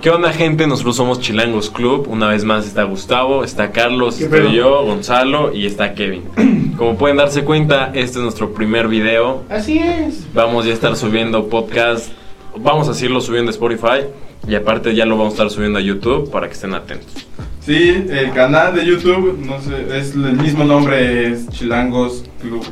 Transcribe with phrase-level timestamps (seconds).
[0.00, 0.66] ¿Qué onda, gente?
[0.66, 2.08] Nosotros somos Chilangos Club.
[2.08, 6.72] Una vez más está Gustavo, está Carlos, ¿Qué estoy yo, Gonzalo y está Kevin.
[6.78, 9.44] Como pueden darse cuenta, este es nuestro primer video.
[9.50, 10.26] Así es.
[10.32, 12.12] Vamos ya a estar subiendo podcast.
[12.56, 14.06] Vamos a seguirlo subiendo a Spotify.
[14.48, 17.26] Y aparte ya lo vamos a estar subiendo a YouTube para que estén atentos.
[17.60, 22.64] Sí, el canal de YouTube, no sé, es el mismo nombre, es Chilangos Club.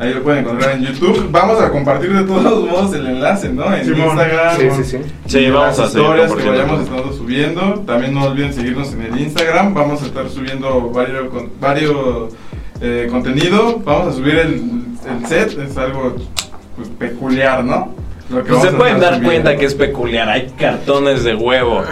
[0.00, 1.28] Ahí lo pueden encontrar en YouTube.
[1.30, 3.70] Vamos a compartir de todos modos el enlace, ¿no?
[3.74, 4.00] En Simón.
[4.08, 4.56] Instagram.
[4.56, 4.98] Sí, sí, sí.
[5.26, 7.62] Sí, vamos las a historias que vayamos estando subiendo.
[7.86, 9.74] También no olviden seguirnos en el Instagram.
[9.74, 12.32] Vamos a estar subiendo varios, con- varios
[12.80, 13.78] eh, contenido.
[13.84, 15.58] Vamos a subir el, el set.
[15.58, 16.16] Es algo
[16.76, 17.92] pues, peculiar, ¿no?
[18.30, 19.28] Pues se pueden dar subiendo.
[19.28, 20.28] cuenta que es peculiar.
[20.30, 21.82] Hay cartones de huevo.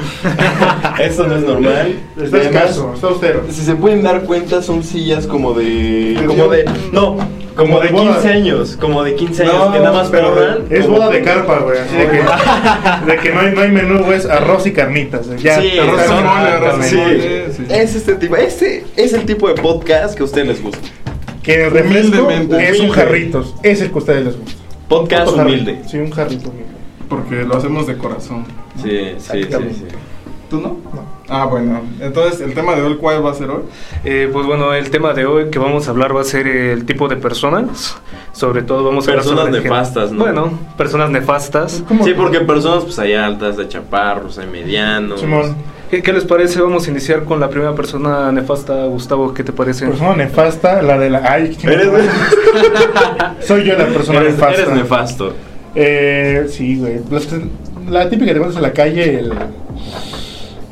[1.01, 1.99] Eso no es normal.
[2.17, 3.43] Está escaso, está austero.
[3.51, 6.15] Si se pueden dar cuenta, son sillas como de.
[6.19, 6.65] ¿De como de.
[6.93, 7.17] No,
[7.59, 8.13] como de de boda.
[8.15, 8.77] 15 años.
[8.81, 10.63] Como de 15 años, No, que nada más pero.
[10.71, 11.79] Es como- boda de carpa, güey.
[11.79, 12.17] Así de que,
[13.13, 14.19] de que no, hay, no hay menú, güey.
[14.19, 15.29] Es arroz y carnitas.
[15.43, 16.97] Ya, Sí, Arroz arroz con sí.
[17.57, 17.65] sí.
[17.69, 18.37] Es este tipo.
[18.37, 20.79] Este es el tipo de podcast que a ustedes les gusta.
[21.43, 22.89] Que el refresco es un Humilde.
[22.95, 23.55] jarritos.
[23.63, 24.53] Es el que a ustedes les gusta.
[24.89, 25.63] Podcast Otro jarrito.
[25.71, 25.89] humilde.
[25.89, 26.69] Sí, un jarrito humilde.
[27.09, 28.45] Porque lo hacemos de corazón.
[28.83, 29.85] Sí, sí, sí.
[30.51, 30.77] ¿Tú no?
[30.95, 31.18] No.
[31.31, 31.83] Ah, bueno.
[32.01, 33.63] Entonces, ¿el tema de hoy cuál va a ser hoy?
[34.05, 36.85] Eh, pues bueno, el tema de hoy que vamos a hablar va a ser el
[36.87, 37.97] tipo de personas.
[38.33, 40.25] Sobre todo vamos a hablar Personas el gen- nefastas, ¿no?
[40.25, 41.83] Bueno, personas nefastas.
[41.87, 42.05] ¿Cómo?
[42.05, 45.21] Sí, porque personas, pues hay altas, hay chaparros, hay medianos.
[45.21, 45.55] Simón,
[45.91, 46.61] ¿Qué, qué les parece?
[46.61, 48.85] Vamos a iniciar con la primera persona nefasta.
[48.87, 49.87] Gustavo, ¿qué te parece?
[49.87, 51.23] persona nefasta, la de la.
[51.31, 51.89] Ay, qué Eres,
[53.41, 54.63] Soy yo la persona eres, nefasta.
[54.63, 55.33] eres nefasto.
[55.75, 57.01] Eh, sí, güey.
[57.05, 59.33] Que- la típica que te encuentras en la calle, el.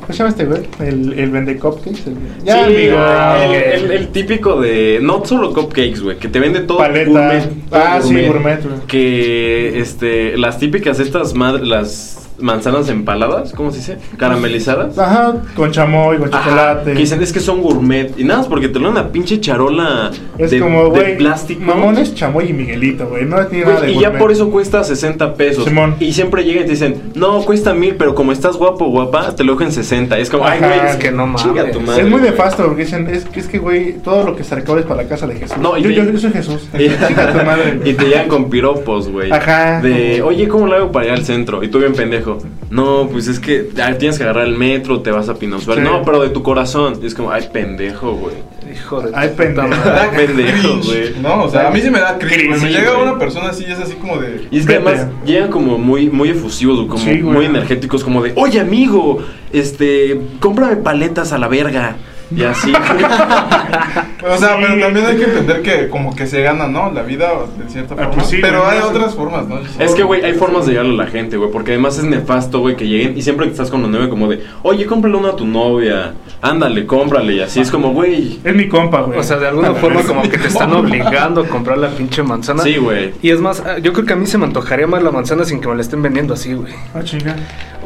[0.07, 0.61] ¿Cómo se llama este, güey?
[0.79, 2.07] El, el vende cupcakes.
[2.07, 2.97] El, ya, sí, amigo.
[3.43, 4.99] el, el- el típico de.
[5.01, 6.77] No solo cupcakes, güey, que te vende todo.
[6.77, 7.09] Paleta.
[7.09, 8.79] gourmet, todo Ah, sí, gourmet, güey.
[8.87, 10.37] Que este.
[10.37, 11.67] Las típicas, estas madres.
[11.67, 13.97] Las manzanas empaladas, ¿cómo se dice?
[14.17, 14.97] Caramelizadas.
[14.97, 16.93] Ajá, con chamoy, con Ajá, chocolate.
[16.93, 18.13] que dicen es que son gourmet.
[18.17, 21.17] Y nada más porque te lo dan una pinche charola es de, como, de güey.
[21.17, 21.61] plástico.
[21.61, 23.25] Mamones, chamoy y Miguelito, güey.
[23.25, 25.65] No tiene nada de y ya por eso cuesta 60 pesos.
[25.65, 25.95] Simón.
[25.99, 29.35] Y siempre llegan y te dicen, no, cuesta mil, pero como estás guapo o guapa,
[29.35, 30.17] te lo dejo en 60.
[30.17, 31.41] Es como, ay, güey, es que no mames.
[31.43, 34.35] Chinga tu madre, es muy nefasto porque dicen, es que, es que, güey, todo lo
[34.35, 35.57] que se es para la casa de Jesús.
[35.57, 36.67] No, y yo, te- yo, yo soy Jesús.
[36.77, 37.79] Y, Chinga tu madre.
[37.85, 39.31] y te llegan con piropos, güey.
[39.31, 39.81] Ajá.
[39.81, 41.63] De, oye, ¿cómo lo hago para ir al centro?
[41.63, 42.26] Y tú bien pendejo.
[42.69, 45.77] No, pues es que tienes que agarrar el metro, te vas a Pinosuar.
[45.77, 45.83] Sí.
[45.83, 46.99] No, pero de tu corazón.
[47.01, 48.35] Y es como, ay, pendejo, güey.
[48.71, 49.69] Hijo de Ay, pendejo.
[49.85, 51.15] Ay, pendejo, güey.
[51.21, 52.61] No, o sea, a mí sí me da cringe.
[52.61, 53.03] me llega güey.
[53.09, 54.47] una persona así, es así como de.
[54.51, 54.89] Y es que Vete.
[54.89, 59.19] además llegan como muy, muy efusivos, como Sí, muy energéticos, como de, oye amigo,
[59.53, 61.95] este, cómprame paletas a la verga.
[62.35, 62.73] Y así.
[64.29, 64.63] O sea, Sí.
[64.67, 66.91] pero también hay que entender que como que se gana, ¿no?
[66.91, 68.11] La vida de cierta Ah, forma.
[68.13, 69.59] pues sí, pero güey, hay otras formas, ¿no?
[69.79, 72.59] es que, güey, hay formas de llegarle a la gente, güey, porque además es nefasto,
[72.59, 75.29] güey, que lleguen y siempre que estás con los nueve, como de, oye, cómprale uno
[75.29, 78.39] a tu novia, ándale, cómprale, y así es como, güey.
[78.43, 79.19] Es mi compa, güey.
[79.19, 81.89] O sea, de alguna A la forma como que te están obligando a comprar la
[81.89, 82.63] pinche manzana.
[82.63, 83.13] Sí, güey.
[83.21, 85.43] Y es más, ah, yo creo que a mí se me antojaría más la manzana
[85.45, 86.73] sin que me la estén vendiendo así, güey.
[86.93, 87.35] Ah, chinga.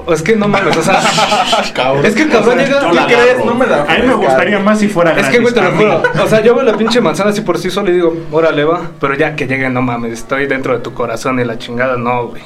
[0.06, 1.00] O Es que no mames, o sea.
[1.76, 2.06] Cabrón.
[2.06, 2.82] es que el cabrón O sea, llega.
[2.82, 3.46] yo ¿qué la crees?
[3.46, 5.36] No me da A mí me gustaría más si fuera Es gratis.
[5.36, 6.04] que, güey, te lo juro.
[6.24, 8.90] O sea, yo veo la pinche manzana así por sí solo y digo, órale, va.
[9.00, 12.28] Pero ya que llegue, no mames, estoy dentro de tu corazón y la chingada, no,
[12.28, 12.42] güey.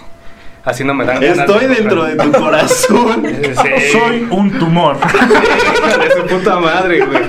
[0.66, 3.24] Así no me dan ganas Estoy dentro de tu corazón.
[3.46, 3.92] Sí.
[3.92, 4.98] Soy un tumor.
[5.88, 7.20] Hija de su puta madre, güey.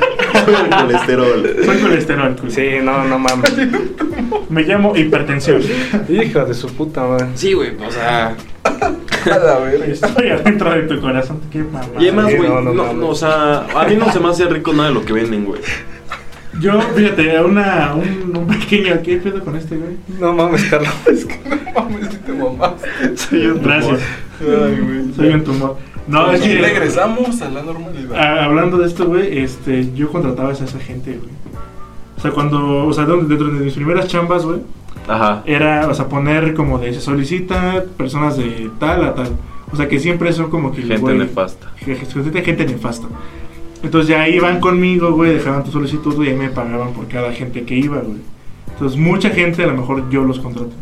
[0.44, 1.56] Soy el colesterol.
[1.64, 2.36] Soy colesterol.
[2.40, 2.50] güey.
[2.50, 3.52] Sí, no, no mames.
[4.48, 5.60] Me llamo hipertensión.
[6.08, 7.26] Hija de su puta madre.
[7.34, 8.34] Sí, güey, o sea.
[8.64, 9.84] A la verga.
[9.86, 11.40] Estoy adentro de tu corazón.
[11.52, 11.86] Qué mamá.
[11.98, 14.46] Y además, Sí, güey, no, no, no o sea, a mí no se me hace
[14.46, 15.60] rico nada de lo que venden, güey.
[16.60, 19.00] Yo, fíjate, una, un, un pequeño.
[19.02, 19.96] ¿Qué pedo con este, güey?
[20.20, 20.90] No mames, Carlos.
[21.06, 22.88] No mames, si te mamaste.
[23.16, 24.00] Soy un Gracias.
[24.40, 25.14] Ay, güey.
[25.14, 25.76] Soy un tumor.
[26.08, 26.58] No, es que.
[26.58, 28.44] regresamos a la normalidad.
[28.44, 31.30] Hablando de esto, güey, este, yo contrataba a esa gente, güey.
[32.16, 34.60] O sea, cuando, o sea, donde- dentro de mis primeras chambas, güey,
[35.06, 35.42] Ajá.
[35.44, 39.28] era, o sea, poner como de se solicita personas de tal a tal.
[39.72, 41.72] O sea, que siempre son como que Gente güey, nefasta.
[41.84, 43.08] que- que gente nefasta.
[43.86, 47.32] Entonces ya iban conmigo, güey, dejaban tu solicitud, güey, y ahí me pagaban por cada
[47.32, 48.18] gente que iba, güey.
[48.72, 50.72] Entonces, mucha gente, a lo mejor yo los contrato.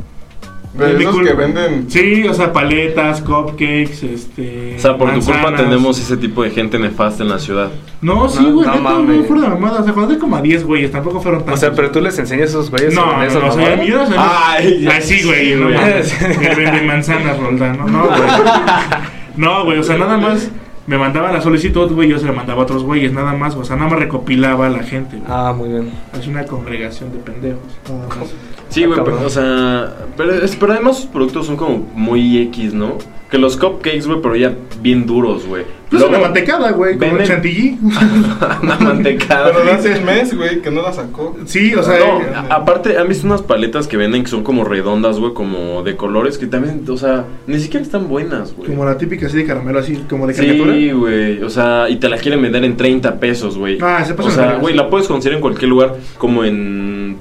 [0.72, 1.84] De esos que venden.
[1.88, 4.74] Sí, o sea, paletas, cupcakes, este.
[4.76, 5.60] O sea, por tu culpa manzanas.
[5.60, 7.70] tenemos ese tipo de gente nefasta en la ciudad.
[8.00, 9.26] No, sí, No, güey, no no, mames.
[9.28, 9.82] fuera de mamada.
[9.82, 11.54] O sea, cuando como a 10 güeyes, tampoco fueron tantos.
[11.54, 13.68] O sea, pero tú les enseñas a esos güeyes No, no, no, o sea, mamá?
[13.68, 15.68] el mío, o sea, Ay, Ay, sí, güey, no.
[15.68, 17.86] Que vende manzanas, Roldán, ¿no?
[17.86, 18.18] No, güey.
[19.36, 20.48] No, güey, o sea, nada más
[20.86, 23.64] me mandaba la solicitud, güey, yo se la mandaba a otros güeyes, nada más, o
[23.64, 25.28] sea, nada más recopilaba a la gente, güey.
[25.28, 25.90] Ah, muy bien.
[26.18, 27.62] Es una congregación de pendejos.
[27.88, 28.34] más.
[28.74, 32.74] Sí, güey, pero, o sea, pero, es- pero además sus productos son como muy X,
[32.74, 32.98] ¿no?
[33.30, 35.62] Que los cupcakes, güey, pero ya bien duros, güey.
[35.90, 37.78] Pues Luego- una mantecada, güey, como el chantilly.
[38.62, 39.52] una mantecada.
[39.52, 41.36] Pero hace un mes, güey, que no la sacó.
[41.46, 44.64] Sí, o sea, No, eh, aparte, ¿han visto unas paletas que venden que son como
[44.64, 46.36] redondas, güey, como de colores?
[46.38, 48.68] Que también, o sea, ni siquiera están buenas, güey.
[48.70, 50.74] como la típica así de caramelo, así como de caricatura.
[50.74, 53.78] Sí, güey, o sea, y te la quieren vender en 30 pesos, güey.
[53.80, 57.16] Ah, se pasan O sea, güey, la puedes conseguir en cualquier lugar como en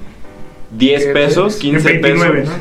[0.76, 1.12] 10 ¿Qué?
[1.12, 2.54] pesos, En 15 29, pesos.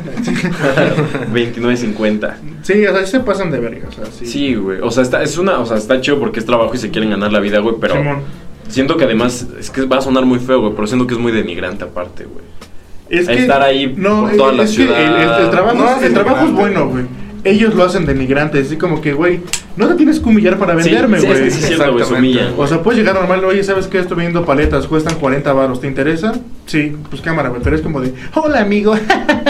[1.27, 1.33] ¿no?
[1.33, 2.33] 29.50.
[2.63, 4.25] Sí, o sea, se pasan de verga, o sea, sí.
[4.25, 4.79] Sí, güey.
[4.81, 7.09] O sea, está, es una, o sea, está chido porque es trabajo y se quieren
[7.09, 8.19] ganar la vida, güey, pero Simón.
[8.67, 11.19] siento que además es que va a sonar muy feo, güey, pero siento que es
[11.19, 12.43] muy denigrante aparte, güey.
[13.09, 15.39] Es Estar ahí por es- toda la es que el- ciudad.
[15.39, 17.03] El, el trabajo, No, el trabajo es bueno, güey.
[17.45, 19.41] Ellos lo hacen denigrante, así como que, güey,
[19.75, 21.51] no te tienes que humillar para venderme, sí, güey.
[21.51, 22.39] sí, sí, se Exactamente.
[22.57, 23.99] O sea, puedes llegar normal, oye, ¿sabes qué?
[23.99, 26.33] Estoy vendiendo paletas, cuestan 40 baros, ¿te interesa?
[26.67, 28.95] Sí, pues cámara, güey, pero es como de, hola, amigo.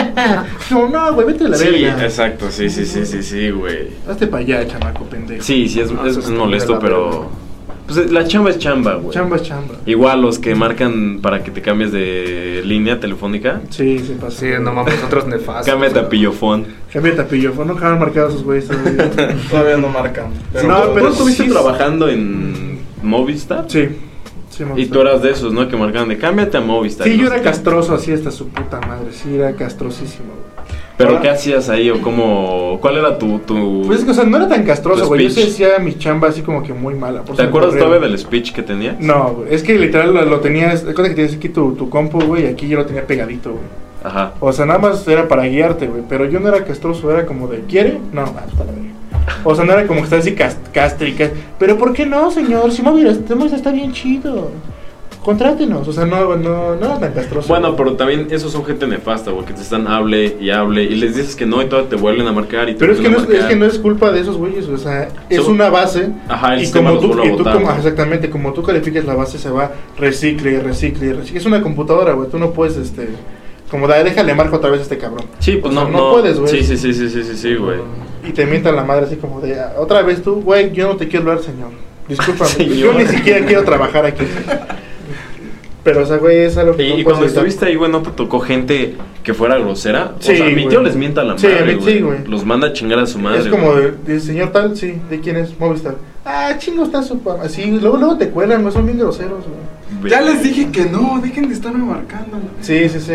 [0.71, 2.03] no, no, güey, vete a la Sí, verga.
[2.03, 3.89] exacto, sí, sí, sí, sí, sí, güey.
[4.09, 5.43] Hazte para allá, chamaco, pendejo.
[5.43, 7.09] Sí, sí, es, No, es- eso es está molesto, pero...
[7.09, 7.25] verga.
[7.93, 9.11] Pues la chamba es chamba, güey.
[9.13, 9.75] Chamba es chamba.
[9.85, 13.61] Igual los que marcan para que te cambies de línea telefónica.
[13.69, 14.39] Sí, se pasa.
[14.39, 15.67] Sí, no mames, nosotros nefastos.
[15.67, 16.65] Cámbiate a pillofón.
[16.91, 19.09] Cámbiate a pillofón, nunca han marcado esos güeyes todavía.
[19.49, 20.27] Todavía no marcan.
[20.51, 23.65] Pero No, ¿Tú- pero ¿Tú estuviste sí- trabajando en Movistar?
[23.67, 23.89] Sí.
[24.49, 25.67] sí me Y tú eras de esos, ¿no?
[25.67, 27.07] Que marcaban de cámbiate a Movistar.
[27.07, 29.07] Sí, no yo era castroso así hasta su puta madre.
[29.11, 30.43] Sí, era castrosísimo, güey.
[31.07, 32.77] ¿Pero qué hacías ahí o cómo?
[32.81, 33.39] ¿Cuál era tu...?
[33.39, 33.83] tu...
[33.85, 35.23] Pues es que, o sea, no era tan castroso, güey.
[35.23, 37.23] Yo sí hacía mi chamba así como que muy mala.
[37.23, 38.99] por ¿Te me acuerdas todavía del speech que tenías?
[38.99, 39.53] No, güey.
[39.53, 40.83] Es que literal lo, lo tenías.
[40.83, 42.43] Recuerda que tienes aquí tu, tu compu, güey.
[42.43, 43.63] Y aquí yo lo tenía pegadito, güey.
[44.03, 44.33] Ajá.
[44.39, 46.03] O sea, nada más era para guiarte, güey.
[46.07, 47.99] Pero yo no era castroso, era como de, ¿quiere?
[48.11, 48.89] No, va, está la verga.
[49.43, 51.29] O sea, no era como que estás así cast castrica.
[51.57, 52.71] Pero ¿por qué no, señor?
[52.71, 54.51] Si Movistar está bien chido.
[55.23, 55.87] Contrátenos.
[55.87, 57.47] O sea, no, no, no era tan castroso.
[57.47, 60.95] Bueno, pero también esos son gente nefasta, güey, que te están hable y hable y
[60.95, 63.09] les dices que no y todavía te vuelven a marcar y te Pero es que,
[63.09, 66.09] no es, es que no es culpa de esos güeyes, o sea, es una base.
[66.27, 67.77] Ajá, el y sistema como tú, y tú como- güey.
[67.77, 71.39] exactamente, como tú califiques la base, se va recicle, recicle, recicle.
[71.39, 72.29] Es una computadora, güey.
[72.29, 73.07] Tú no puedes, este,
[73.71, 75.25] como da, déjale marco otra vez a este cabrón.
[75.39, 76.51] Sí, pues O sea, no, no puedes, güey.
[76.51, 77.79] Sí, sí, sí, sí, sí, sí, sí, güey.
[78.27, 80.97] Y te mientan la madre así como de, "Ah, otra vez tú, güey, yo no
[80.97, 81.69] te quiero hablar, señor.
[82.07, 82.75] Discúlpame, Señor.
[82.75, 84.25] yo ni siquiera quiero trabajar aquí.
[85.83, 88.01] Pero, o sea, güey, es algo que Y, no y cuando estuviste ahí, güey, ¿no
[88.01, 90.13] te tocó gente que fuera grosera?
[90.19, 91.93] Sí, o sea, mi tío les mienta a la Sí, madre, a mí güey.
[91.97, 92.25] sí, güey.
[92.25, 95.19] Los manda a chingar a su madre, es como de, de, señor tal, sí, ¿de
[95.19, 95.59] quién es?
[95.59, 95.95] Movistar.
[96.25, 100.09] Ah, chingo, está su pa- Así, luego, luego te cuelan, güey, son bien groseros, güey.
[100.11, 102.37] Ya les dije que no, dejen de estarme marcando.
[102.61, 103.11] Sí, sí, sí.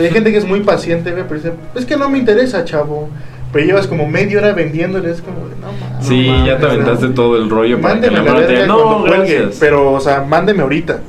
[0.00, 3.08] Hay gente que es muy paciente, güey, pero dice, es que no me interesa, chavo.
[3.52, 6.06] Pero llevas como media hora vendiéndole, es como de, no mames.
[6.06, 7.14] Sí, no ya te aventaste no.
[7.14, 9.56] todo el rollo para que Mándeme la te no, cuelgue, gracias.
[9.60, 11.00] pero, o sea, mándeme ahorita.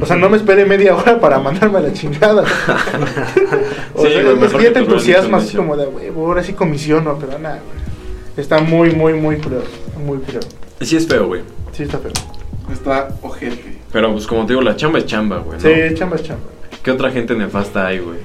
[0.00, 2.42] o sea, no me espere media hora para mandarme a la chingada.
[3.94, 6.54] o Sí, sea, güey, es mejor que te entusiasmas así como de, güey, ahora sí
[6.54, 7.78] comisiono, pero nada, güey.
[8.36, 9.64] Está muy, muy, muy culero.
[10.04, 10.46] Muy culero.
[10.80, 11.42] Sí es feo, güey.
[11.72, 12.12] Sí, está feo.
[12.72, 13.78] Está ojete.
[13.92, 15.58] Pero pues como te digo, la chamba es chamba, güey.
[15.58, 15.68] ¿no?
[15.68, 16.42] Sí, chamba es chamba.
[16.82, 18.18] ¿Qué otra gente nefasta hay, güey?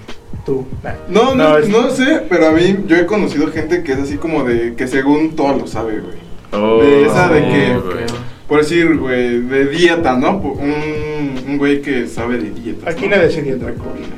[0.45, 0.65] Tú.
[0.83, 0.91] nah.
[1.07, 4.17] No, no, no, es- sé, pero a mí yo he conocido gente que es así
[4.17, 6.17] como de que según todo lo sabe, güey.
[6.51, 7.77] Oh, De esa de que-.
[8.47, 10.37] Por decir, güey, de dieta, ¿no?
[10.37, 12.93] Un, un güey que sabe de dietas.
[12.93, 13.15] Aquí ¿no?
[13.15, 13.67] nadie se dieta.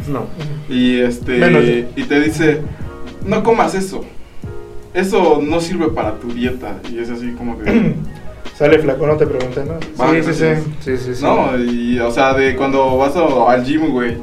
[0.10, 0.26] No.
[0.68, 1.64] Y este Menos
[1.96, 2.62] y te dice,
[3.26, 4.04] "No comas eso.
[4.94, 7.94] Eso no sirve para tu dieta." Y es así como de
[8.58, 9.74] Sale flaco, no te pregunté, ¿no?
[10.24, 10.46] Sí, sí.
[10.80, 11.24] Sí, sí, sí.
[11.24, 14.16] No, y o sea, de cuando vas a- al gym, güey.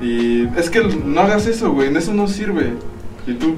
[0.00, 2.72] Y es que no hagas eso, güey, eso no sirve.
[3.26, 3.56] Y tú,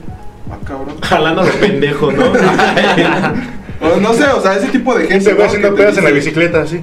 [0.51, 0.97] ah, cabrón.
[1.03, 2.25] Jalando de pendejo, ¿no?
[3.81, 5.27] O no sé, o sea, ese tipo de gente.
[5.27, 5.45] Gente va ¿no?
[5.45, 6.81] haciendo pedas en la bicicleta, así.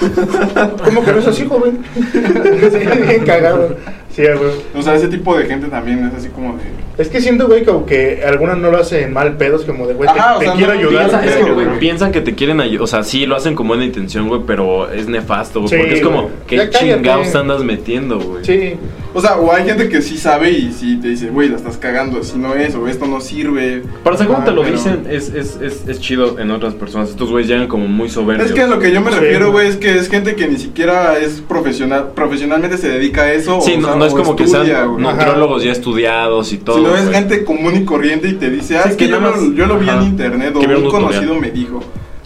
[0.84, 1.78] ¿Cómo que no es así, joven?
[3.06, 3.76] bien cagado.
[4.16, 4.50] Sí, güey.
[4.74, 6.62] O sea, ese tipo de gente también es así como de.
[6.96, 10.08] Es que siento, güey, como que algunas no lo hacen mal pedos, como de, güey,
[10.08, 11.02] te, te sea, quiero no ayudar.
[11.10, 12.82] Piensan, es que, güey, piensan que te quieren ayudar.
[12.84, 15.68] O sea, sí, lo hacen con buena intención, güey, pero es nefasto, güey.
[15.70, 16.30] Sí, porque es como.
[16.46, 18.42] ¿qué chingados andas metiendo, güey?
[18.44, 18.74] Sí,
[19.12, 21.76] O sea, o hay gente que sí sabe y sí te dice, güey, la estás
[21.76, 23.82] cagando, si no es, o esto no sirve.
[24.02, 26.74] Para saber cómo Ah, te lo pero- dicen, es, es, es, es chido en otras
[26.74, 27.10] personas.
[27.10, 28.48] Estos güeyes llegan como muy soberbios.
[28.48, 29.66] Es que a lo que yo me Sí, refiero, güey.
[29.66, 33.60] güey, es que es gente que ni siquiera es profesional, profesionalmente se dedica a eso.
[33.62, 35.04] Sí, o, no, sea, no es o como que estudia, sean güey.
[35.06, 35.14] Ajá.
[35.16, 36.76] nutriólogos ya estudiados y todo.
[36.78, 39.10] Si no es gente común y corriente y te dice, ah, Sí, es que que
[39.10, 39.98] yo, lo, más- yo lo vi ajá.
[40.00, 41.10] en internet o Que un un tutorial.
[41.10, 41.80] conocido me dijo.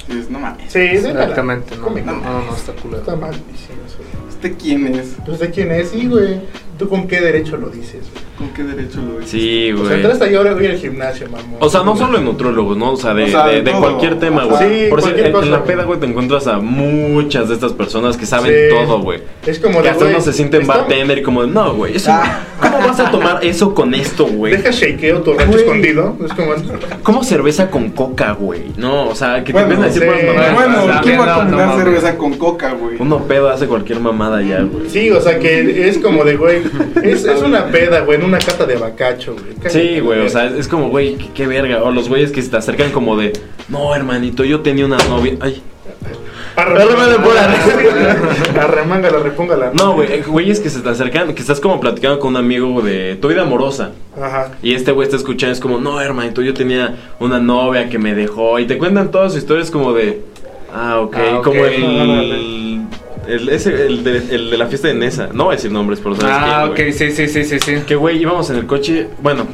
[0.08, 0.78] Y dices, no mames, sí.
[0.80, 1.90] Exactamente, no.
[1.90, 2.98] No, no, no, está culero.
[3.00, 3.34] Está mal.
[4.30, 5.16] ¿este quién es?
[5.26, 6.40] Pues de quién es, sí, güey.
[6.80, 8.24] ¿Tú con qué derecho lo dices, güey?
[8.38, 9.30] ¿Con qué derecho lo dices?
[9.30, 9.96] Sí, O sea, güey.
[9.96, 11.56] entraste ahí ahora voy al gimnasio, mamón.
[11.60, 12.92] O sea, no solo en nutrólogos, ¿no?
[12.92, 14.58] O sea, de, O sea, de- cualquier tema, güey.
[14.84, 15.70] Sí, Por cualquier en, cosa, en la güey.
[15.70, 18.74] peda, güey, te encuentras a muchas de estas personas que saben Sí.
[18.74, 19.20] todo, güey.
[19.46, 21.48] Es como Que de, hasta güey, uno se siente en está- bartender y como de,
[21.52, 22.40] no, güey, eso- Ah.
[22.62, 24.56] ¿cómo vas a tomar eso con esto, güey?
[24.56, 25.64] Deja shakeo tu rancho Güey.
[25.64, 26.16] escondido.
[26.24, 26.52] Es como.
[27.02, 28.72] ¿Cómo cerveza con coca, güey?
[28.78, 30.54] No, o sea, que te Bueno, empiezan a decir sí.
[30.54, 32.96] Bueno, sea, ¿quién va a combinar cerveza con coca, güey?
[32.98, 34.88] Uno pedo hace cualquier mamada ya, güey.
[34.88, 36.69] Sí, o sea que es como de, güey.
[37.02, 39.70] Es, es una peda, güey, en una cata de bacacho, güey.
[39.70, 41.82] Sí, güey, o sea, es como, güey, qué, qué verga.
[41.82, 43.32] O los güeyes que se te acercan como de,
[43.68, 45.36] no, hermanito, yo tenía una novia.
[45.40, 45.62] Ay,
[48.56, 49.70] Arremángala, repóngala.
[49.72, 52.82] no, güey, eh, güeyes que se te acercan, que estás como platicando con un amigo
[52.82, 53.92] de tu vida amorosa.
[54.20, 54.52] Ajá.
[54.62, 58.14] Y este güey está escuchando, es como, no, hermanito, yo tenía una novia que me
[58.14, 58.58] dejó.
[58.58, 60.22] Y te cuentan todas sus historias como de,
[60.74, 61.44] ah, ok, Ah, ok.
[61.44, 62.69] como el.
[63.26, 65.28] El, ese, el, de, el de la fiesta de Nesa.
[65.32, 66.92] No voy a decir nombres, pero sabes Ah, quién, ok, güey.
[66.92, 67.82] sí, sí, sí, sí, sí.
[67.86, 69.08] Que güey, íbamos en el coche.
[69.22, 69.46] Bueno,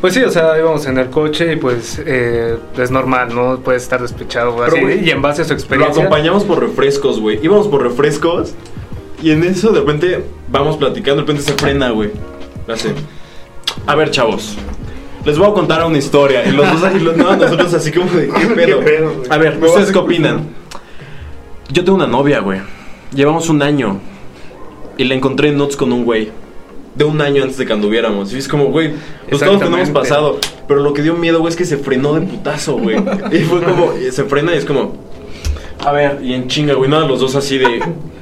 [0.00, 3.58] Pues sí, o sea, íbamos en el coche y pues eh, es normal, ¿no?
[3.60, 6.02] Puedes estar despechado o Pero, güey, y en base a su lo experiencia.
[6.02, 7.38] acompañamos por refrescos, güey.
[7.42, 8.54] Íbamos por refrescos.
[9.22, 12.10] Y en eso de repente vamos platicando, de repente se frena, güey.
[12.66, 12.94] Hace.
[13.86, 14.56] A ver, chavos.
[15.26, 16.46] Les voy a contar una historia.
[16.48, 18.80] Y los dos y los, no, nosotros así como de qué pedo.
[18.80, 19.26] pedo, güey?
[19.28, 20.48] a ver, ¿ustedes qué opinan?
[21.72, 22.60] Yo tengo una novia, güey.
[23.14, 23.98] Llevamos un año.
[24.96, 26.30] Y la encontré en Nuts con un güey.
[26.94, 28.32] De un año antes de que anduviéramos.
[28.32, 28.92] Y es como, güey,
[29.28, 30.38] pues todos tenemos pasado.
[30.66, 32.96] Pero lo que dio miedo, güey, es que se frenó de putazo, güey.
[33.32, 34.94] Y fue como, se frena y es como,
[35.84, 37.80] a ver, y en chinga, güey, nada, los dos así de,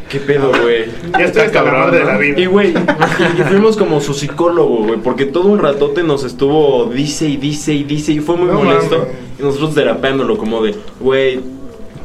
[0.09, 0.85] ¿qué pedo, güey?
[1.19, 2.39] Ya estoy hasta la madre de la vida.
[2.41, 6.85] Y, güey, y, y fuimos como su psicólogo, güey, porque todo un ratote nos estuvo,
[6.87, 8.99] dice y dice y dice, y fue muy No molesto.
[8.99, 9.15] mames.
[9.41, 11.41] Y nosotros terapeándolo como de, güey,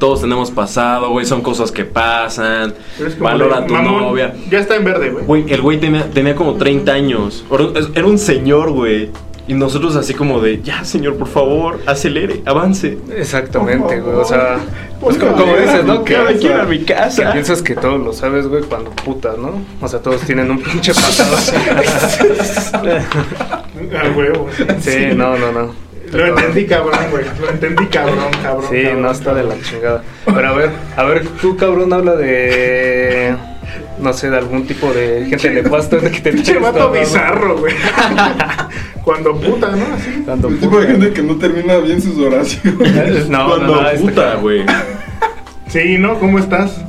[0.04, 4.34] todos tenemos pasado, güey, son cosas que pasan, es valora a tu mamón, novia.
[4.52, 5.24] Ya está en verde, güey.
[5.24, 7.46] Güey, el güey tenía, tenía como 30 años.
[7.96, 9.12] Era- un señor, güey.
[9.48, 12.98] Y nosotros así como de, ya, señor, por favor, acelere, avance.
[13.16, 14.18] Exactamente, güey.
[14.18, 14.60] O sea,
[15.00, 16.04] pues como, dices, ¿no?
[16.04, 16.16] Que.
[16.16, 17.32] Quiero ir a mi que casa.
[17.32, 19.62] piensas que todo lo sabes, güey, cuando putas, ¿no?
[19.80, 21.38] O sea, todos tienen un pinche pasado.
[24.04, 24.50] A huevo.
[24.82, 25.93] sí, no, no, no.
[26.13, 27.25] Lo entendí, cabrón, güey.
[27.41, 28.65] Lo entendí, cabrón, cabrón.
[28.70, 30.03] Sí, cabrón, no está de la chingada.
[30.25, 33.36] Pero a ver, a ver, tú cabrón habla de
[34.00, 37.74] no sé, de algún tipo de gente nefasta de que te Pinche vato bizarro, güey.
[39.03, 39.86] Cuando puta, ¿no?
[39.96, 40.24] Así.
[40.25, 43.27] Cuando El tipo de gente que no termina bien sus oraciones.
[43.29, 44.65] No, Cuando no, no, este puta, güey.
[45.67, 46.20] Sí, ¿no?
[46.20, 46.82] ¿Cómo estás?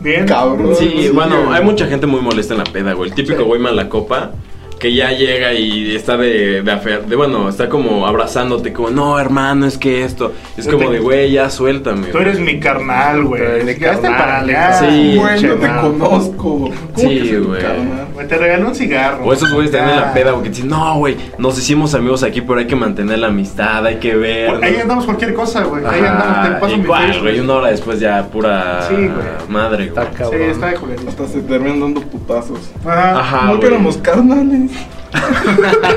[0.00, 0.26] Bien.
[0.26, 0.74] Cabrón.
[0.78, 3.10] Sí, Sí, bueno, hay mucha gente muy molesta en la peda, güey.
[3.10, 3.44] El típico Sí.
[3.44, 4.32] güey mala copa
[4.78, 9.18] que ya llega y está de, de, afer- de, bueno, está como abrazándote, como, no,
[9.18, 10.32] hermano, es que esto.
[10.56, 12.08] Es Yo como te- de, güey, ya suéltame.
[12.08, 13.42] Tú eres mi carnal, güey.
[13.68, 14.16] Está carnal.
[14.18, 14.72] para allá.
[14.74, 16.36] Sí, Güey, no te conozco.
[16.36, 17.60] ¿Cómo Sí, que güey.
[17.60, 18.07] carnal?
[18.18, 19.24] Güey, te regaló un cigarro.
[19.24, 22.24] O esos güeyes también en la peda, güey, que dicen, no, güey, nos hicimos amigos
[22.24, 24.58] aquí, pero hay que mantener la amistad, hay que ver.
[24.60, 25.84] Ahí andamos cualquier cosa, güey.
[25.86, 26.48] Ahí andamos.
[26.48, 29.08] Te paso mi Igual, güey, una hora después ya pura Sí, güey.
[29.48, 29.88] madre, güey.
[29.88, 30.42] Está Sí, cabrón.
[30.50, 31.10] está de juguetito.
[31.10, 32.58] Hasta se terminan dando putazos.
[32.84, 33.20] Ajá.
[33.20, 34.72] Ajá, no que éramos carnales.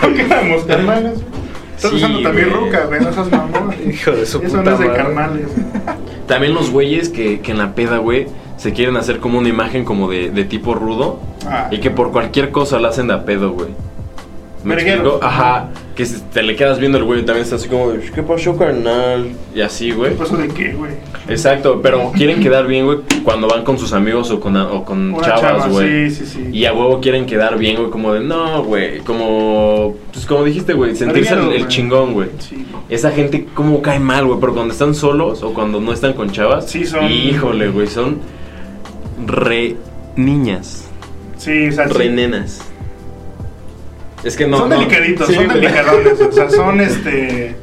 [0.00, 1.18] Porque éramos carnales.
[1.74, 2.64] Estás Sí, usando también güey.
[2.64, 3.00] ruca, güey.
[3.00, 3.74] No seas mamón.
[3.90, 5.02] Hijo de su Eso puta no es de madre.
[5.02, 5.46] carnales.
[6.26, 8.26] También los güeyes que, que en la peda, güey,
[8.56, 11.68] se quieren hacer como una imagen como de, de tipo rudo Ah.
[11.70, 13.68] y que por cualquier cosa la hacen de a pedo, güey.
[14.64, 15.20] ¿Me explico?
[15.22, 18.20] Ajá, que si te le quedas viendo el güey también está así como de, ¿qué
[18.24, 19.28] pasó, carnal?
[19.54, 20.14] Y así, güey.
[20.20, 20.90] ¿Eso de qué, güey?
[21.28, 25.14] Exacto, pero quieren quedar bien, güey, cuando van con sus amigos o con, o con
[25.14, 26.10] Una chavas, chava, güey.
[26.10, 26.48] Sí, sí, sí.
[26.52, 30.72] Y a huevo quieren quedar bien, güey, como de, no, güey, como, pues como dijiste,
[30.72, 32.30] güey, sentirse el, el chingón, güey.
[32.40, 32.66] Sí.
[32.88, 36.30] Esa gente como cae mal, güey, pero cuando están solos o cuando no están con
[36.32, 38.18] chavas, Sí, son- híjole, güey, son
[39.24, 39.76] re
[40.16, 40.84] niñas,
[41.38, 41.94] Sí, o sea, sí.
[41.94, 42.60] re nenas.
[44.24, 44.58] Es que no.
[44.58, 46.20] son no- delicaditos, sí, son delicadones.
[46.20, 47.54] O sea, son este.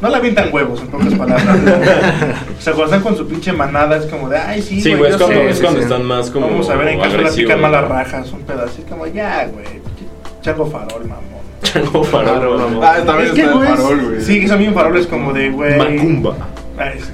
[0.00, 1.46] No la avientan huevos, en pocas palabras.
[2.58, 5.12] o sea, cuando están con su pinche manada, es como de, ay, sí, Sí, güey,
[5.12, 5.84] es cuando, sé, es sí, cuando sí.
[5.84, 6.48] están más como.
[6.48, 9.64] Vamos a ver en caso agresivos, pican malas rajas, un pedacito, como ya, güey.
[10.42, 11.22] Chango farol, mamón.
[11.62, 12.84] Chango farol, Farol, mamón.
[12.84, 14.20] Ah, también Es que, está el güey, farol, güey.
[14.22, 15.78] Sí, que son bien faroles como de, güey.
[15.78, 16.36] Macumba.
[16.76, 17.10] Ay, sí.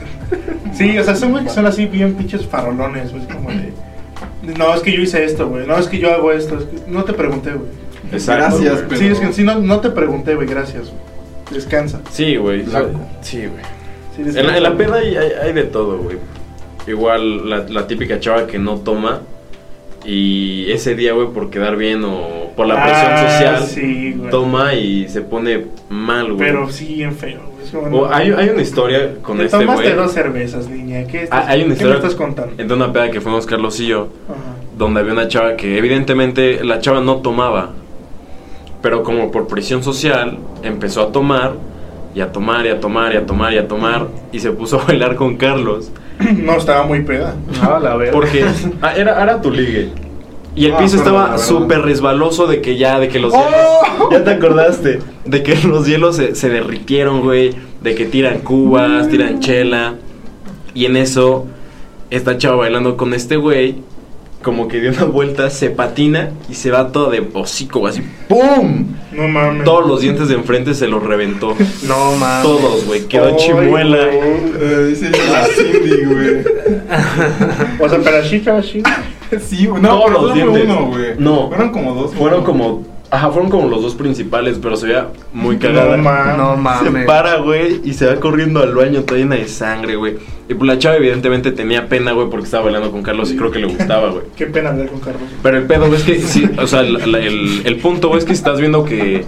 [0.74, 3.26] Sí, o sea, son güey que son así bien pinches farolones, güey.
[3.26, 3.72] Como de.
[4.58, 5.66] No, es que yo hice esto, güey.
[5.66, 6.58] No, es que yo hago esto.
[6.58, 7.68] es que- No te pregunté, güey.
[8.12, 10.46] Exacto, Gracias, pero- Sí, es que sí, no, no te pregunté, güey.
[10.46, 11.02] Gracias, güey.
[11.52, 12.00] Descansa.
[12.10, 12.64] Sí, güey.
[13.22, 13.64] Sí, güey.
[14.16, 14.86] Sí, En la, en la güey.
[14.86, 16.16] peda hay, hay, hay de todo, güey.
[16.86, 19.20] Igual la, la típica chava que no toma
[20.04, 24.30] y ese día, güey, por quedar bien o por la presión Ah, social, Sí, güey.
[24.30, 26.38] toma y se pone mal, güey.
[26.50, 27.38] Pero sí, bien feo,
[27.70, 27.94] güey.
[27.94, 29.94] O hay, hay una historia con Te este tomaste güey.
[29.96, 31.06] dos cervezas, niña.
[31.06, 32.56] ¿Qué, estás- Ah, Hay una ¿qué historia me estás contando?
[32.64, 34.38] de una peda que fuimos Carlos y yo, Ajá.
[34.76, 37.70] donde había una chava que evidentemente la chava no tomaba.
[38.82, 41.52] Pero como por presión social empezó a tomar
[42.14, 44.80] y a tomar y a tomar y a tomar y a tomar y se puso
[44.80, 45.92] a bailar con Carlos.
[46.36, 47.36] No, estaba muy peda.
[47.62, 48.12] Ah, la verga.
[48.12, 48.44] Porque
[48.82, 49.92] ah, era, era tu ligue.
[50.58, 53.38] Y el piso estaba súper resbaloso de que ya, de que los ¡Oh!
[53.38, 54.10] hielos.
[54.10, 54.98] Ya te acordaste.
[55.24, 57.54] De que los hielos se, se derritieron, güey.
[57.80, 59.94] De que tiran cubas, tiran chela.
[60.74, 61.46] Y en eso,
[62.10, 63.76] esta chava bailando con este güey.
[64.42, 68.02] Como que dio una vuelta, se patina y se va todo de hocico, así.
[68.28, 68.86] ¡Pum!
[69.12, 69.64] No mames.
[69.64, 71.54] Todos los dientes de enfrente se los reventó.
[71.86, 72.42] No mames.
[72.42, 73.02] Todos, güey.
[73.06, 73.98] Quedó Ay, chimuela.
[74.88, 76.44] dice la Cindy, güey.
[77.80, 78.82] O sea, pero así, así.
[79.40, 79.82] Sí, güey.
[79.82, 80.64] No, pero los no fue dientes.
[80.76, 81.04] uno, güey.
[81.18, 81.48] No.
[81.48, 82.14] Fueron como dos.
[82.14, 82.98] Fueron como.
[83.10, 85.96] Ajá, fueron como los dos principales, pero se veía muy cagada.
[85.96, 86.36] No mames.
[86.36, 87.06] No Se mames.
[87.06, 90.16] para, güey, y se va corriendo al baño toda llena de sangre, güey.
[90.46, 93.50] Y pues la chava evidentemente tenía pena, güey, porque estaba bailando con Carlos y creo
[93.50, 94.24] que le gustaba, güey.
[94.36, 95.22] Qué pena hablar con Carlos.
[95.42, 98.18] Pero el pedo, güey, es que sí, o sea, la- la- el, el punto, güey,
[98.18, 99.24] es que estás viendo que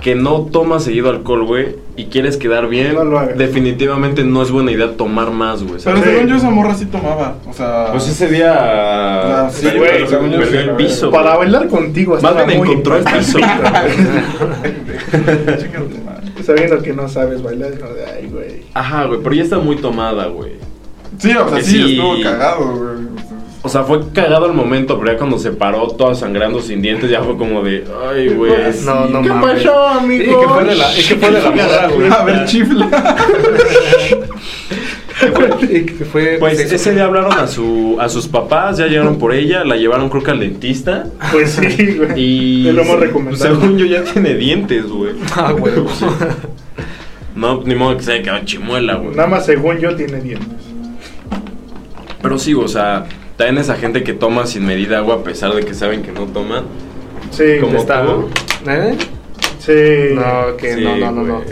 [0.00, 3.36] que no tomas seguido alcohol, güey, y quieres quedar bien, No lo hagas.
[3.36, 5.80] definitivamente no es buena idea tomar más, güey.
[5.82, 7.36] Pero según yo, esa morra sí tomaba.
[7.48, 7.88] O sea.
[7.90, 11.10] Pues ese día Ah, sí, güey, según yo perdió el piso.
[11.10, 13.38] Para bailar contigo Más bien encontró el piso.
[16.44, 18.62] Sabiendo que no sabes bailar, no de ay, güey.
[18.74, 20.52] Ajá, güey, pero ya está muy tomada, güey.
[21.18, 21.92] Sí, o sea, sí, sí.
[21.94, 23.07] estuvo cagado, güey.
[23.62, 27.10] O sea, fue cagado el momento, pero ya cuando se paró, toda sangrando sin dientes,
[27.10, 28.52] ya fue como de, ay, güey.
[28.84, 29.64] No, no ¿Qué mames.
[29.64, 30.40] pasó, Y amigo?
[30.40, 32.10] que fue de la, y que fue de la morra, güey.
[32.10, 32.88] A ver, chifla.
[35.62, 36.36] Y que fue.
[36.38, 39.74] Pues se- ese día hablaron a su a sus papás, ya llegaron por ella, la
[39.76, 42.20] llevaron creo que al dentista Pues sí, güey.
[42.20, 43.38] y Es lo más recomendable.
[43.38, 45.12] según yo ya tiene dientes, güey.
[45.34, 45.74] Ah, güey.
[47.34, 49.14] No, ni modo que se haya quedado chimuela, güey.
[49.14, 50.48] Nada más según yo tiene dientes.
[52.20, 53.04] Pero sí, o sea,
[53.38, 56.24] también esa gente que toma sin medida agua a pesar de que saben que no
[56.26, 56.64] toman.
[57.30, 58.04] Sí, Como Está.
[58.04, 58.28] tú.
[58.68, 58.96] ¿Eh?
[59.60, 60.14] sí.
[60.14, 61.42] No, que Sí, no, no, no, no.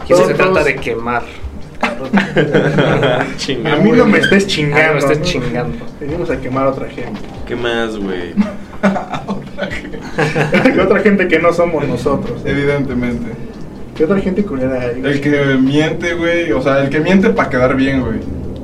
[0.00, 1.22] Aquí se trata de quemar.
[1.80, 4.92] A mí no me estés Ah, chingando.
[4.92, 5.24] no estés ¿no?
[5.24, 5.78] chingando.
[5.98, 7.20] Venimos a quemar a otra gente.
[7.48, 8.34] ¿Qué más, güey?
[10.74, 12.42] que otra gente que no somos nosotros.
[12.44, 13.32] Evidentemente.
[13.96, 15.00] ¿Qué otra gente culera hay?
[15.02, 15.30] El que
[15.60, 16.52] miente, güey.
[16.52, 18.18] O sea, el que miente para quedar bien, güey.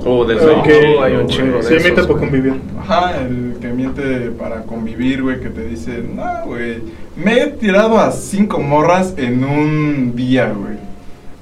[0.09, 0.69] Oh, del Ok.
[0.97, 2.19] no, hay un chingo de Sí, miente güey.
[2.19, 2.55] convivir.
[2.81, 4.03] Ajá, el que miente
[4.39, 6.79] para convivir, güey, que te dice, no, güey,
[7.17, 10.77] me he tirado a cinco morras en un día, güey.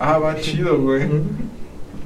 [0.00, 1.02] Ah, va chido, güey.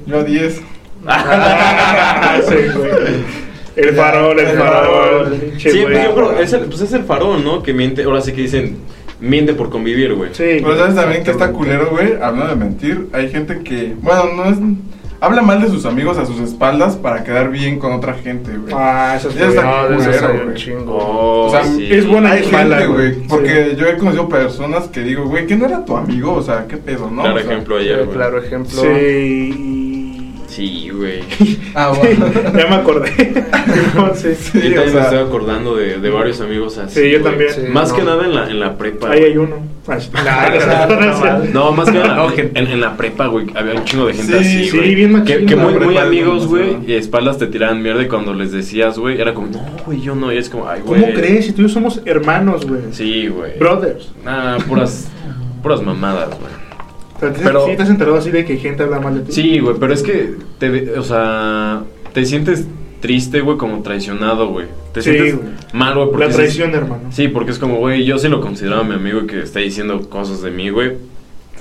[0.05, 0.61] Yo a diez.
[2.47, 3.39] Sí, güey.
[3.75, 5.41] El farol, el El farol.
[5.57, 7.63] Sí, pues yo creo, es el, pues es el farol, ¿no?
[7.63, 8.77] Que miente, ahora sí que dicen,
[9.21, 10.31] miente por convivir, güey.
[10.33, 10.57] Sí.
[10.61, 14.45] Pero sabes también que está culero, güey, hablando de mentir, hay gente que, bueno, no
[14.45, 14.57] es...
[15.21, 18.73] Habla mal de sus amigos a sus espaldas para quedar bien con otra gente, güey.
[18.75, 20.95] Ah, eso es un chingo.
[20.97, 21.87] Oh, O sea, sí.
[21.91, 23.13] es buena Hay y mala, gente, güey.
[23.27, 26.65] porque yo he conocido personas que digo, güey, que no era tu amigo, o sea,
[26.69, 27.23] qué pedo, ¿no?
[27.23, 28.15] Claro O sea, ejemplo ayer, güey.
[28.15, 28.81] Claro ejemplo.
[28.81, 29.78] Sí.
[30.49, 31.21] Sí, güey.
[31.75, 32.25] Ah, bueno.
[32.33, 33.45] ya me acordé.
[33.95, 34.51] No, sí, sí.
[34.53, 37.01] Yo también o sea- me estoy acordando de, de varios amigos así.
[37.01, 37.31] Sí, yo güey.
[37.31, 37.53] también.
[37.53, 37.95] Sí, Más no.
[37.95, 39.11] que nada en la, en la prepa.
[39.11, 39.31] Ahí güey.
[39.31, 39.55] hay uno.
[39.89, 44.39] No, no, más que nada en, la prepa, güey, había un chingo de gente Sí,
[44.39, 44.93] así, sí, güey.
[44.95, 48.51] bien que, que muy, muy amigos, güey, y espaldas te tiraban mierda y cuando les
[48.51, 51.01] decías, güey, era como, no, güey, yo no, y es como, ay, güey.
[51.01, 51.45] ¿Cómo crees?
[51.47, 52.81] Si tú y yo somos hermanos, güey.
[52.91, 53.57] Sí, güey.
[53.57, 54.11] Brothers.
[54.25, 55.09] Ah, puras,
[55.63, 56.51] puras mamadas, güey.
[57.19, 59.21] O sea, ¿te- Pero- ¿Sí te has enterado así de que gente habla mal de
[59.21, 59.31] ti?
[59.33, 62.65] Sí, güey, pero es que, te, o sea, te sientes
[63.01, 64.67] triste, güey, como traicionado, güey.
[64.93, 65.49] Te Sí, sientes güey.
[65.73, 67.03] mal, güey, porque La es- traición, hermano.
[67.11, 70.41] Sí, porque es como, güey, yo sí lo consideraba mi amigo que está diciendo cosas
[70.41, 70.93] de mí, güey.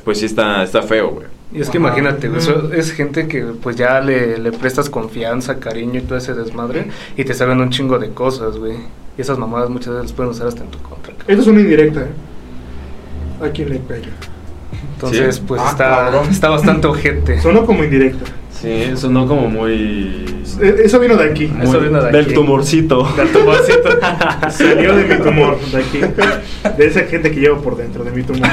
[0.04, 1.26] Pues sí está, está feo, güey.
[1.52, 1.86] Y es que Ajá.
[1.88, 6.18] imagínate, güey, eso es gente que pues ya le, le prestas confianza, cariño y todo
[6.18, 8.74] ese desmadre y te saben un chingo de cosas, güey.
[9.16, 11.12] Y esas mamadas muchas veces las pueden usar hasta en tu contra.
[11.26, 13.46] Esto es una indirecta, ¿eh?
[13.46, 14.08] ¿A quién le pega?
[14.98, 15.42] Entonces, Sí.
[15.46, 16.28] pues Ah, está, cabrón.
[16.30, 17.40] está bastante ojete.
[17.40, 18.24] Sonó como indirecta.
[18.50, 20.24] Sí, sonó como muy...
[20.60, 21.48] Eh, Eso vino de aquí.
[21.62, 22.34] Eso del aquí.
[22.34, 23.04] tumorcito.
[23.16, 23.88] Del tumorcito.
[24.50, 26.00] Salió de mi tumor, de aquí.
[26.76, 28.48] De esa gente que llevo por dentro, de mi tumor.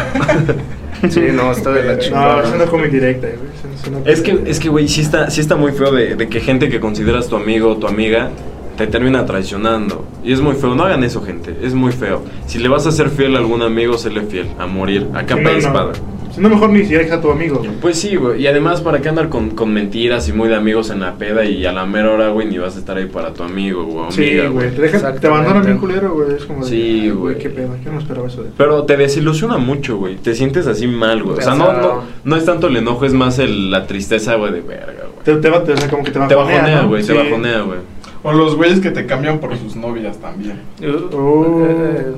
[1.09, 2.45] sí, no, está de la No, chingada.
[2.45, 3.39] sonó como indirecta, güey.
[3.83, 6.29] Sonó como Es que, es que, güey, sí está, sí está muy feo de, de
[6.29, 8.29] que gente que consideras tu amigo o tu amiga
[8.77, 10.05] te termina traicionando.
[10.23, 10.75] Y es muy feo.
[10.75, 11.55] No hagan eso, gente.
[11.61, 12.23] Es muy feo.
[12.47, 14.47] Si le vas a ser fiel a algún amigo, séle fiel.
[14.59, 15.07] A morir.
[15.13, 15.59] A capa No, y no.
[15.59, 15.93] espada.
[16.33, 17.59] Si no, mejor ni siquiera deja a tu amigo.
[17.59, 17.71] güey.
[17.79, 18.41] Pues sí, güey.
[18.41, 21.45] Y además, ¿para qué andar con, con mentiras y muy de amigos en la peda
[21.45, 24.11] y a la mera hora, güey, ni vas a estar ahí para tu amigo amiga,
[24.11, 24.75] Sí, güey.
[24.75, 26.35] Te, te abandonan bien culero, güey.
[26.35, 27.37] Es como de, Sí, güey.
[27.37, 27.69] Qué pedo.
[27.85, 28.49] Yo no esperaba eso de.
[28.57, 30.17] Pero te desilusiona mucho, güey.
[30.17, 31.37] Te sientes así mal, güey.
[31.37, 34.51] O sea, no, no, no es tanto el enojo, es más el, la tristeza, güey,
[34.51, 35.23] de verga, güey.
[35.23, 36.87] Te, te, va- o sea, como que te Te bajonea, bajonea, ¿no?
[36.89, 37.01] güey.
[37.01, 37.17] Te Sí.
[37.17, 37.79] bajonea, güey.
[38.27, 40.59] O los güeyes que te cambian por sus novias también.
[41.13, 41.63] Oh.
[41.69, 42.15] Eh,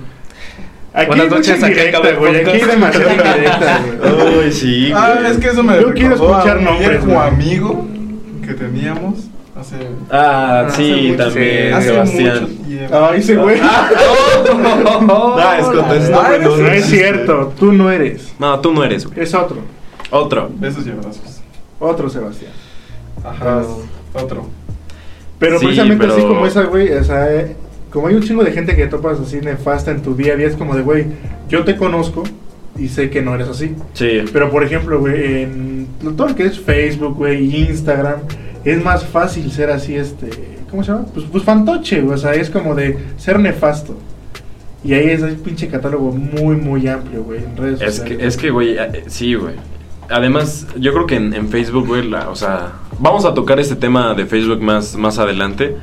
[0.93, 2.37] Aquí Buenas noches, aquí acaba güey.
[2.37, 4.43] Aquí demasiada indirecta, güey.
[4.45, 4.91] Ay, sí.
[4.95, 7.17] Ah, es que eso me Yo quiero escuchar un nombres, güey.
[7.17, 7.85] amigo
[8.45, 9.25] que teníamos
[9.59, 9.75] hace...
[10.09, 12.47] Ah, Hace sí, mucho- también, hace Sebastián.
[12.91, 13.59] Ay, ese güey.
[13.61, 13.89] Ah,
[15.59, 18.33] es contexto, Ah, No es cierto, tú no eres.
[18.39, 19.19] No, tú no eres, güey.
[19.19, 19.57] Es otro.
[20.09, 20.49] Otro.
[20.55, 21.41] Besos y abrazos.
[21.79, 22.53] Otro Sebastián.
[23.23, 23.61] Ajá,
[24.13, 24.47] otro.
[25.39, 27.55] Pero Sí, precisamente pero- así como esa, güey, o sea, eh,
[27.91, 30.47] como hay un chingo de gente que topas así nefasta en tu día a día,
[30.47, 31.05] es como de, güey,
[31.49, 32.23] yo te conozco
[32.77, 33.73] y sé que no eres así.
[33.93, 34.23] Sí.
[34.33, 38.19] Pero por ejemplo, güey, en todo lo que es Facebook, güey, Instagram,
[38.65, 40.29] es más fácil ser así, este,
[40.69, 41.05] ¿cómo se llama?
[41.13, 43.97] Pues, pues fantoche, güey, o sea, es como de ser nefasto.
[44.83, 48.17] Y ahí es un pinche catálogo muy, muy amplio, güey, en redes Es sociales.
[48.19, 49.53] que, es que, güey, eh, sí, güey.
[50.09, 53.75] Además, yo creo que en, en Facebook, güey, la- o sea, vamos a tocar este
[53.75, 55.77] tema de Facebook más, más adelante.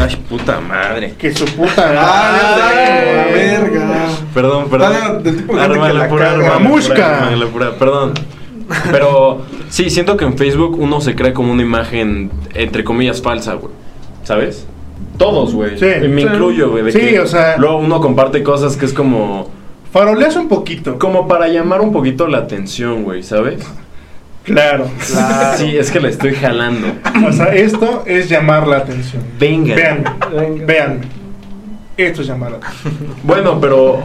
[0.00, 1.14] Ay, puta madre.
[1.18, 4.06] Que su puta madre, verga.
[4.32, 5.22] Perdón, perdón.
[5.22, 6.38] Del tipo de que la pura,
[7.52, 8.12] pura, Perdón.
[8.90, 13.54] Pero sí, siento que en Facebook uno se crea como una imagen, entre comillas, falsa,
[13.54, 13.72] güey.
[14.24, 14.66] ¿Sabes?
[15.18, 15.78] Todos, güey.
[15.78, 15.86] Sí.
[16.02, 16.26] Y me Sí.
[16.28, 16.90] incluyo, güey.
[16.90, 19.50] Sí, que o sea- Luego uno comparte cosas que es como.
[19.92, 20.98] Faroleas un poquito.
[20.98, 23.64] Como para llamar un poquito la atención, güey, ¿sabes?
[24.44, 24.86] Claro.
[25.56, 26.88] Sí, es que la estoy jalando.
[27.26, 29.22] O sea, esto es llamar la atención.
[29.38, 29.74] Venga.
[29.74, 30.04] Vean,
[30.66, 31.00] vean.
[31.96, 32.94] Esto es llamar la atención.
[33.22, 34.02] Bueno, pero,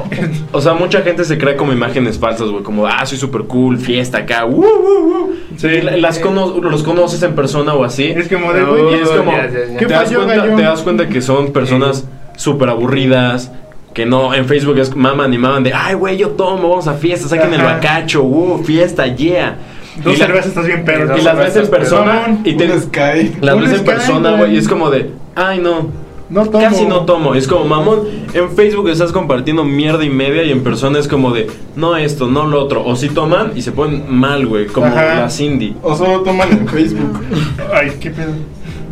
[0.51, 3.77] o sea, mucha gente se crea como imágenes falsas, güey, como, ah, soy súper cool,
[3.79, 5.35] fiesta acá, uh, uh, uh.
[5.57, 8.05] Sí, la- las cono- los conoces en persona o así.
[8.05, 9.77] Es como de, No, y es como, ya, ya, ya.
[9.77, 13.51] ¿Qué te, das cuenta, te das cuenta que son personas súper aburridas,
[13.93, 16.93] que no, en Facebook es maman y maman de, ay, güey, yo tomo, vamos a
[16.93, 19.57] fiesta, saquen el bacacho, uh, fiesta, yeah.
[20.03, 21.17] Dos cervezas estás bien pedo.
[21.17, 22.67] Y las ves en persona y te...
[22.67, 24.55] Las ves en persona, güey.
[24.55, 25.89] y es como de, ay, no,
[26.29, 26.63] No tomo.
[26.63, 27.33] Casi no tomo.
[27.35, 28.01] Es como, mamón,
[28.33, 32.27] en Facebook estás compartiendo mierda y media y en persona es como de, no esto,
[32.27, 32.85] no lo otro.
[32.85, 35.15] O si toman y se ponen mal, güey, como Ajá.
[35.21, 35.75] la Cindy.
[35.81, 37.19] O solo toman en Facebook.
[37.73, 38.31] Ay, qué pedo.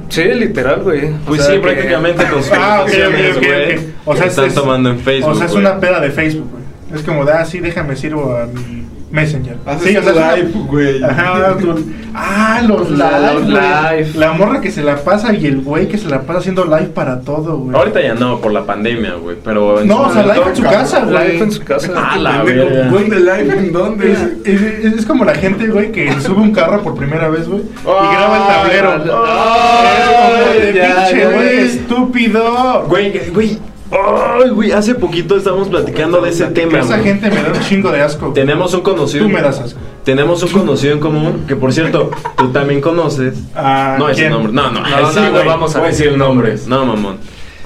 [0.10, 1.06] Sí, literal, güey.
[1.06, 3.94] O Pues sea sí, que- prácticamente con sus Ah, ok, ok, publicaciones, ok, güey.
[4.06, 5.32] O sea, están es- tomando en Facebook.
[5.32, 5.64] O sea, es güey.
[5.66, 6.64] una peda de Facebook, güey.
[7.00, 8.77] Es como de, ah, sí, déjame sirvo a mi
[9.10, 9.56] Messenger.
[9.66, 11.02] Haces sí, o sea, live, güey.
[11.04, 12.98] Ajá, tu- ah, los live.
[13.00, 14.12] La- los live.
[14.16, 16.88] La morra que se la pasa y el güey que se la pasa haciendo live
[16.94, 17.76] para todo, güey.
[17.76, 19.80] Ahorita ya no, por la pandemia, güey, pero...
[19.80, 21.32] en No, su o sea, live en su casa, güey.
[21.32, 21.92] Live en su casa.
[21.96, 22.90] Ah, la Pendejo, verga.
[22.90, 24.12] Güey, de live en dónde?
[24.12, 27.62] Es, es- es como la gente, güey, que sube un carro por primera vez, güey,
[27.62, 29.24] y graba el tablero.
[29.26, 31.58] Ay, Es como de pinche, güey.
[31.60, 32.86] estúpido.
[32.88, 33.58] Güey, güey,
[33.92, 37.04] ay, güey, hace poquito estábamos platicando de ese tema, Esa güey.
[37.10, 38.32] gente me da un chingo de asco.
[38.34, 39.26] Tenemos un conocido...
[39.26, 39.80] Tú me das asco.
[40.04, 43.38] Tenemos un conocido en común, que por cierto, tú también conoces.
[43.56, 44.32] Ah, No, ese ¿quién?
[44.34, 44.52] nombre.
[44.54, 45.46] No, no, No, ese, no, no güey.
[45.48, 46.68] vamos a decir nombres.
[46.68, 47.18] No, mamón.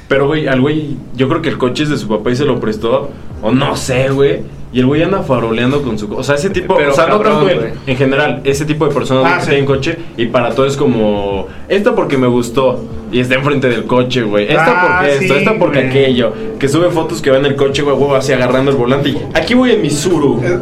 [0.07, 2.45] Pero, güey, al güey, yo creo que el coche es de su papá y se
[2.45, 3.09] lo prestó.
[3.41, 4.41] O no sé, güey.
[4.73, 6.11] Y el güey anda faroleando con su...
[6.13, 6.75] O sea, ese tipo...
[6.77, 7.59] Pero o sea, no cabrón, tanto él.
[7.59, 7.71] güey.
[7.87, 9.49] En general, ese tipo de personas Ah, que sí.
[9.49, 11.47] tienen coche y para todo es como...
[11.67, 14.45] Esta porque me gustó y está enfrente del coche, güey.
[14.49, 16.33] Esta Ah, porque esto, sí, esta porque aquello.
[16.59, 19.09] Que sube fotos que va en el coche, güey, güey, así agarrando el volante.
[19.09, 20.39] Y aquí voy en mi Suru.
[20.41, 20.61] Pero,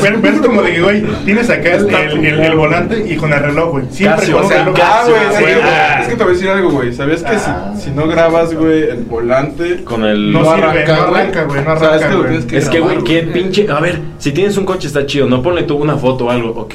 [0.00, 3.16] pero, pero es como de que, güey, tienes acá el, el, el- el volante y
[3.16, 3.84] con el reloj, güey.
[3.90, 4.78] Siempre Casio, con o sea, reloj.
[4.82, 6.92] Ah, güey, Casio, es, que, es que te voy a decir algo, güey.
[6.94, 7.72] ¿Sabías que Ah.
[7.76, 9.84] si, si no grabas, güey, el volante...
[9.84, 10.32] Con el...
[10.32, 12.28] No sirve, no arranca, güey, no O sea, es arranca, que güey.
[12.28, 13.66] tienes que Es que, güey, grabar, qué pinche.
[13.70, 16.50] A ver, si tienes un coche está chido, no ponle tú una foto o algo,
[16.50, 16.74] ok.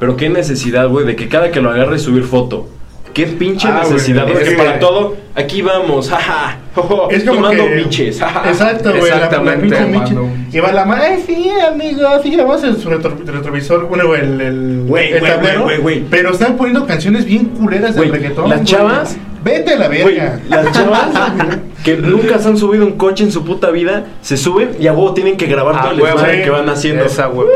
[0.00, 2.68] Pero qué necesidad, güey, de que cada que lo agarres subir foto.
[3.14, 7.22] Qué pinche Ah, güey, necesidad, es porque que- para todo, aquí vamos, jaja, jojo, Es
[7.24, 7.80] como tomando que...
[7.80, 9.10] Exacto, güey.
[9.10, 9.76] la- La, Exactamente.
[10.52, 14.40] Y va la madre, ay, sí, amigo, sí, grabamos en su retro- retrovisor, bueno, el,
[14.40, 15.66] el, Güey, el güey, tablero.
[15.80, 16.04] güey.
[16.10, 18.50] Pero están poniendo canciones bien culeras de reggaetón.
[18.50, 20.40] las chavas- Vete a la verga.
[20.48, 21.08] las chavas
[21.84, 24.92] que nunca se han subido un coche en su puta vida, se suben y a
[24.92, 27.04] huevo tienen que grabar Ah, todo el desmadre que van haciendo.
[27.04, 27.46] Esa, güey.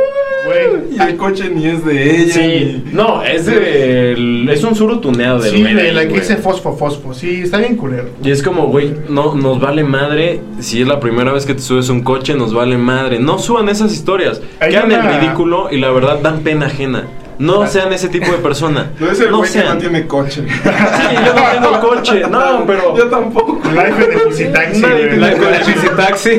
[0.48, 0.96] Güey.
[0.96, 2.32] Y el coche ni es de ella.
[2.34, 4.46] Sí, ni- no, es de.
[4.52, 7.12] Es un suru tuneado del Sí, güey, la que dice fosfo, fosfo.
[7.14, 8.08] Sí, está bien culero.
[8.22, 10.40] Y es como, güey, no, nos vale madre.
[10.60, 13.18] Si es la primera vez que te subes un coche, nos vale madre.
[13.18, 14.40] No suban esas historias.
[14.60, 17.04] Hay Quedan en una- ridículo y la verdad dan pena ajena.
[17.38, 18.90] No sean ese tipo de persona.
[19.00, 19.74] No es el no güey que sean.
[19.74, 20.44] no tiene coche.
[20.48, 22.22] Sí, yo no tengo coche.
[22.30, 22.96] No, pero.
[22.96, 23.60] Yo tampoco.
[23.70, 25.08] Life de Visitaxi, Nadie güey.
[25.10, 26.30] tiene La con el visitaxi.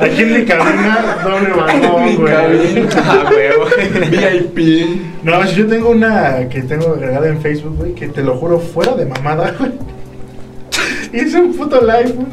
[0.00, 1.48] Aquí en mi cabina, doble
[2.04, 2.32] Mi güey.
[2.32, 2.88] cabina.
[2.96, 4.10] Ah, güey.
[4.10, 5.00] VIP.
[5.24, 8.58] No, si yo tengo una que tengo agregada en Facebook, güey, que te lo juro,
[8.60, 9.72] fuera de mamada, güey.
[11.12, 12.26] Hice un puto live, güey.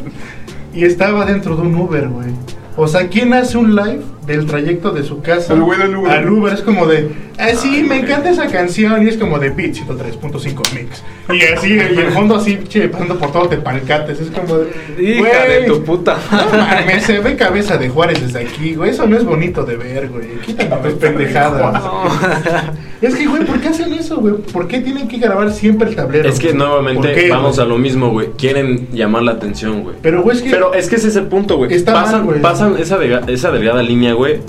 [0.74, 2.28] Y estaba dentro de un Uber, güey.
[2.76, 6.12] O sea, ¿quién hace un live del trayecto de su casa El güey del Uber.
[6.12, 6.54] al Uber.
[6.54, 9.04] Es como de, ah, sí, me encanta esa canción.
[9.06, 11.04] Y es como de Beat 103.5 Mix.
[11.34, 14.20] Y así, y el fondo así, che, pasando por todo Tepalcates.
[14.20, 14.72] Es como de,
[15.04, 16.18] Hija de tu puta.
[16.32, 18.92] No mames, se ve cabeza de Juárez desde aquí, güey.
[18.92, 20.40] Eso no es bonito de ver, güey.
[20.46, 21.84] Quítame tus pendejadas.
[23.04, 24.36] Es que, güey, ¿por qué hacen eso, güey?
[24.36, 26.30] ¿Por qué tienen que grabar siempre el tablero?
[26.30, 26.58] Es que güey?
[26.58, 27.68] ¿Por nuevamente qué, vamos güey?
[27.68, 28.28] a lo mismo, güey.
[28.38, 29.98] Quieren llamar la atención, güey.
[30.02, 30.50] Pero, güey, es que.
[30.52, 31.74] Pero es que ese es el punto, güey.
[31.74, 32.42] Está mal, Pasan, güey.
[32.42, 34.40] pasan esa, delga- esa delgada línea, güey,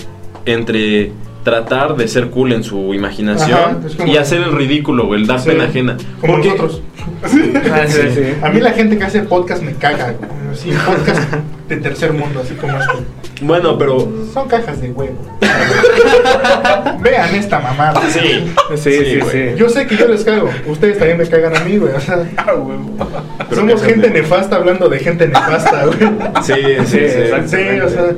[0.47, 3.59] entre tratar de ser cool en su imaginación
[3.99, 5.97] Ajá, y hacer el ridículo, güey, el dar Sí, pena ajena.
[6.21, 6.83] Como Porque- nosotros.
[7.73, 8.23] Ah, sí, sí.
[8.43, 10.31] A mí la gente que hace podcast me caga, güey.
[10.55, 11.33] Sí, podcast
[11.69, 12.93] de tercer mundo, así como este.
[13.43, 15.19] Bueno, pero Son cajas de huevo.
[17.01, 18.01] Vean esta mamada.
[18.09, 18.53] sí.
[18.77, 19.45] Sí, sí.
[19.57, 20.49] Yo sé que yo les cago.
[20.67, 21.93] Ustedes también me cagan a mí, güey.
[21.95, 22.55] O sea, Ah,
[23.55, 25.99] somos gente nefasta hablando de gente nefasta, güey.
[26.43, 26.55] Sí,
[26.87, 27.47] sí, Sí.
[27.47, 28.13] Sí, o sea.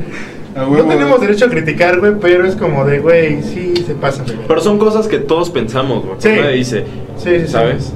[0.57, 4.39] No tenemos derecho a criticar, güey, pero es como de, güey, sí, se pasa, güey.
[4.49, 6.17] Pero son cosas que todos pensamos, güey.
[6.19, 6.29] Sí.
[6.31, 6.85] Nadie dice,
[7.19, 7.49] Sí, sí, sí.
[7.49, 7.93] ¿sabes?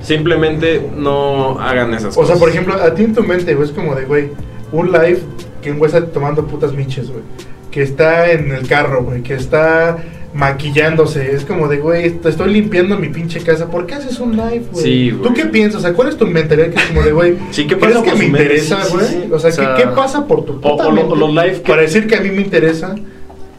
[0.00, 2.36] Simplemente no hagan esas O cosas.
[2.36, 4.30] sea, por ejemplo, a ti en tu mente, güey, es como de, güey,
[4.70, 5.18] un live
[5.62, 7.22] que un güey está tomando putas miches, güey.
[7.70, 9.96] Que está en el carro, güey, que está
[10.34, 11.32] maquillándose.
[11.34, 13.68] Es como de, güey, te estoy limpiando mi pinche casa.
[13.70, 14.84] ¿Por qué haces un live, güey?
[14.84, 15.22] Sí, güey.
[15.28, 15.80] ¿Tú qué piensas?
[15.80, 17.36] O sea, ¿cuál es tu mentalidad que es como de, güey?
[17.52, 19.06] Sí, ¿qué ¿crees pasa que me interesa, güey?
[19.06, 19.24] sí.
[19.32, 21.52] O sea, O sea, ¿qué, qué pasa por tu puta o lo- mente los live
[21.62, 22.94] que- Para decir que a mí me interesa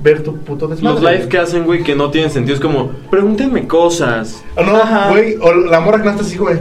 [0.04, 0.96] ver tu puto desmadre.
[0.96, 1.30] Los live güey?
[1.30, 2.54] que hacen, güey, que no tienen sentido.
[2.56, 4.44] Es como, pregúntenme cosas.
[4.56, 5.10] O no, Ajá.
[5.10, 6.58] güey, o la morra que no está así, güey.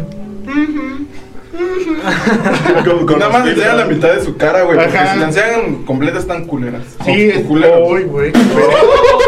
[2.84, 4.76] Con- con Nada más enseñan la mitad de su cara, güey.
[4.78, 6.82] Porque si la enseñan completa están culeras.
[7.04, 7.90] Sí, O es culeros.
[7.90, 8.32] Uy, güey.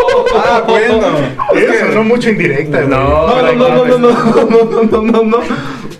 [0.48, 1.00] Ah, bueno.
[1.54, 2.88] Es Eso que- no mucho indirecta, güey.
[2.90, 5.38] No, No, no, no, no, no, no, no, no, no.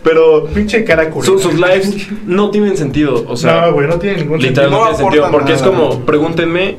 [0.03, 3.25] Pero Pinche cara sus, lives no tienen sentido.
[3.27, 5.31] O sea, no, güey, no tiene ningún literal No tiene sentido.
[5.31, 6.77] Porque es como, pregúntenme.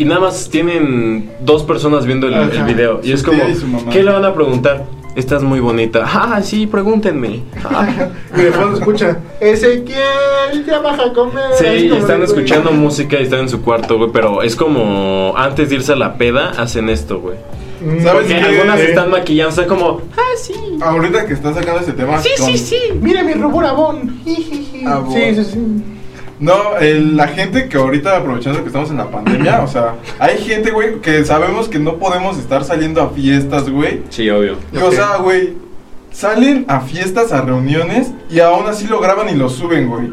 [0.00, 3.00] Y nada más tienen dos personas viendo el, el video.
[3.02, 3.42] Y es como.
[3.90, 4.84] ¿qué le van a preguntar?
[5.18, 6.04] Estás muy bonita.
[6.06, 7.42] Ah, sí, pregúntenme.
[7.64, 7.88] Ah.
[8.36, 11.50] Y de fondo escucha, Ezequiel, ya baja a comer.
[11.58, 12.22] Sí, están güey.
[12.22, 14.10] escuchando música y están en su cuarto, güey.
[14.12, 17.36] Pero es como, antes de irse a la peda, hacen esto, güey.
[17.80, 18.40] Mm, ¿Sabes Porque qué?
[18.40, 18.86] algunas Sí.
[18.86, 20.54] están maquillando, están como, ah, sí.
[20.80, 22.20] Ahorita que estás sacando ese tema.
[22.22, 22.78] Sí, con- sí, sí.
[23.00, 23.64] Mira mi rubor.
[23.64, 24.20] Abón.
[24.24, 25.82] Sí, sí, sí.
[26.40, 30.38] No, el- la gente que ahorita, aprovechando que estamos en la pandemia, o sea, hay
[30.38, 34.02] gente, güey, que sabemos que no podemos estar saliendo a fiestas, güey.
[34.10, 34.56] Sí, obvio.
[34.72, 35.54] Y, O sea, güey,
[36.12, 40.10] salen a fiestas, a reuniones y aún así lo graban y lo suben, güey.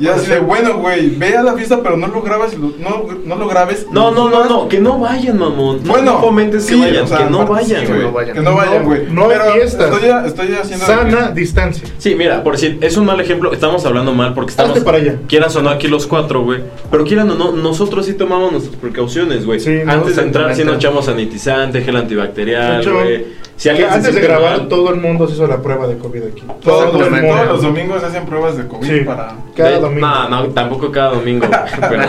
[0.00, 3.36] Y así de, bueno, güey, ve a la fiesta, pero no lo lo- no, no
[3.36, 3.86] lo grabes.
[3.92, 5.80] No, no, no, no, que no vayan, mamón.
[5.84, 8.02] No, Bueno, no fomentes que sí, vayan, o sea, que no vayan, güey, güey.
[8.02, 8.34] no vayan.
[8.34, 9.06] Que no vayan, güey.
[9.10, 9.92] no fiestas.
[9.92, 10.86] Estoy, estoy haciendo.
[10.86, 11.86] Sana distancia.
[11.98, 14.72] Sí, mira, por decir, es un mal ejemplo, estamos hablando mal porque estamos...
[14.72, 15.16] Hazte para allá.
[15.28, 16.60] Quieran o no aquí los cuatro, güey.
[16.90, 19.60] Pero quieran o no, nosotros sí tomamos nuestras precauciones, güey.
[19.60, 23.39] Sí, no, Antes de entrar sí nos echamos sanitizante, gel antibacterial, güey.
[23.60, 25.98] Si alguien se Antes de grabar, mal- todo el mundo se hizo la prueba de
[25.98, 26.42] COVID aquí.
[26.62, 27.26] Todo el Exactamente.
[27.26, 27.42] mundo.
[27.42, 29.00] Todos los domingos hacen pruebas de COVID Sí.
[29.04, 29.34] para.
[29.54, 30.06] Cada de- domingo.
[30.06, 31.46] No, no, tampoco cada domingo.
[31.90, 32.02] pero,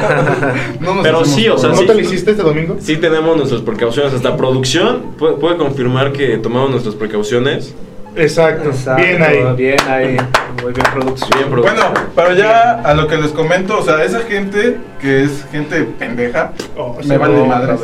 [0.79, 1.85] No nos Pero hacemos sí, o sea, ¿No sí.
[1.85, 2.77] te lo hiciste este domingo?
[2.79, 4.13] sí tenemos nuestras precauciones.
[4.13, 7.75] Hasta producción puede, puede confirmar que tomamos nuestras precauciones.
[8.15, 8.69] Exacto.
[8.69, 9.43] Exacto, Bien ahí.
[9.57, 10.17] Bien ahí.
[10.63, 11.29] Muy bien producción.
[11.37, 11.75] Bien producción.
[11.91, 15.83] Bueno, pero ya a lo que les comento, o sea, esa gente que es gente
[15.99, 17.79] pendeja, Oh, me sí, vale no, madres.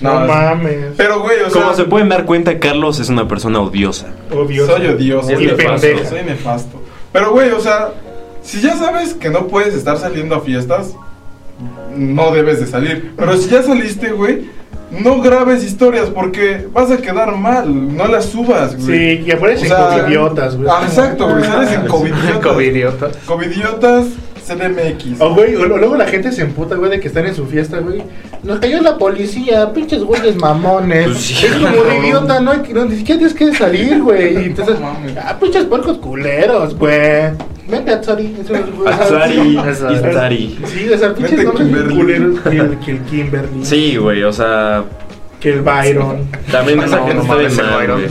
[0.00, 0.76] No, es- mames.
[0.96, 4.08] Pero, güey, o sea, Como se pueden dar cuenta, Carlos es una persona odiosa.
[4.30, 4.76] Odioso.
[4.76, 5.30] soy odioso.
[5.30, 5.86] Es y nefasto.
[5.86, 6.08] pendeja.
[6.10, 6.82] Soy nefasto.
[7.12, 7.88] Pero, güey, o sea,
[8.42, 10.94] si ya sabes que no puedes estar saliendo a fiestas,
[11.96, 13.12] no debes de salir.
[13.16, 14.50] Pero si ya saliste, güey,
[14.90, 17.96] no grabes historias porque vas a quedar mal.
[17.96, 19.18] No las subas, güey.
[19.18, 20.68] Sí, que aparecen O sea, covidiotas, güey.
[20.70, 21.42] Ah, exacto, güey.
[21.44, 22.46] Sales en Ah, covidiotas.
[22.46, 23.10] Covidiota.
[23.24, 24.06] Covidiotas
[24.46, 25.20] CDMX.
[25.20, 27.78] O, güey, o luego la gente se emputa, güey, de que están en su fiesta,
[27.80, 28.02] güey.
[28.46, 31.06] Nos cayó la policía, pinches güeyes mamones.
[31.06, 34.00] Pues sí, es como de idiota, no, hay que- no, ni siquiera tienes que salir,
[34.02, 34.34] güey.
[34.42, 35.16] Y entonces, No mames.
[35.22, 37.32] ah, pinches puercos culeros, güey.
[37.68, 39.90] Vente a es, Eso.
[39.92, 40.58] Iztari.
[40.66, 43.64] Sí, o sea, pinches nombres culeros que el, que el Kimberly.
[43.64, 44.84] Sí, güey, o sea,
[45.40, 46.28] Que el Byron.
[46.52, 48.02] También esa No, gente no está Byron.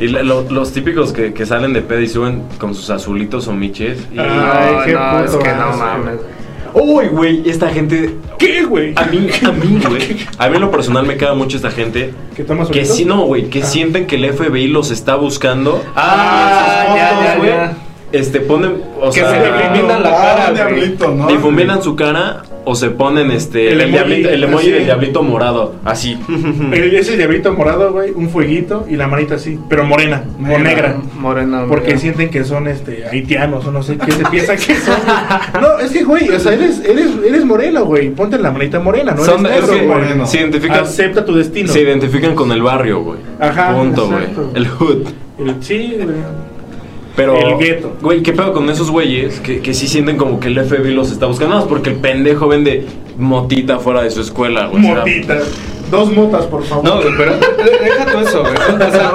[0.00, 3.52] Y lo- los típicos que, que salen de pedo y suben con sus azulitos o
[3.52, 4.00] miches.
[4.12, 4.18] Y...
[4.18, 6.16] Ay, qué no, es puto que no mames.
[6.74, 8.14] Uy, güey, esta gente...
[8.38, 8.92] ¿Qué, güey?
[8.96, 10.26] A mí, a mí, güey.
[10.38, 12.12] A mí en lo personal me caga mucho esta gente.
[12.34, 13.66] ¿Que tomas Que sí, no, güey, que Ah.
[13.66, 15.82] sienten que el FBI los está buscando.
[15.94, 17.50] Ah, ya, ya, güey.
[18.12, 19.30] Este, ponen, o Que sea...
[19.30, 23.88] se le difuminan la Ah, cara, difuminan su cara o se ponen este El el,
[23.88, 24.70] emoji, diablito, el emoji así.
[24.72, 26.18] del diablito morado, así.
[26.72, 30.96] El- Ese diablito morado, güey, un fueguito y la manita así, pero morena, o Negra.
[31.18, 31.64] Morena.
[31.68, 31.98] Porque mira.
[31.98, 34.96] sienten que son este haitianos o no sé qué se piensa que son.
[35.60, 38.10] No, es que güey, o sea, eres, eres, eres moreno, güey.
[38.10, 40.26] Ponte la manita morena, no Son eres es que moreno.
[40.26, 41.72] se identifican Acepta tu destino.
[41.72, 43.18] se identifican con el barrio, güey.
[43.40, 44.24] Ajá, Punto, güey.
[44.54, 45.06] El hood.
[45.38, 46.16] El- sí, güey.
[47.16, 47.96] Pero, El gueto.
[48.02, 51.12] güey, ¿qué pedo con esos güeyes que, que sí sienten como que el FBI los
[51.12, 51.50] está buscando?
[51.54, 52.86] Nada más porque el pendejo vende
[53.18, 54.82] motita fuera de su escuela, güey.
[54.82, 55.38] Motita.
[55.90, 56.84] Dos motas, por favor.
[56.84, 58.54] No, güey, pero de- deja todo eso, güey.
[58.54, 59.12] O sea,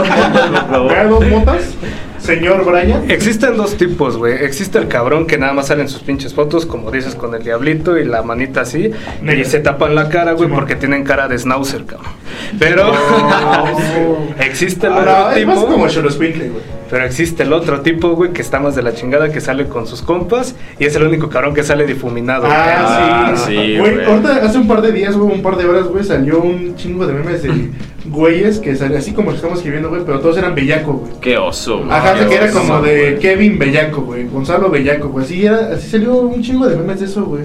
[0.81, 1.73] ¿Me da dos motas?
[2.19, 3.09] Señor Brian.
[3.09, 4.33] Existen dos tipos, güey.
[4.45, 7.43] Existe el cabrón que nada más sale en sus pinches fotos, como dices, con el
[7.43, 8.91] diablito y la manita así.
[9.21, 9.41] Negra.
[9.41, 12.11] Y se tapan la cara, güey, porque tienen cara de schnauzer, cabrón.
[12.59, 12.91] Pero
[14.39, 15.71] existe el Ah, otro es más tipo.
[15.71, 16.78] como Cholo Sprinkle, güey.
[16.89, 19.85] Pero existe el otro tipo, güey, que está más de la chingada, que sale con
[19.85, 22.47] sus compas y es el único cabrón que sale difuminado.
[22.47, 23.55] Ah, Ah, sí.
[23.55, 26.39] sí, Güey, ahorita hace un par de días, güey, un par de horas, güey, salió
[26.41, 27.69] un chingo de memes de
[28.05, 31.11] güeyes que salían así como lo estamos escribiendo, güey, pero todos eran bellaco, güey.
[31.21, 31.91] Qué oso, güey.
[31.91, 33.19] Ajá, que era como de güey.
[33.19, 35.25] Kevin Bellaco, güey, Gonzalo Bellaco, güey.
[35.25, 37.43] Así era, así salió un chingo de memes de eso, güey.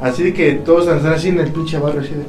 [0.00, 2.24] Así de que todos están así en el pinche barrio, así de.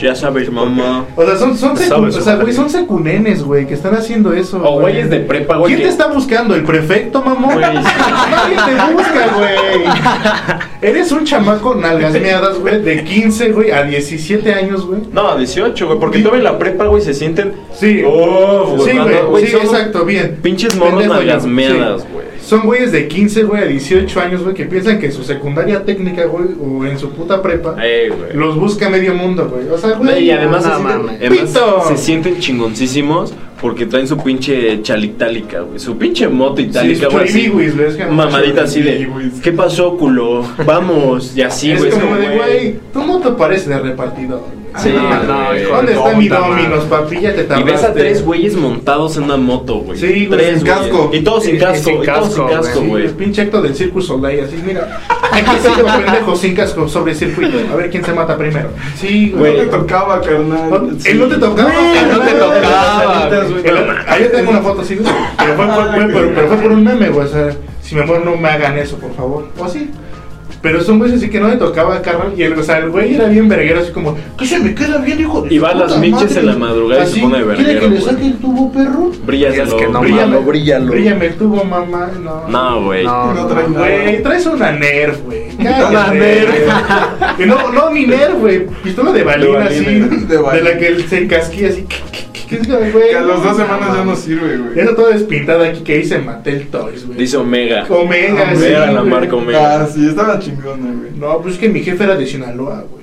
[0.00, 1.04] Ya sabes, mamá.
[1.16, 4.62] O sea, son, son, secu- o sea, güey, son secunenes, güey, que están haciendo eso.
[4.64, 6.54] O güeyes de prepa, güey, ¿Quién que- te está buscando?
[6.54, 7.54] ¿El prefecto, mamón?
[7.54, 7.60] Güey.
[7.74, 9.84] Nadie te busca, güey.
[10.82, 15.00] Eres un chamaco nalgas meadas, güey, de 15, güey, a 17 años, güey.
[15.12, 15.98] No, 18, güey.
[15.98, 17.52] Porque todavía en la prepa, güey, se sienten.
[17.74, 18.02] Sí.
[18.06, 20.38] Oh, sí, no, güey, sí, exacto, bien.
[20.42, 22.06] Pinches morros nalgas meadas, sí.
[22.12, 22.19] güey.
[22.50, 25.84] Son güeyes de 15, güey, a 18 años, güey, que piensan que en su secundaria
[25.84, 27.76] técnica, güey, o en su puta prepa,
[28.34, 29.68] los busca medio mundo, güey.
[29.68, 30.24] O sea, güey.
[30.24, 31.20] y además, no se, sienten, mames.
[31.20, 35.78] además se sienten chingoncísimos porque traen su pinche chalitálica, güey.
[35.78, 37.26] Su pinche moto itálica, güey.
[37.28, 39.08] choribiguis, güey, es Mamadita así de.
[39.42, 40.44] ¿Qué pasó, culo?
[40.64, 41.36] Vamos.
[41.36, 41.90] Y así, es güey.
[41.90, 44.42] como de, güey, tu moto parece de repartidor.
[44.78, 45.62] Sí, No, no, güey.
[45.62, 46.28] hijo ¿Dónde de está mi.
[46.28, 47.20] Dominos, papi?
[47.20, 47.72] Ya te Y tardaste.
[47.72, 49.98] ves a tres güeyes montados en una moto, güey.
[49.98, 50.78] Sí, güey, Tres, sin güey.
[50.78, 51.10] casco.
[51.12, 53.04] Y todos sin Y- y casco, sin y todos sin casco, casco, Sí, güey.
[53.06, 55.00] el pinche acto del Circus Soleil, así, mira.
[55.32, 57.58] Aquí sí los pendejos sin casco sobre circuito.
[57.72, 58.68] A ver quién se mata primero.
[58.96, 59.56] Sí, No güey.
[59.56, 60.70] te tocaba, carnal.
[60.70, 61.70] No, Él no te tocaba.
[62.00, 62.38] Él no te carnal.
[62.38, 63.28] tocaba.
[64.08, 65.12] Ahí tengo una foto así, güey.
[65.38, 67.26] Pero fue, fue- fue- pero, pero fue por un meme, güey.
[67.26, 67.50] O sea,
[67.82, 69.48] si me muero, no me hagan eso, por favor.
[69.58, 69.90] O así.
[70.62, 72.34] Pero son güeyes así que no le tocaba carnal.
[72.36, 74.98] Y el, o sea, el güey era bien verguero, así como, ¿qué se me queda
[74.98, 77.38] bien, hijo de Y va a las miches madre?" en la madrugada y se pone
[77.38, 79.10] de ¿Quiere verguero, que le saque el tubo, perro?
[79.24, 80.90] Brillas Es que no, Bríllalo, bríllalo.
[80.92, 82.10] Bríllame el tubo, mamá.
[82.22, 82.46] No.
[82.48, 83.04] No, güey.
[83.04, 83.68] No, No.
[83.78, 85.44] Güey, traes una Nerf, güey.
[85.60, 86.12] Una.
[86.12, 86.68] Nerf.
[87.46, 88.66] No, no, ni Nerf, güey.
[88.82, 89.84] Pistola de balina, De así.
[89.84, 91.86] De, la que él se encasquilla así.
[92.50, 93.08] ¿Qué es, güey?
[93.10, 94.78] Que a las dos No, semanas ya no sirve, güey.
[94.80, 97.16] Esa toda despintada aquí que dice Mattel Toys, güey.
[97.18, 97.86] Dice Omega.
[97.88, 98.56] Omega, sí.
[98.56, 99.10] Omega, la güey.
[99.10, 99.80] marca Omega.
[99.82, 101.12] Ah, sí, estaba chingona, güey.
[101.16, 102.99] No, pues es que mi jefe era de Sinaloa, güey.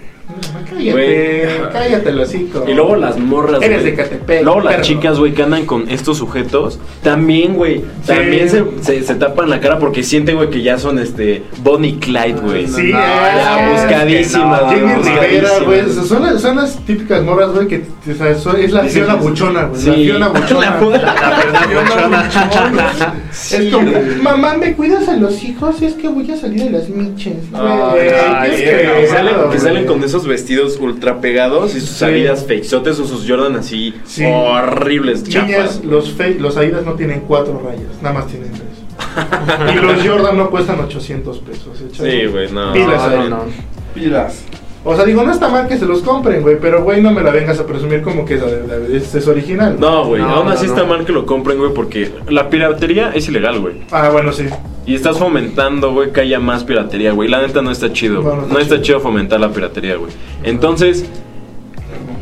[0.70, 1.72] Cállate, Güey.
[1.72, 2.66] cállate el hocico.
[2.68, 3.92] Y luego las morras, Eres güey.
[3.92, 4.84] de Catepec, Luego las perro.
[4.86, 8.08] chicas, güey, que andan con estos sujetos, también, güey, Sí.
[8.08, 11.98] también se, se, se tapan la cara porque sienten, güey, que ya son, este, Bonnie
[12.00, 12.68] Clyde, güey.
[12.68, 14.88] Sí, No, ya, es buscadísimas, que no.
[14.88, 15.64] güey, Jenny Rivera, buscadísimas.
[15.66, 15.80] güey.
[15.82, 18.84] o sea, Son las, son las típicas morras, güey, que o sea, son- es la
[18.84, 19.82] Fiona buchona, güey.
[19.82, 19.88] Sí.
[19.88, 20.76] La Fiona buchona.
[20.80, 23.14] La Fiona buchona.
[23.32, 25.82] Sí, es como, mamá, ¿me cuidas a los hijos?
[25.82, 27.36] Es que voy a salir de las miches.
[27.54, 29.10] Ay, Güey, es
[29.52, 31.96] que, salen con esos vestidos ultra pegados y sus Sí.
[32.00, 34.24] salidas fakesotes o sus Jordan así Sí.
[34.26, 35.86] horribles, Niñas, chafas.
[35.86, 38.64] los, fe- los Adidas no tienen cuatro rayas, nada más tienen tres.
[39.76, 41.80] y los Jordan no cuestan 800 pesos.
[41.82, 41.90] ¿eh?
[41.92, 42.74] Sí, güey, no.
[42.74, 43.46] Pilas no.
[43.94, 44.44] Pilas.
[44.84, 47.22] O sea, digo, no está mal que se los compren, güey, pero, güey, no me
[47.22, 48.44] la vengas a presumir como que es,
[48.94, 49.76] es, es original.
[49.80, 50.74] No, güey, No, aún no, así no.
[50.74, 53.76] está mal que lo compren, güey, porque la piratería es ilegal, güey.
[53.92, 54.46] Ah, bueno, sí.
[54.86, 57.28] Y estás fomentando, güey, que haya más piratería, güey.
[57.28, 58.82] La neta no está chido, No, está chido.
[58.84, 60.12] chido fomentar la piratería, güey.
[60.44, 61.06] Entonces,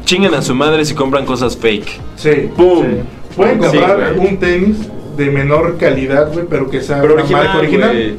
[0.06, 2.00] chinguen a su madre si compran cosas fake.
[2.16, 2.50] Sí.
[2.56, 2.84] ¡Pum!
[2.84, 2.98] sí.
[3.36, 4.78] Pueden comprar un tenis
[5.18, 8.16] de menor calidad, güey, pero que sea Pero original, marca original.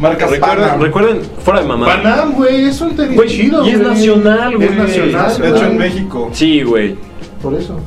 [0.00, 0.80] Marcas Recuerden, Panam.
[0.80, 1.86] recuerden, fuera de mamá.
[1.86, 3.88] Panam, güey, es un tenis Güey, chido, y es güey.
[3.90, 4.68] nacional, güey.
[4.68, 5.38] Es nacional.
[5.42, 6.30] De hecho, en México.
[6.32, 6.96] Sí, güey.
[7.42, 7.78] Por eso.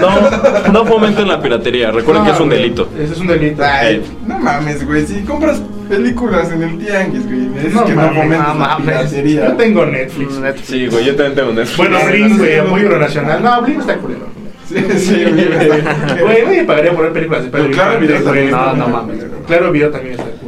[0.00, 1.90] No, no fomenten la piratería.
[1.90, 2.88] Recuerden que No, es un delito.
[2.98, 3.62] Ese es un delito.
[3.64, 5.06] Ay, no mames, güey.
[5.06, 8.54] Si compras películas en el tianguis, güey, me dices No que no mames, no la
[8.54, 8.86] mames.
[8.86, 9.46] piratería.
[9.48, 10.32] Yo tengo Netflix.
[10.38, 10.66] Netflix.
[10.68, 11.76] Sí, güey, yo también tengo Netflix.
[11.78, 12.98] Bueno, sí, güey, sí, apoyo sí.
[12.98, 13.42] nacional.
[13.42, 14.26] No, Blim está culero.
[14.68, 16.20] Sí, sí, güey.
[16.20, 18.50] Güey, nadie pagaría por ver películas de Pero Pedro claro, video también.
[18.50, 19.24] No, no muy mames.
[19.46, 20.47] Claro, video también está culero.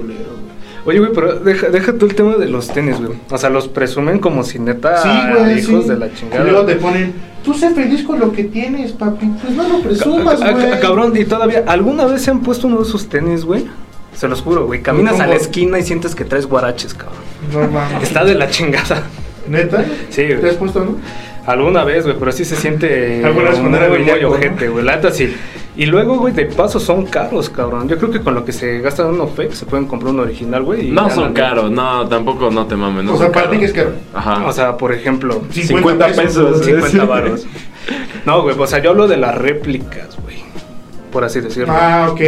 [0.87, 3.19] Oye, güey, pero deja, deja tú el tema de los tenis, güey.
[3.31, 5.91] O sea, los presumen como si neta Sí, güey, hijos sí.
[5.91, 6.45] de la Y chingada.
[6.45, 7.13] luego te ponen,
[7.45, 9.27] tú sé feliz con lo que tienes, papi.
[9.43, 10.81] Pues no lo presumas, güey.
[10.81, 13.67] Cabrón, y todavía, ¿alguna vez se han puesto uno de sus tenis, güey?
[14.15, 14.83] Se los juro, güey.
[14.83, 17.19] Caminas a la esquina y sientes que traes guaraches, cabrón.
[17.53, 18.03] No mames.
[18.03, 19.03] Está de la chingada.
[19.49, 19.85] ¿Neta?
[20.11, 20.41] Sí, güey.
[20.41, 20.97] ¿Te has puesto uno?
[21.47, 24.29] Alguna vez, güey, pero sí se siente Alguna vez cuando era muy, ¿no?
[24.31, 24.85] ojete, güey.
[24.85, 25.35] La neta sí.
[25.77, 27.89] Y luego, güey, de paso son caros, cabrón.
[27.89, 30.21] Yo creo que con lo que se gasta en uno fake se pueden comprar un
[30.21, 30.91] original, güey.
[30.91, 33.05] No son caros, no, tampoco no te mames.
[33.05, 33.93] No o sea, para ti que es caro.
[34.13, 34.47] Ajá.
[34.47, 36.65] O sea, por ejemplo, 50 pesos.
[36.65, 37.47] 50 varos.
[38.27, 40.50] No, güey, o sea, yo hablo de las réplicas, güey.
[41.11, 41.73] Por así decirlo.
[41.77, 42.21] Ah, ok,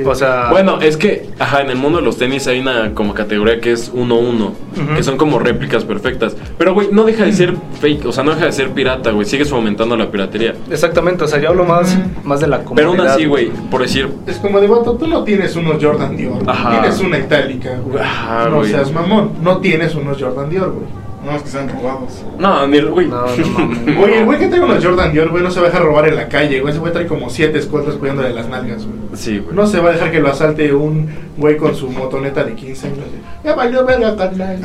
[0.00, 0.06] ok.
[0.06, 3.14] O sea, Bueno, es que, ajá, en el mundo de los tenis hay una como
[3.14, 4.94] categoría que es 1-1, Ujú.
[4.96, 6.36] que son como réplicas perfectas.
[6.58, 9.26] Pero, güey, no deja de ser fake, o sea, no deja de ser pirata, güey,
[9.26, 10.54] sigues fomentando la piratería.
[10.70, 12.98] exactamente, o sea, yo hablo más, más de la Pero comunidad.
[12.98, 16.38] aún así, güey, por decir, Es como de vato, tú no tienes unos Jordan Dior.
[16.46, 16.80] Ajá.
[16.80, 18.02] tienes una itálica, güey.
[18.02, 18.70] Ajá, no güey.
[18.70, 21.03] seas mamón, no tienes unos Jordan Dior, güey.
[21.24, 22.22] No, es que sean robados.
[22.38, 23.06] no, ni el, güey.
[23.06, 24.02] No, no.
[24.02, 26.08] Oye, el güey que trae unos Jordan Dior, güey, no se va a dejar robar
[26.08, 26.72] en la calle, güey.
[26.72, 28.98] Ese güey trae como siete escoltas cuidándole las nalgas, güey.
[29.14, 29.54] Sí, güey.
[29.56, 32.86] No se va a dejar que lo asalte un güey con su motoneta de 15
[32.88, 32.98] años.
[33.44, 34.58] Ya valió verga, carnal.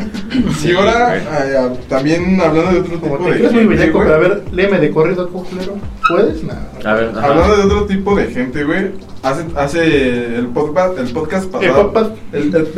[0.63, 1.21] Y ahora, ay,
[1.57, 4.17] ah, también hablando de otro Como tipo te de crees muy gente, bellaco, pero a
[4.17, 5.77] ver, léeme de corrido, culero.
[6.07, 6.43] ¿Puedes?
[6.43, 6.69] Nada.
[6.85, 7.27] A ver, ajá.
[7.27, 8.91] Hablando de otro tipo de gente, güey.
[9.21, 11.91] Hace, hace el podcast, el podcast El pasado.
[11.93, 12.11] podcast.
[12.33, 12.69] el- el-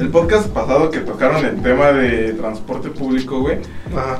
[0.00, 3.58] el podcast pasado que tocaron el tema de transporte público, güey.
[3.94, 4.18] Ajá.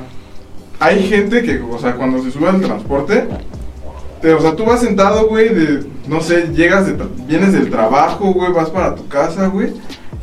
[0.79, 3.27] Hay gente que, o sea, cuando se sube al transporte,
[4.21, 6.95] te- o sea, tú vas sentado, güey, de, no sé, llegas, de,
[7.27, 9.73] vienes del trabajo, güey, vas para tu casa, güey,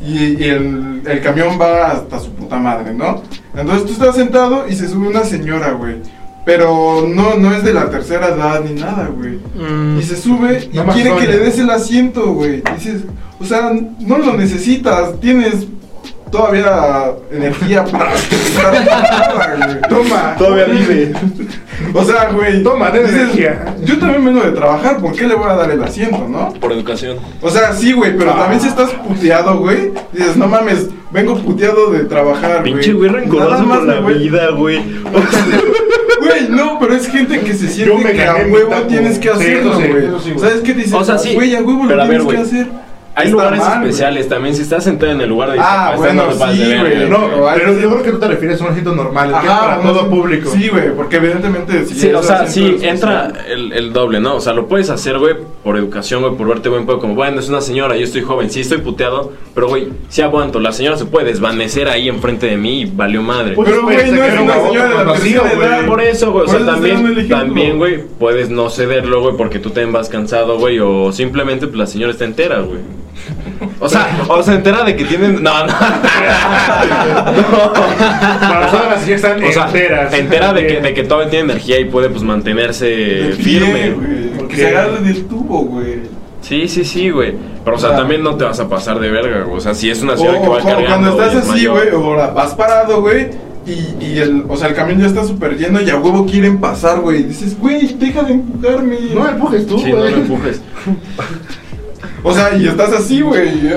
[0.01, 3.21] y, y el, el camión va hasta su puta madre, ¿no?
[3.55, 5.97] Entonces tú estás sentado y se sube una señora, güey,
[6.45, 9.39] pero no, no es de la tercera edad ni nada, güey.
[9.55, 12.61] Mm, Y se sube y quiere que le des el asiento, güey.
[12.77, 13.01] Dices,
[13.39, 15.65] o sea, no lo necesitas, tienes
[16.31, 19.81] todavía energía para estar, güey.
[19.89, 20.35] Toma.
[20.37, 21.13] Todavía vive.
[21.93, 22.61] O sea, güey.
[22.63, 23.75] Toma, de dices, energía.
[23.83, 26.53] Yo también vengo de trabajar, ¿por qué le voy a dar el asiento, no?
[26.53, 27.17] Por educación.
[27.41, 28.39] O sea, sí, güey, pero Ah.
[28.41, 32.73] también si estás puteado, güey, dices, no mames, vengo puteado de trabajar, güey.
[32.73, 34.79] Pinche güey Nada rencoroso me la vida, güey.
[36.25, 40.39] Güey, no, pero es gente que se siente que a huevo tienes que hacerlo, güey.
[40.39, 40.93] ¿Sabes qué dices?
[40.93, 42.84] O sea, sí, Güey, a huevo lo tienes que hacer.
[43.17, 43.89] Hay lugares mal, güey.
[43.89, 44.55] especiales también.
[44.55, 47.09] Si estás sentado en el lugar de Ah, bueno, no te sí, de güey.
[47.09, 47.19] No,
[47.55, 49.77] Pero yo creo que tú te refieres a un asiento normal, el que es Ajá,
[49.77, 50.49] para todo público.
[50.51, 54.35] Sí, güey, porque evidentemente si Sí, o sea, sí, entra el, el doble, ¿no?
[54.35, 56.99] O sea, lo puedes hacer, güey, por educación, güey, por verte buen pedo.
[56.99, 60.59] Como, bueno, es una señora, yo estoy joven, sí estoy puteado, pero, güey, sí aguanto.
[60.59, 63.55] La señora se puede desvanecer ahí enfrente de mí y valió madre.
[63.55, 65.85] Pues, Pero, güey, pensé no es una señora de la tercera.
[65.87, 69.93] Por eso, güey, o sea, también, también, güey, puedes no cederlo, güey, porque tú también
[69.93, 72.79] vas cansado, güey, o simplemente, pues, la señora está entera, güey.
[73.79, 75.41] O sea, o sea, entera de que tienen...
[75.43, 75.73] No, no.
[78.39, 80.13] Para todas las sillas están O sea, enteras.
[80.13, 83.91] entera de que, de que todavía tiene energía y puede, pues, mantenerse firme.
[83.91, 84.39] güey.
[84.43, 84.47] Ok.
[84.49, 85.99] Que se agarre del tubo, güey.
[86.41, 87.33] Sí, sí, sí, güey.
[87.63, 89.57] Pero, o sea, también no te vas a pasar de verga, güey.
[89.57, 91.09] O sea, si es una O, señora que va o cuando cargando...
[91.23, 93.29] estás es así, güey, ahora vas parado, güey.
[93.65, 96.59] Y, y el, o sea, el camión ya está súper lleno y a huevo quieren
[96.59, 97.21] pasar, güey.
[97.21, 98.97] Y dices, güey, deja de empujarme.
[99.15, 100.13] No me empujes tú, Sí, no güey.
[100.13, 100.61] me empujes.
[102.27, 103.47] O sea, y estás así, güey.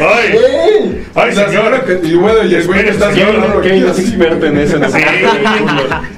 [0.00, 1.04] ¡Ay!
[1.14, 1.84] Ay, O sea, señor.
[1.84, 4.56] que- Y bueno, y el güey que está sentado Kevin aquí es así, experto en
[4.58, 4.76] eso.
[4.82, 4.98] en Sí.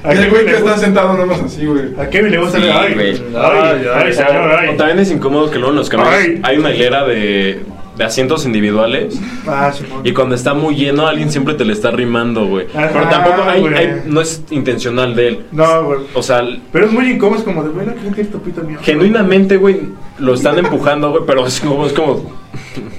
[0.05, 1.87] Y el güey que está sentado nada más así, güey.
[1.99, 3.22] A Kevin le gusta Sí, el ay, güey.
[3.37, 6.41] ay, ay, señor, también es incómodo que luego en los camiones Ay.
[6.45, 7.61] hay una hilera de,
[7.97, 9.18] de asientos individuales.
[9.47, 9.72] Ah.
[10.03, 12.66] Y cuando está muy lleno, alguien siempre te le está rimando, güey.
[12.72, 13.74] Pero tampoco hay, güey.
[13.74, 15.40] hay- no es intencional de él.
[15.53, 16.01] No, güey.
[16.14, 16.42] O sea,
[16.72, 18.78] Pero es muy incómodo, es como de, bueno, que el topito mío.
[18.82, 19.80] genuinamente, güey,
[20.18, 22.32] lo están empujando, güey, pero es como, es como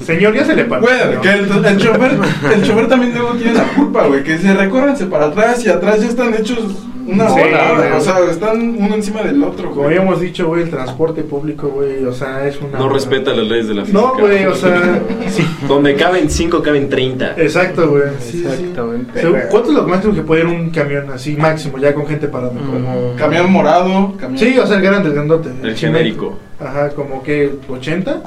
[0.02, 0.82] Señor, ya se le pasó.
[0.86, 2.12] Güey, que el, el chofer,
[2.54, 4.24] el chofer también luego tiene la culpa, güey.
[4.24, 6.60] Que se recórranse para atrás y atrás ya están hechos
[7.08, 7.92] una Sí, bola, güey.
[7.94, 9.98] O sea, están uno encima del otro, Como güey.
[9.98, 12.80] habíamos dicho, güey, el transporte público, güey, o sea, es una...
[12.80, 14.02] no respeta las leyes de la física.
[14.02, 15.46] No, güey, o sea, sí.
[15.68, 17.34] Donde caben 5, caben 30.
[17.38, 18.04] Exacto, güey.
[18.20, 18.46] Sí, sí.
[18.46, 19.28] Exactamente.
[19.28, 22.08] O sea, ¿Cuánto es lo máximo que puede ir un camión así, máximo, ya con
[22.08, 22.54] gente parada?
[22.54, 23.18] Mm.
[23.18, 24.38] Camión morado, camión.
[24.38, 25.50] Sí, o sea, el grande, el grandote.
[25.64, 26.38] El genérico.
[26.60, 28.22] Ajá, como que 80.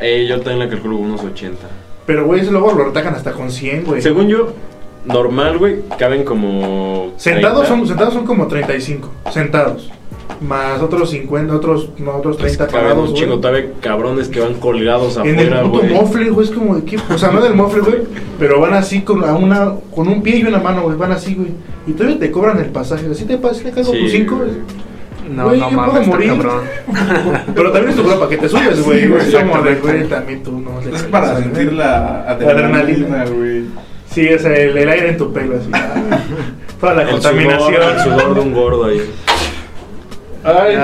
[0.00, 1.58] Eh, yo también la calculo unos 80.
[2.06, 4.00] Pero, güey, eso luego lo retacan hasta con 100, güey.
[4.00, 4.52] Según yo,
[5.06, 7.12] normal, güey, caben como.
[7.16, 7.68] Sentados 30.
[7.68, 9.90] son, sentados son como 35, sentados.
[10.40, 13.40] Más otros 50, otros, no, otros Pues 30 caben parados, un chingo güey.
[13.40, 15.94] todavía cabrones que van colgados En el afuera, puto güey.
[15.94, 17.98] mofle, güey, es como de qué, o sea, no del mofle, güey,
[18.38, 21.34] pero van así con a una con un pie y una mano, güey, van así,
[21.34, 21.48] güey.
[21.86, 24.48] Y todavía te cobran el pasaje, así te pasas, le cago Sí, tus 5, güey.
[24.48, 24.60] güey.
[25.30, 26.28] No, no mames, morir.
[26.32, 26.60] cabrón.
[27.54, 29.00] Pero también es tu culpa para que te subes, güey.
[29.02, 29.80] Sí, güey, es como de, exactamente.
[29.80, 33.22] güey, también tú no le Es para sentir la adrenalina.
[33.22, 33.62] adrenalina, güey.
[34.16, 35.68] Sí, o sea, el, el aire en tu pelo, así.
[36.80, 37.74] Toda la El contaminación.
[37.74, 39.10] sudor, el sudor de un gordo ahí.
[40.42, 40.74] Ay,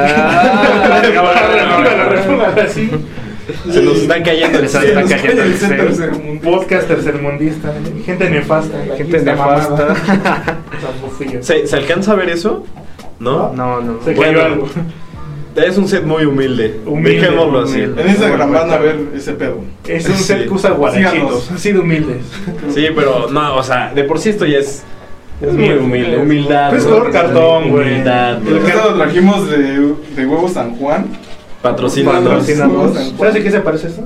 [2.63, 2.91] así.
[3.73, 6.51] Se nos están cayendo el Se está cayendo el tercermundista.
[6.51, 7.73] Podcast tercermundista,
[8.05, 8.85] gente nefasta.
[8.87, 9.95] la Gente nefasta.
[11.41, 12.67] ¿Se, se alcanza a ver eso?
[13.19, 13.51] ¿No?
[13.55, 14.03] No, no.
[14.05, 14.69] Se cayó algo.
[15.55, 16.81] Es un set muy humilde.
[16.87, 17.75] Humilde, Dejémoslo así.
[17.83, 18.03] humilde.
[18.03, 19.59] En Instagram van a ver ese pedo.
[19.87, 20.25] Es un Sí.
[20.25, 21.51] set que usa guarachitos.
[21.51, 22.23] Así de humildes.
[22.75, 24.83] Sí, pero no, o sea, de por sí esto ya es.
[25.41, 26.17] Es muy humilde.
[26.19, 26.75] Humildad.
[26.75, 26.91] Es ¿no?
[26.91, 27.89] color cartón, güey.
[27.89, 28.39] Humildad.
[28.47, 31.07] El lo trajimos de, de Huevo San Juan.
[31.63, 32.95] San Juan.
[33.19, 34.03] ¿Sabes de qué se parece esto?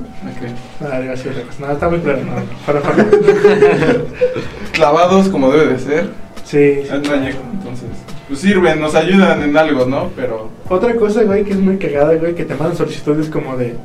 [0.81, 1.29] Ah, cosa.
[1.59, 2.19] No, está muy claro.
[2.23, 2.33] No,
[2.65, 3.05] para, para.
[4.73, 6.09] Clavados como debe de ser.
[6.43, 6.81] Sí.
[6.83, 6.89] sí.
[6.93, 7.87] Es no añejo, entonces.
[8.27, 10.09] Pues sirven, nos ayudan en algo, ¿no?
[10.15, 10.49] Pero.
[10.69, 13.75] Otra cosa, güey, que es muy cagada, güey, que te mandan solicitudes como de.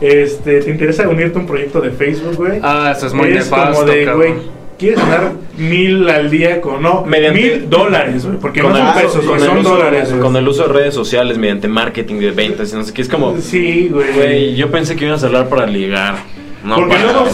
[0.00, 2.58] Este, ¿te interesa unirte a un proyecto de Facebook, güey?
[2.62, 4.34] Ah, eso es muy es nefasto, como de, güey,
[4.78, 7.04] ¿quieres ganar mil al día con no?
[7.04, 9.58] Mediante- mil dólares, güey, porque Con no el, son uso, pesos, con güey, el son
[9.58, 10.08] uso- dólares.
[10.10, 10.20] güey.
[10.20, 13.02] con el uso de redes sociales mediante marketing de ventas y no sé qué.
[13.02, 14.12] Es como, Sí, güey.
[14.14, 16.16] güey, yo pensé que ibas a hablar para ligar.
[16.64, 17.24] No porque para luego,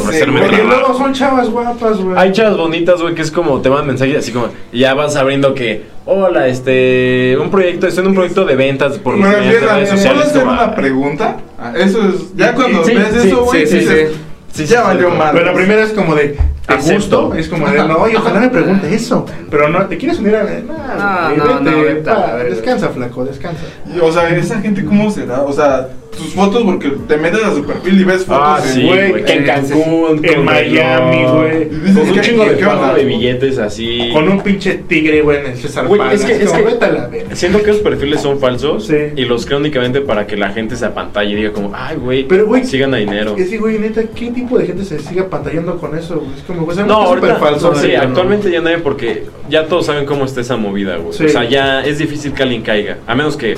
[0.86, 2.18] porque son chavas guapas, güey.
[2.18, 5.54] Hay chavas bonitas, güey, que es como te mandan mensajes así como ya vas abriendo
[5.54, 9.86] que hola, este, un proyecto, estoy en un proyecto de ventas por empieza, redes ¿puedo
[9.86, 10.22] sociales.
[10.26, 11.36] hacer como, una pregunta?
[11.58, 12.34] Ah, Eso es.
[12.34, 14.16] Ya cuando Sí, ves sí, eso, güey, sí, sí, dices, sí.
[14.52, 15.16] Sí, ya sí, valió sí.
[15.16, 15.30] mal.
[15.32, 16.94] Pero la primera es como de, ¿te Acepto.
[17.28, 17.34] gusto?
[17.38, 19.24] Es como de, no, y ojalá me pregunte eso.
[19.48, 20.42] Pero no, ¿te quieres unir a.?
[20.42, 22.50] No, no, no, vete, a verga.
[22.50, 23.62] descansa, flaco, descansa.
[23.94, 25.42] Y, O sea, esa gente, ¿cómo será?
[25.42, 28.82] O sea, tus fotos, porque te metes a su perfil y ves fotos Ah, sí,
[28.82, 31.68] güey, güey, que en Cancún, en Miami, güey.
[31.68, 32.80] Con un ¿qué- chingo de qué onda?
[32.80, 34.10] pago de billetes así.
[34.12, 36.88] Con un pinche tigre, güey, en el César Güey, es que, es que vete a
[36.92, 37.34] la verga.
[37.36, 38.96] siento que esos perfiles son falsos Sí.
[39.16, 42.24] y los creo únicamente para que la gente se apantalle y diga como, ay, güey,
[42.28, 43.34] Pero, güey, sigan a dinero.
[43.38, 46.32] Es que, güey, neta, ¿qué tipo de gente se sigue pantallando con eso, güey?
[46.36, 47.74] Es como, güey, No, ahorita, falso.
[47.76, 51.12] sí, actualmente ya nadie porque ya todos saben cómo está esa movida, güey.
[51.12, 51.24] Sí.
[51.24, 53.56] O sea, ya es difícil que alguien caiga, a menos que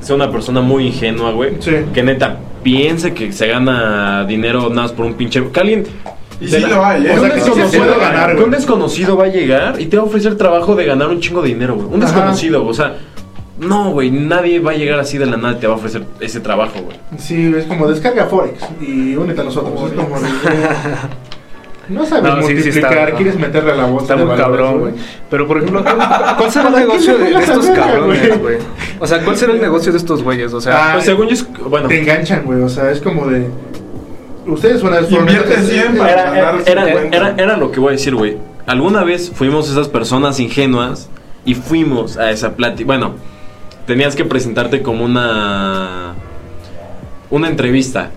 [0.00, 1.72] sea una persona muy ingenua, güey, Sí.
[1.92, 5.42] que neta piense que se gana dinero nada más por un pinche...
[5.50, 5.84] Que alguien...
[6.40, 7.10] Y sí la- lo hay, ¿eh?
[7.10, 8.44] O sea, un que desconocido- puede ganar, que güey.
[8.46, 11.42] un desconocido va a llegar y te va a ofrecer trabajo de ganar un chingo
[11.42, 11.86] de dinero, güey.
[11.88, 12.12] Un Ajá.
[12.12, 12.96] desconocido, o sea...
[13.58, 16.02] No, güey, nadie va a llegar así de la nada y te va a ofrecer
[16.18, 16.96] ese trabajo, güey.
[17.18, 19.74] Sí, es como descarga Forex y únete a nosotros.
[19.90, 20.28] Es como de,
[21.90, 24.60] No sabes No, sí, sí multiplicar, está- quieres meterle a la bolsa Está muy valores,
[24.60, 24.92] cabrón, güey.
[25.28, 28.56] Pero por ejemplo, ¿cuál será el ¿Para qué negocio de, estos cabrones, güey?
[29.00, 30.52] O sea, ¿cuál será el negocio de estos güeyes?
[30.54, 31.46] O sea, Ah, Pues según yo es...
[31.68, 31.88] Bueno...
[31.88, 32.62] Te enganchan, güey.
[32.62, 33.48] O sea, es como de.
[34.46, 37.16] Ustedes van a Invierte 100 para Era, era, 50.
[37.16, 38.38] era, era lo que voy a decir, güey.
[38.66, 41.08] Alguna vez fuimos esas personas ingenuas
[41.44, 42.86] y fuimos a esa plática.
[42.86, 43.14] Bueno,
[43.86, 46.14] tenías que presentarte como una.
[47.30, 48.10] Una entrevista.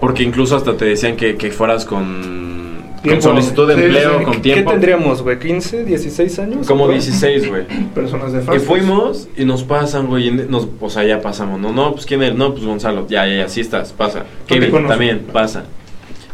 [0.00, 2.73] Porque incluso hasta te decían que, que fueras con.
[3.04, 4.24] Con solicitud de Sí, empleo, sí.
[4.24, 4.70] con ¿qué tiempo.
[4.70, 5.38] tendríamos, güey?
[5.38, 6.66] ¿15, 16 años?
[6.66, 6.94] Como ¿Cuál?
[6.98, 7.64] 16, güey.
[7.94, 10.28] Personas de Y fast fuimos y nos pasan, güey.
[10.28, 11.60] y Nos, o sea, ya pasamos.
[11.60, 12.34] No, no, pues quién es.
[12.34, 13.06] No, pues Gonzalo.
[13.08, 13.92] Ya, ya, ya, sí estás.
[13.92, 14.24] Pasa.
[14.46, 14.88] Kevin conozco.
[14.90, 15.64] también, pasa.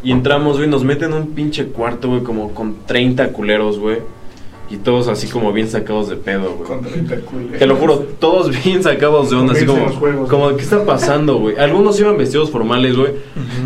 [0.03, 0.69] Y entramos, güey.
[0.69, 2.23] Nos meten en un pinche cuarto, güey.
[2.23, 3.99] Como con 30 culeros, güey.
[4.73, 6.69] Y todos así como bien sacados de pedo, güey.
[6.69, 7.59] Con 30 culeros.
[7.59, 10.55] Te lo juro, todos bien sacados de onda, así como, juegos, como.
[10.55, 11.57] ¿qué está pasando, güey?
[11.59, 13.15] Algunos iban vestidos formales, güey,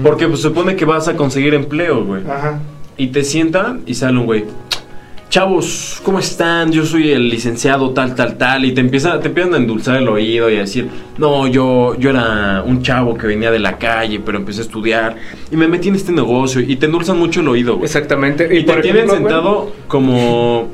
[0.03, 2.23] porque pues supone que vas a conseguir empleo, güey.
[2.27, 2.59] Ajá.
[2.97, 4.45] Y te sientan y sale un güey.
[5.29, 6.71] Chavos, ¿cómo están?
[6.71, 8.65] Yo soy el licenciado tal, tal, tal.
[8.65, 10.89] Y te empieza, te empiezan a endulzar el oído y a decir,
[11.19, 15.17] no, yo, yo era un chavo que venía de la calle, pero empecé a estudiar.
[15.51, 16.61] Y me metí en este negocio.
[16.61, 17.87] Y te endulzan mucho el oído, güey.
[17.87, 18.45] Exactamente.
[18.57, 20.69] Y te por tienen sentado como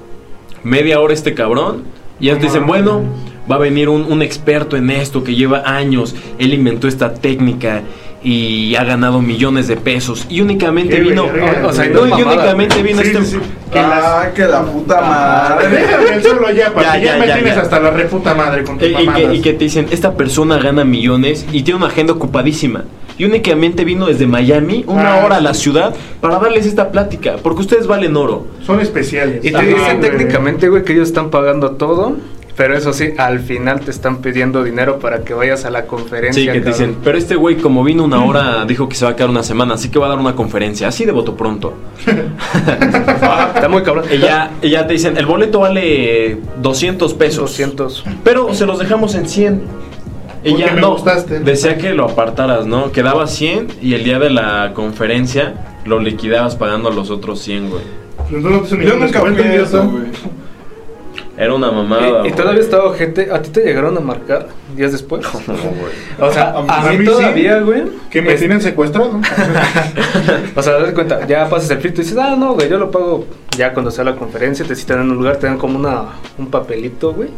[0.62, 1.84] media hora este cabrón.
[2.18, 3.02] Y ya te dicen, No bueno,
[3.50, 6.14] va a venir un, un experto en esto que lleva años.
[6.38, 7.80] Él inventó esta técnica
[8.22, 10.26] y ha ganado millones de pesos.
[10.28, 11.26] Y únicamente Qué vino.
[11.26, 13.24] verga, o sea, no, y únicamente vino Sí, este.
[13.24, 13.38] sí, sí.
[13.72, 15.68] Que las- Ah, que la puta madre.
[15.68, 17.62] Déjame el solo ya, para Ya, que ya, ya, me ya, tienes ya.
[17.62, 19.20] hasta la reputa madre con tus y, mamadas.
[19.22, 22.84] que, y que te dicen, esta persona gana millones y tiene una agenda ocupadísima.
[23.16, 27.36] Y únicamente vino desde Miami, una Ah, hora a la ciudad, para darles esta plática.
[27.42, 28.46] Porque ustedes valen oro.
[28.66, 29.44] Son especiales.
[29.44, 30.10] Y te Ajá, dicen güey.
[30.10, 32.16] técnicamente, güey, que ellos están pagando todo.
[32.56, 36.42] Pero eso sí, al final te están pidiendo dinero para que vayas a la conferencia.
[36.42, 36.72] Sí, que te cabrón.
[36.72, 39.42] dicen, pero este güey como vino una hora, dijo que se va a quedar una
[39.42, 41.74] semana, así que va a dar una conferencia, así de voto pronto.
[42.06, 44.04] Está muy cabrón.
[44.12, 47.50] Y ya, y ya te dicen, el boleto vale 200 pesos.
[47.50, 48.04] 200.
[48.24, 49.62] Pero se los dejamos en 100.
[50.42, 51.40] Y ya me no, gustaste.
[51.40, 52.92] decía que lo apartaras, ¿no?
[52.92, 57.82] Quedaba 100 y el día de la conferencia lo liquidabas pagando los otros 100, güey.
[58.30, 58.38] Yo
[58.96, 60.04] nunca fui a eso, güey.
[61.40, 62.06] Era una mamada.
[62.06, 62.32] Y, y güey.
[62.34, 63.28] todavía estaba gente.
[63.32, 65.24] ¿A ti te llegaron a marcar días después?
[65.48, 65.92] No, güey.
[66.20, 67.04] O sea, A mí- a mí sí.
[67.06, 67.84] todavía, güey.
[68.10, 69.18] Que me es- tienen secuestrado.
[70.56, 72.90] O sea, das cuenta, ya pasas el filtro y dices, ah, no, güey, yo lo
[72.90, 73.24] pago.
[73.56, 76.04] Ya cuando sea la conferencia, te citan en un lugar, te dan como una,
[76.38, 77.28] un papelito, güey.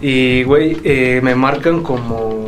[0.00, 2.46] Y, güey, eh, me marcan como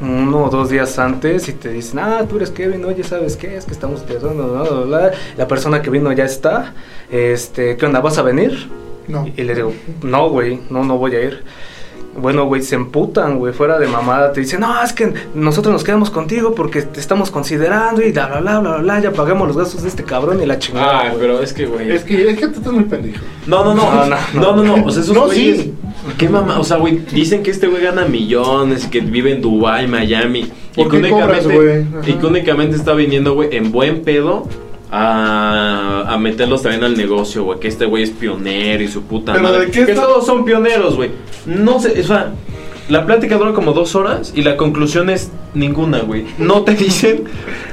[0.00, 3.56] uno o dos días antes y te dicen, ah, tú eres Kevin, oye, ¿sabes qué?
[3.56, 5.10] Es que estamos bla, bla, bla.
[5.36, 6.72] La persona que vino ya está.
[7.10, 8.00] Este, ¿qué onda?
[8.00, 8.68] ¿Vas a venir?
[9.08, 9.26] No.
[9.36, 11.42] Y le digo, no, güey, no, no voy a ir.
[12.16, 14.32] Bueno, güey, se emputan, güey, fuera de mamada.
[14.32, 18.26] Te dicen, no, es que nosotros nos quedamos contigo porque te estamos considerando y bla,
[18.28, 21.00] bla, bla, bla, bla, ya pagamos los gastos de este cabrón y la chingada.
[21.00, 21.20] Ay, güey.
[21.20, 21.90] pero es que, güey.
[21.90, 23.24] Es que, es que tú estás muy pendejo.
[23.48, 23.82] No, no, no.
[23.92, 24.76] No, No, no, no, no.
[24.76, 24.84] no.
[24.86, 25.60] O sea, esos No, güeyes.
[25.62, 25.74] sí.
[26.16, 26.60] ¿Qué mamá?
[26.60, 30.48] O sea, güey, dicen que este güey gana millones, que vive en Dubai, Miami.
[30.76, 31.84] ¿Por que qué cobras, güey?
[32.06, 34.46] Y que únicamente está viniendo, güey, en buen pedo.
[34.96, 37.58] A, a meterlos también al negocio, güey.
[37.58, 39.66] Que este güey es pionero y su puta Pero madre.
[39.66, 41.10] ¿de qué que está- todos son pioneros, güey.
[41.46, 42.32] No sé, o sea,
[42.88, 46.26] la plática dura como dos horas y la conclusión es ninguna, güey.
[46.38, 47.24] No te dicen,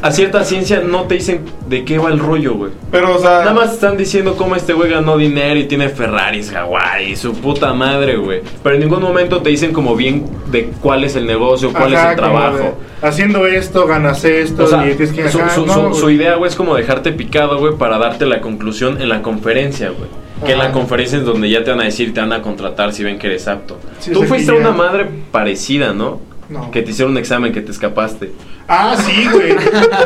[0.01, 2.71] a cierta ciencia, no te dicen de qué va el rollo, güey.
[2.91, 3.39] Pero, o sea.
[3.39, 6.53] Nada más están diciendo cómo este güey ganó dinero y tiene Ferraris,
[7.07, 8.41] y su puta madre, güey.
[8.63, 12.03] Pero en ningún momento te dicen como bien de cuál es el negocio, cuál Ajá,
[12.05, 12.57] es el trabajo.
[12.57, 14.63] de, haciendo esto, ganas esto.
[14.63, 16.75] O sea, y tienes que su, ajá, su- no, su- su idea, güey, es como
[16.75, 20.09] dejarte picado, güey, para darte la conclusión en la conferencia, güey.
[20.45, 22.93] Que en la conferencia es donde ya te van a decir, te van a contratar
[22.93, 23.77] si ven que eres apto.
[23.99, 26.19] Sí, Tú es fuiste ya- una madre parecida, ¿no?
[26.49, 26.69] No.
[26.71, 28.31] Que te hicieron un examen, que te escapaste.
[28.67, 29.55] Ah, sí, güey.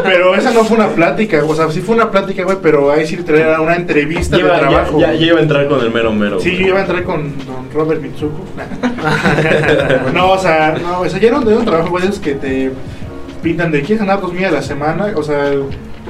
[0.04, 1.44] pero esa no fue una plática.
[1.44, 4.60] O sea, sí fue una plática, güey, pero ahí sí era una entrevista Lleva- de
[4.60, 5.00] trabajo.
[5.00, 6.40] ya- iba a entrar con el mero mero.
[6.40, 6.62] Sí, güey.
[6.64, 8.44] yo iba a entrar con don Robert Mitsuko.
[10.14, 12.72] no, o sea, no, o sea, ya era un, trabajo, güey, esos que te
[13.46, 15.14] pintan de quieres ganar dos mil a la semana.
[15.16, 15.52] O sea,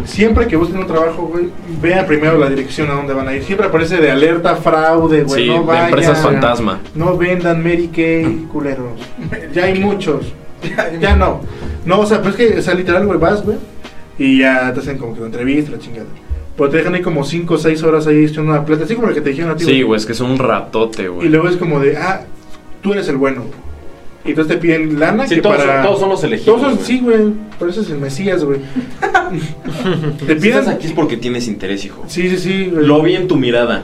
[0.06, 1.50] siempre que busquen un trabajo, güey,
[1.82, 3.44] vean primero la dirección a dónde van a ir.
[3.44, 5.44] Siempre aparece de alerta, fraude, güey.
[5.44, 6.80] Sí, no de vayan, empresas fantasma.
[6.96, 9.00] No vendan Mary Kay, culeros.
[9.54, 10.34] Ya hay muchos.
[11.00, 11.42] Ya no.
[11.86, 13.58] No, o sea, pues es que, o sea, literal, güey, vas, güey,
[14.18, 16.08] y ya te hacen como que la entrevista, la chingada.
[16.58, 19.08] Pero te dejan ahí como 5 o 6 horas ahí echando una plata, así como
[19.08, 19.66] la que te dijeron a ti.
[19.66, 21.28] Sí, güey, es que es un ratote, güey.
[21.28, 22.22] Y luego es como de, ah,
[22.82, 23.44] tú eres el bueno.
[24.26, 25.76] Y entonces te piden lana Sí, que todos, para...
[25.76, 26.60] son, todos son los elegidos.
[26.60, 27.18] Todos son- sí, güey.
[27.60, 28.60] Por eso es el Mesías, güey.
[30.26, 30.60] te Si piden...
[30.60, 32.04] estás aquí es porque tienes interés, hijo.
[32.08, 32.70] Sí, sí, sí.
[32.72, 32.86] güey.
[32.86, 33.84] Lo vi en tu mirada.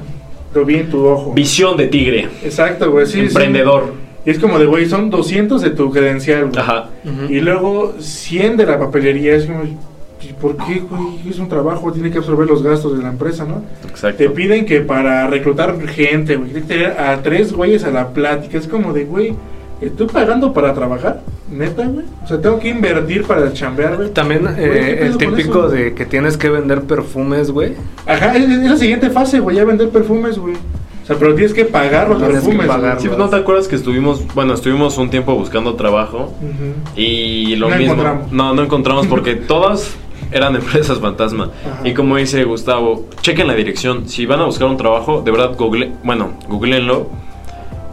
[0.53, 1.33] Lo vi en tu ojo.
[1.33, 2.27] Visión de tigre.
[2.43, 3.05] Exacto, güey.
[3.05, 3.19] Sí, sí.
[3.27, 3.93] Emprendedor.
[4.25, 6.59] Y es como de, güey, son 200 de tu credencial, güey.
[6.59, 6.89] Ajá.
[7.29, 9.35] Y luego 100 de la papelería.
[9.35, 11.29] Es como, ¿y ¿por qué, güey?
[11.29, 13.63] Es un trabajo, tiene que absorber los gastos de la empresa, ¿no?
[13.89, 14.17] Exacto.
[14.17, 18.09] Te piden que para reclutar gente, güey, tienes que tener a tres güeyes a la
[18.09, 18.57] plática.
[18.59, 19.33] Es como de, güey,
[19.81, 21.21] ¿estoy pagando para trabajar?
[21.49, 22.05] ¿Neta, güey?
[22.23, 24.09] O sea, tengo que invertir para chambear, güey.
[24.11, 24.63] También Güey, ¿qué
[24.93, 25.69] eh, el típico eso?
[25.69, 27.73] de que tienes que vender perfumes, güey.
[28.05, 30.53] Ajá, es, es la siguiente fase, güey, ya vender perfumes, güey.
[31.03, 32.67] O sea, pero tienes que pagar los Tienes que perfumes.
[32.67, 33.01] pagar.
[33.01, 36.73] Sí, pues, ¿No te acuerdas que estuvimos, bueno, estuvimos un tiempo buscando trabajo Ujú.
[36.95, 37.93] y lo No mismo?
[37.93, 38.31] encontramos.
[38.31, 39.95] No, no encontramos porque todas
[40.31, 41.49] eran empresas fantasma.
[41.65, 41.85] Ajá.
[41.87, 44.07] Y como dice Gustavo, chequen la dirección.
[44.07, 47.09] Si van a buscar un trabajo, de verdad, google, bueno, googleenlo.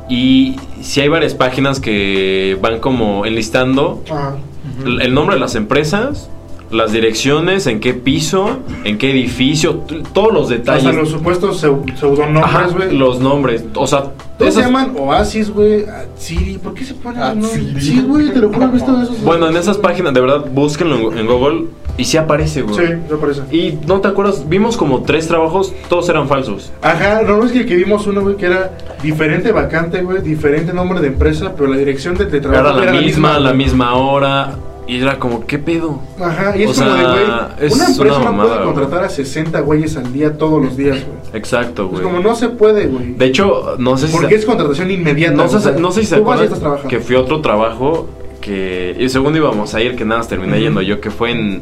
[0.09, 4.36] Y si hay varias páginas que van como enlistando Ajá.
[4.84, 6.30] el el nombre de las empresas,
[6.70, 9.82] las direcciones, en qué piso, en qué edificio,
[10.12, 10.86] todos los detalles.
[10.86, 12.96] Hasta los supuestos pseudonombres, güey.
[12.96, 15.84] los nombres, o sea, Todos se llaman Oasis, güey.
[16.16, 16.59] Siri.
[16.59, 17.34] ¿Por qué se ponen Ah.
[17.78, 19.22] Sí, güey, te lo juro, he visto esos.
[19.22, 21.64] Bueno, en esas páginas, de verdad, búsquenlo en, en Google
[21.99, 22.74] y sí aparece, güey.
[22.86, 23.42] Sí, me parece.
[23.55, 26.72] Y no te acuerdas, vimos como tres trabajos, todos eran falsos.
[26.80, 28.70] Ajá, no, es que, que vimos uno, güey, que era
[29.03, 33.01] diferente vacante, güey, diferente nombre de empresa, pero la dirección de, de trabajo Era la
[33.01, 33.64] misma, la güey.
[33.64, 34.55] misma hora.
[34.86, 36.01] Y era como, ¿qué pedo?
[36.18, 37.22] Ajá, y es O como de, güey,
[37.61, 41.05] es una empresa una no puede contratar a 60 güeyes al día todos los días,
[41.05, 41.18] güey.
[41.34, 42.03] Exacto, Es güey.
[42.05, 43.12] como no se puede, güey.
[43.12, 44.12] De hecho, no sé si...
[44.16, 45.34] Porque es contratación inmediata.
[45.36, 46.49] no, sé, no sé si se acuerdan
[46.88, 48.09] que fui a otro trabajo
[48.40, 48.96] que...
[48.99, 51.61] Y segundo íbamos a ir, que nada más terminé yendo yo, que fue en...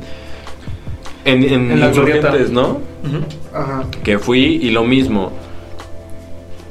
[1.27, 2.51] En, en, En Insurgentes.
[2.51, 2.81] ¿no?
[3.53, 3.85] Ajá.
[4.03, 5.33] que fui y lo mismo.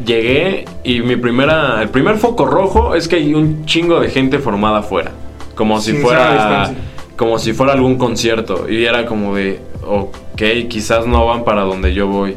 [0.03, 4.39] Llegué y mi primera, el primer foco rojo es que hay un chingo de gente
[4.39, 5.11] formada afuera,
[5.55, 6.73] como si fuera,
[7.15, 11.93] como si fuera algún concierto y era como de, ok, quizás no van para donde
[11.93, 12.35] yo voy.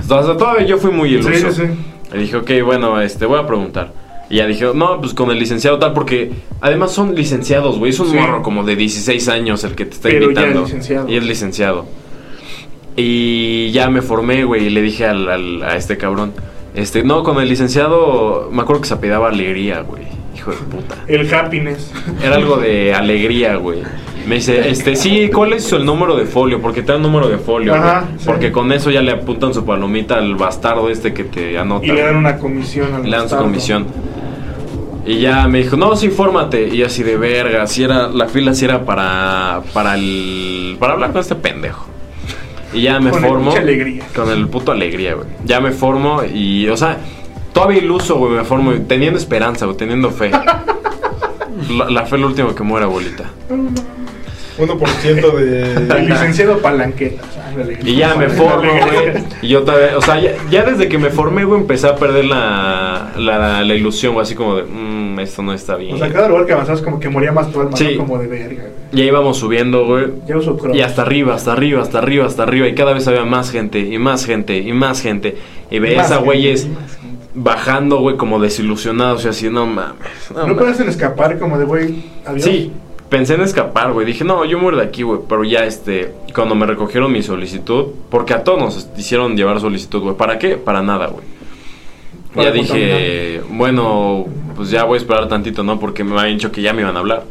[0.00, 1.30] Entonces todavía yo fui muy iluso.
[1.30, 2.14] Sí, sí, sí.
[2.14, 3.92] Y dije, ok, bueno, este, voy a preguntar.
[4.30, 7.90] Y ya dije, no, pues con el licenciado tal, porque además son licenciados, güey.
[7.90, 8.16] Es un Sí.
[8.16, 10.60] morro como de 16 años el que te está Pero ya invitando.
[10.60, 11.08] es licenciado.
[11.08, 11.86] Y es licenciado.
[12.96, 16.32] Y ya me formé, güey, y le dije al, al- a este cabrón.
[16.74, 20.02] Este, no, con el licenciado, me acuerdo que se apellidaba Alegría, güey.
[20.36, 20.96] Hijo de puta.
[21.06, 21.92] El happiness.
[22.22, 23.78] Era algo de alegría, güey.
[24.26, 26.60] Me dice, este, sí, ¿cuál es el número de folio?
[26.60, 28.24] Porque te da un número de folio, Ajá, sí.
[28.26, 31.84] Porque con eso ya le apuntan su palomita al bastardo este que te anota.
[31.86, 33.86] Y le dan una comisión al Le dan su comisión.
[35.06, 36.68] Y ya me dijo, no, sí, fórmate.
[36.74, 41.12] Y así de verga, si era, la fila sí era para, para el, para hablar
[41.12, 41.86] con este pendejo.
[42.72, 43.44] Y ya me Con formo.
[43.50, 44.04] pinche alegría.
[44.14, 45.28] Con el puto alegría, güey.
[45.44, 46.98] Ya me formo y, o sea,
[47.52, 50.30] todavía iluso, güey, me formo teniendo esperanza, güey, teniendo fe.
[51.70, 53.24] La, la fe es lo último que muere, abuelita.
[54.58, 56.02] 1% El de.
[56.02, 57.26] licenciado Palanquetas.
[57.48, 57.78] ándale.
[57.84, 59.24] Y ya me formo, güey.
[59.42, 62.24] Y yo todavía, o sea, ya, ya desde que me formé, güey, empecé a perder
[62.26, 65.94] la, la, la ilusión, güey, así como de, mmm, esto no está bien.
[65.94, 67.94] O sea, cada lugar que avanzabas como que moría más tu alma, Sí.
[67.96, 68.04] ¿no?
[68.06, 68.64] como de verga.
[68.92, 70.06] Ya íbamos subiendo, güey.
[70.26, 70.76] Ya uso cross.
[70.76, 72.68] Y hasta arriba, hasta arriba, hasta arriba, hasta arriba.
[72.68, 75.36] Y cada vez había más gente, y más gente, y más gente.
[75.70, 76.68] Y veías a güeyes
[77.34, 79.24] bajando, güey, como desilusionados.
[79.24, 79.96] Y así, no mames.
[80.32, 80.76] No, No mames.
[80.76, 82.44] puedes escapar como de, güey, adiós.
[82.44, 82.72] Sí,
[83.14, 84.04] pensé en escapar, güey.
[84.04, 85.20] Dije, no, yo muero de aquí, güey.
[85.28, 90.00] Pero ya, este, cuando me recogieron mi solicitud, porque a todos nos hicieron llevar solicitud,
[90.00, 90.16] güey.
[90.16, 90.56] ¿Para qué?
[90.56, 91.24] Para nada, güey.
[92.34, 95.78] Ya dije, bueno, pues ya voy a esperar tantito, ¿no?
[95.78, 97.22] Porque me habían dicho que ya me iban a hablar.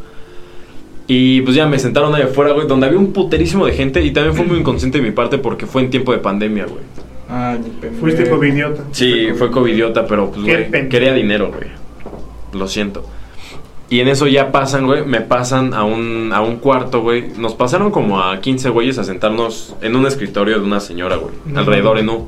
[1.05, 4.01] Y pues ya me sentaron ahí afuera, güey, donde había un puterísimo de gente.
[4.01, 6.83] Y también fue muy inconsciente de mi parte porque fue en tiempo de pandemia, güey.
[7.81, 7.99] Pendejo.
[7.99, 8.83] Fuiste covidiota.
[8.91, 11.67] Sí, fue covidiota, pero pues, güey, quería dinero, güey.
[12.53, 13.03] Lo siento.
[13.93, 17.27] Y en eso ya pasan, güey, me pasan a un, a un cuarto, güey.
[17.37, 21.35] Nos pasaron como a 15 güeyes a sentarnos en un escritorio de una señora, güey.
[21.45, 21.59] No.
[21.59, 22.27] Alrededor en U.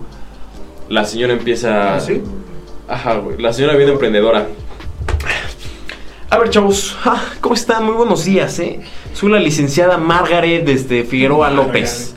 [0.89, 1.95] La señora empieza...
[1.95, 2.21] ¿Ah, sí?
[2.87, 3.41] Ajá, güey.
[3.41, 4.45] La señora viene emprendedora.
[6.29, 6.95] A ver, chavos.
[7.03, 7.83] Ah, ¿Cómo están?
[7.83, 8.81] Muy buenos días, ¿eh?
[9.13, 12.13] Soy la licenciada Margaret desde Figueroa López.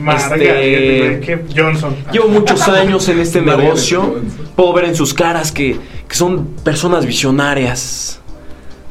[0.00, 1.94] Margaret, Este- Johnson.
[2.12, 4.20] Llevo muchos años en este negocio.
[4.56, 5.76] Puedo ver en sus caras que,
[6.08, 8.22] que son personas visionarias.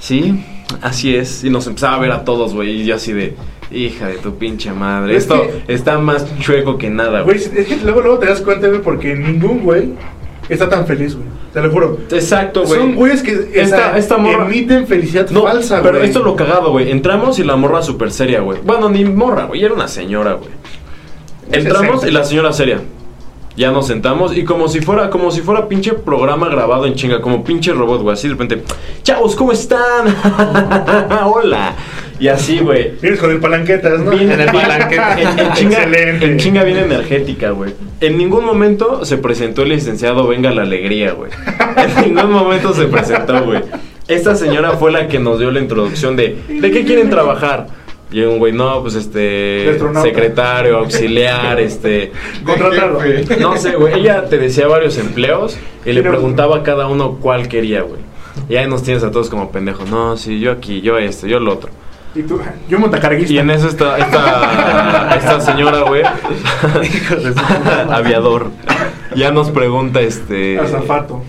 [0.05, 0.43] ¿Sí?
[0.81, 1.43] Así es.
[1.43, 2.81] Y nos empezaba a ver a todos, güey.
[2.81, 3.33] Y yo así de,
[3.71, 5.15] hija de tu pinche madre.
[5.15, 7.59] Es Esto que- está más chueco que nada, Güey, güey.
[7.61, 9.93] es que luego, luego te das cuenta, güey, porque ningún güey
[10.47, 11.27] está tan feliz, güey.
[11.53, 11.97] Te lo juro.
[12.11, 12.79] Exacto, güey.
[12.79, 16.07] Son güeyes que Esta- esta morra- emiten felicidad No, falsa, pero güey.
[16.07, 16.91] esto es lo cagado, güey.
[16.91, 18.59] Entramos y la morra súper seria, güey.
[18.63, 19.63] Bueno, ni morra, güey.
[19.63, 20.51] Era una señora, güey.
[21.51, 22.79] Entramos y la señora seria.
[23.57, 27.21] Ya nos sentamos y como si fuera, como si fuera pinche programa grabado en chinga,
[27.21, 28.13] como pinche robot, güey.
[28.13, 28.63] Así de repente,
[29.03, 30.13] chavos, ¿cómo están?
[31.25, 31.73] Hola.
[32.19, 32.91] Y así, güey.
[33.01, 34.11] Vienes con el palanquetas, ¿no?
[34.11, 34.95] Bien, En el palanque.
[34.95, 36.25] En, en chinga, Excelente.
[36.25, 37.73] en chinga bien energética, güey.
[38.01, 41.31] En ningún momento se presentó el licenciado Venga la Alegría, güey.
[41.77, 43.61] En ningún momento se presentó, güey.
[44.07, 47.67] Esta señora fue la que nos dio la introducción de ¿de qué quieren trabajar?
[48.11, 52.11] Y un güey, no, pues este secretario, auxiliar, este
[52.43, 52.99] Contratarlo.
[53.39, 53.99] No sé, güey.
[53.99, 58.01] Ella te decía varios empleos y le preguntaba a cada uno cuál quería, güey.
[58.49, 59.89] Y ahí nos tienes a todos como pendejos.
[59.89, 61.71] No, sí, yo aquí, yo este, yo el otro.
[62.13, 62.39] Y tú,
[62.69, 63.33] yo montacarguista.
[63.33, 66.03] Y en eso está esta, esta señora, güey,
[67.91, 68.51] aviador,
[69.15, 71.21] ya nos pregunta, este, Azafato.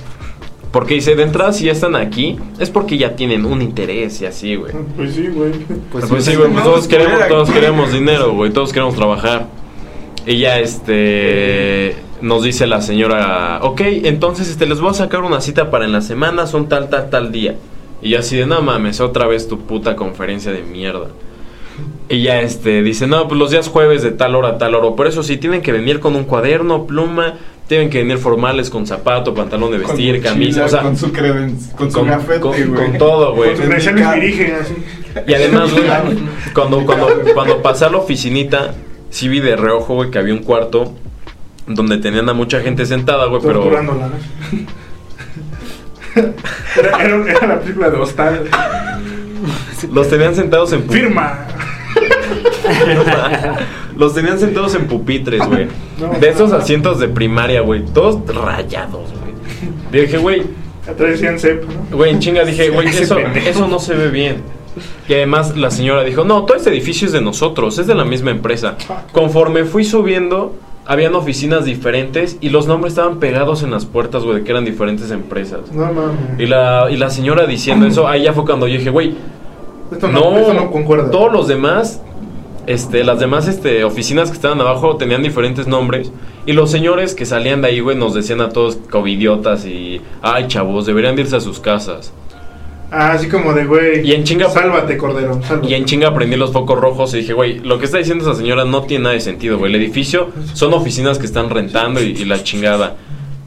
[0.73, 4.27] Porque dice, de entrada si ya están aquí, es porque ya tienen un interés y
[4.27, 4.73] así, güey.
[4.97, 5.53] Pues sí, güey.
[5.91, 9.47] Pues, sí, güey, pues todos queremos, todos queremos dinero, güey, todos queremos trabajar.
[10.27, 15.41] Y ya, este, nos dice la señora, ok, entonces, este, les voy a sacar una
[15.41, 17.57] cita para en la semana, son tal, tal, tal día.
[18.03, 21.09] Y yo así de, no mames, otra vez tu puta conferencia de mierda.
[22.09, 24.95] Y ya, este, dice, no, pues los días jueves de tal hora a tal hora.
[24.95, 27.35] Por eso sí, tienen que venir con un cuaderno, pluma,
[27.67, 31.59] tienen que venir formales con zapato, pantalón de vestir, camisa, o sea, con su creden,
[31.77, 32.91] con su con, gafete, con- güey.
[32.91, 33.55] con todo, güey.
[33.57, 33.71] Con
[34.15, 34.75] dirige así.
[35.27, 35.85] Y además, güey,
[36.55, 38.75] cuando, cuando, cuando pasé a la oficinita,
[39.11, 40.95] sí vi de reojo, güey, que había un cuarto
[41.67, 43.65] donde tenían a mucha gente sentada, güey, pero...
[46.77, 48.49] Era, era, era la película de Hostal.
[49.93, 50.89] Los tenían sentados en...
[50.89, 51.47] Firma.
[53.97, 55.69] Los tenían sentados en pupitres, güey.
[56.21, 57.85] De esos asientos de primaria, güey.
[57.85, 60.03] Todos rayados, güey.
[60.05, 60.43] Dije, güey,
[60.89, 61.97] Atrás decían CEP, ¿no?
[61.97, 64.37] güey, en chinga dije, güey, eso, eso no se ve bien.
[65.09, 68.05] Y además la señora dijo, no, todo este edificio es de nosotros, es de la
[68.05, 68.77] misma empresa.
[69.13, 74.45] Conforme fui subiendo, habían oficinas diferentes y los nombres estaban pegados en las puertas, güey,
[74.45, 75.73] que eran diferentes empresas.
[75.73, 76.39] No mames.
[76.39, 79.15] Y la, y la señora diciendo eso, ahí ya fue cuando yo dije, güey,
[79.91, 81.11] Esto no, no, esto no concuerda.
[81.11, 82.01] todos los demás,
[82.67, 86.11] este, las demás este, oficinas que estaban abajo tenían diferentes nombres.
[86.47, 90.47] Y los señores que salían de ahí, güey, nos decían a todos covidiotas y, ay,
[90.49, 92.13] chavos, deberían de irse a sus casas.
[92.91, 94.09] Ah, así como de, güey.
[94.09, 95.43] Y en chinga- Sálvate, cordero.
[95.43, 95.69] Sálvate.
[95.69, 98.39] Y en chinga prendí los focos rojos y dije, güey, lo que está diciendo esa
[98.39, 99.75] señora no tiene nada de sentido, güey.
[99.75, 102.97] El edificio son oficinas que están rentando y, y la chingada.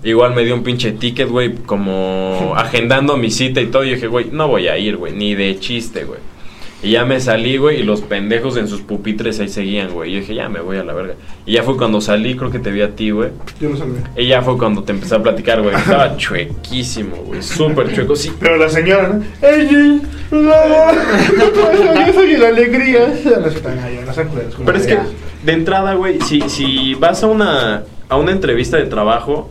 [0.04, 3.86] Igual me dio un pinche ticket, güey, como agendando mi cita y todo.
[3.86, 6.20] Y dije, güey, no voy a ir, güey, ni de chiste, güey.
[6.82, 10.12] Y ya me salí, güey, y los pendejos en sus pupitres ahí seguían, güey.
[10.12, 11.16] Y yo dije, ya me voy a la verga.
[11.46, 13.32] Y ya fue cuando salí, creo que te vi a ti, güey.
[13.60, 14.10] Yo no sabía.
[14.16, 15.76] Y ya fue cuando te empecé a platicar, güey.
[15.76, 17.42] Estaba chuequísimo, güey.
[17.42, 18.16] Súper chueco.
[18.16, 19.24] Sí, Pero la señora, ¿no?
[19.46, 20.02] ¡Ey!
[20.32, 23.14] Yo soy la alegría.
[23.26, 24.66] No no.
[24.66, 24.98] Pero es que,
[25.44, 29.50] de entrada, güey, si, si vas a una, a una entrevista de trabajo,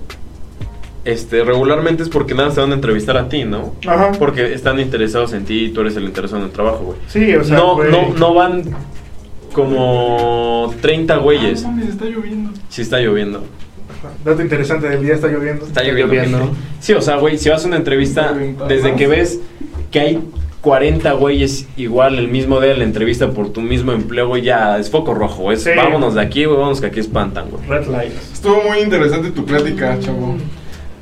[1.10, 3.74] este, regularmente es porque nada te van a entrevistar a ti, ¿no?
[3.86, 4.12] Ajá.
[4.18, 6.98] Porque están interesados en ti y tú eres el interesado en el trabajo, güey.
[7.08, 7.90] Sí, o sea, no, güey.
[7.90, 8.62] no, no van
[9.52, 11.64] como 30 güeyes.
[11.64, 12.50] Ah, mames, está lloviendo.
[12.68, 13.44] Si está lloviendo.
[14.24, 15.64] Dato interesante del día, está lloviendo.
[15.66, 16.14] Está lloviendo.
[16.14, 16.50] lloviendo.
[16.80, 18.34] Sí, o sea, güey, si vas a una entrevista,
[18.68, 19.40] desde que ves
[19.90, 20.20] que hay
[20.60, 24.78] 40 güeyes igual el mismo día de la entrevista por tu mismo empleo, güey, ya
[24.78, 25.56] es foco rojo, güey.
[25.56, 25.70] Es, Sí.
[25.74, 27.66] Vámonos de aquí, güey, vámonos que aquí espantan, güey.
[27.66, 28.32] Red lights.
[28.34, 30.36] Estuvo muy interesante tu plática, chavo.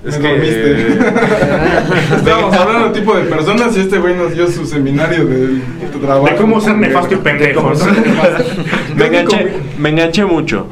[0.07, 0.29] Es Me que...
[0.29, 0.89] dormiste.
[2.17, 5.99] Estábamos hablando tipo de personas y este güey nos dio su seminario de, de tu
[5.99, 6.27] trabajo.
[6.29, 7.61] De cómo ser nefasto y pendejo.
[7.61, 8.45] cómo ser nefasto.
[8.97, 9.49] me, enganché,
[9.79, 10.69] me enganché mucho.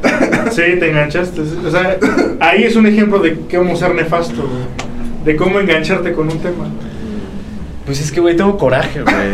[0.52, 1.40] Sí, te enganchaste.
[1.40, 1.96] O sea,
[2.38, 5.24] ahí es un ejemplo de cómo ser nefasto, güey.
[5.24, 6.66] De cómo engancharte con un tema.
[7.84, 9.14] Pues es que, güey, tengo coraje, güey.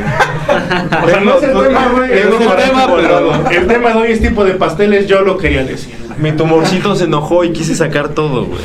[1.04, 2.12] O sea, no es el tema, güey.
[2.12, 5.62] Es el tema, pero- El tema de hoy es tipo de pasteles, yo lo quería
[5.64, 5.94] decir.
[6.18, 8.60] Mi tumorcito se enojó y quise sacar todo, güey.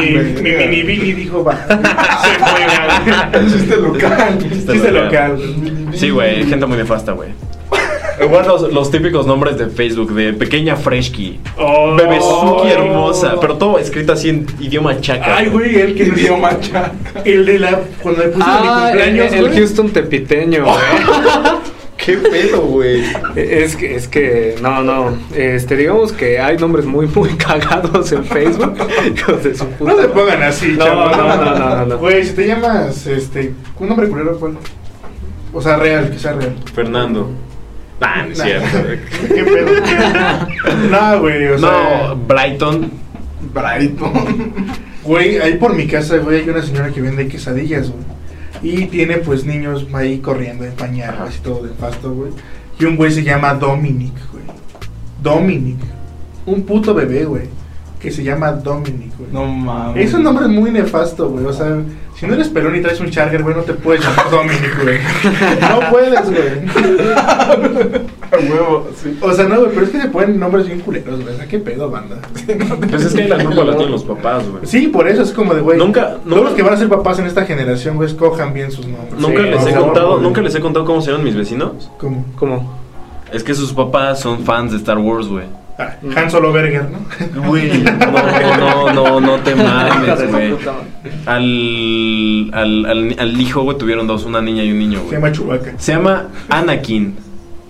[0.00, 1.56] Mi, mi mini Billy dijo, va.
[1.66, 1.74] Se
[2.38, 3.46] fue, güey.
[3.52, 4.38] Chiste local.
[4.38, 5.38] Chiste local.
[5.94, 7.30] Sí, güey, gente muy nefasta, güey.
[8.22, 11.94] Igual los, los típicos nombres de Facebook de pequeña Freshki, Oh.
[11.96, 15.36] Bebezuki hermosa, pero todo escrito así en idioma chaca.
[15.38, 16.92] Ay, güey, el que Idioma chaca.
[17.24, 17.80] El de la.
[18.02, 19.58] Cuando me puse mi Ah, el, cumpleaños, el güey.
[19.58, 20.76] Houston tepiteño, güey.
[21.96, 23.02] ¿Qué pedo, güey?
[23.34, 28.24] Es que, es que, no, no, este, digamos que hay nombres muy, muy cagados en
[28.24, 28.74] Facebook.
[29.16, 31.98] Hijos de su puta No se pongan así, no, no, no, no, no.
[31.98, 34.58] Güey, si te llamas, este, un nombre culero, ¿cuál?
[35.52, 36.54] O sea, real, que sea real.
[36.74, 37.30] Fernando.
[38.00, 38.78] Nah, no cierto.
[39.28, 39.70] ¿Qué pedo?
[40.90, 42.08] no, güey, o sea.
[42.08, 42.90] No, Brighton.
[43.52, 44.12] Brighton.
[45.04, 48.04] Güey, ahí por mi casa, güey, hay una señora que vende quesadillas, güey.
[48.62, 52.32] Y tiene, pues, niños ahí corriendo en pañales y todo de pasto, güey.
[52.80, 54.44] Y un güey se llama Dominic, güey.
[55.22, 55.76] Dominic.
[56.46, 57.44] Un puto bebé, güey.
[58.00, 59.30] Que se llama Dominic, güey.
[59.30, 60.08] No mames.
[60.08, 61.44] Es un nombre muy nefasto, güey.
[61.44, 61.76] O sea,
[62.18, 64.98] si no eres pelón y traes un charger, güey, no te puedes llamar Dominic, güey.
[65.60, 66.74] No puedes, güey.
[68.30, 69.16] A huevo, sí.
[69.20, 71.34] O sea, no, güey, pero es que se ponen nombres bien culeros, güey.
[71.34, 72.16] O sea, ¿qué pedo, banda?
[72.90, 74.66] Pues es que la culpa la tienen los papás, güey.
[74.66, 75.78] Sí, por eso es como de, güey.
[75.78, 78.70] Nunca- Todos nunca- los que van a ser papás en esta generación, güey, escojan bien
[78.70, 79.14] sus nombres.
[79.20, 80.22] Nunca Sí, les por he favor, contado, güey.
[80.22, 81.90] nunca les he contado cómo se llaman mis vecinos.
[81.98, 82.24] ¿Cómo?
[82.36, 82.78] ¿Cómo?
[83.32, 85.44] Es que sus papás son fans de Star Wars, güey.
[85.78, 87.42] Ah, Han Solo Berger, ¿no?
[87.48, 90.54] Güey, no, no, no, no te mames, güey.
[91.26, 95.14] Al, al, al, al hijo, güey, tuvieron dos, una niña y un niño, Se güey.
[95.16, 95.72] llama Chubaca.
[95.78, 97.16] Se llama Anakin.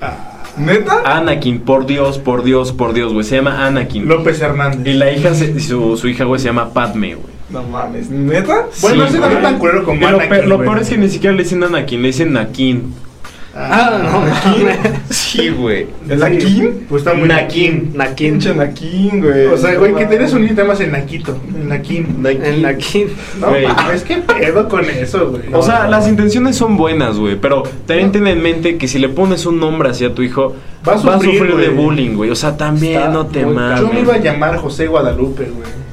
[0.01, 1.01] Ah, ¿Neta?
[1.05, 3.25] Anakin, por Dios, por Dios, por Dios, güey.
[3.25, 4.07] Se llama Anakin.
[4.07, 4.87] López Hernández.
[4.95, 7.35] Y la hija, se- su, su hija, güey, se llama Padme, güey.
[7.51, 8.11] No mames.
[8.11, 8.67] ¿Neta?
[8.83, 11.35] Bueno, Sí, ese no es tan culero como Anakin, lo peor es que ni siquiera
[11.35, 12.95] le dicen Anakin, le dicen Nakin.
[13.57, 14.25] Ah, no.
[15.11, 15.87] Sí, güey.
[16.09, 16.87] ¿El Nakin?
[16.89, 17.93] Pues está muy Nakin.
[17.95, 18.33] Nakin.
[18.33, 19.47] Pinche Nakin, güey.
[19.47, 21.37] O sea, güey, que tienes un te llamas el Naquito.
[21.55, 22.25] El Naquín.
[22.27, 23.09] El Nakin.
[23.41, 23.67] No, Güey.
[23.95, 25.43] es que pedo con eso, güey.
[25.53, 29.09] O sea, las intenciones son buenas, güey, pero también ten en mente que si le
[29.09, 32.31] pones un nombre así a tu hijo, Va a sufrir, de bullying, güey.
[32.31, 33.81] O sea, también Está no te mames.
[33.81, 35.85] Yo me iba a llamar José Guadalupe, güey.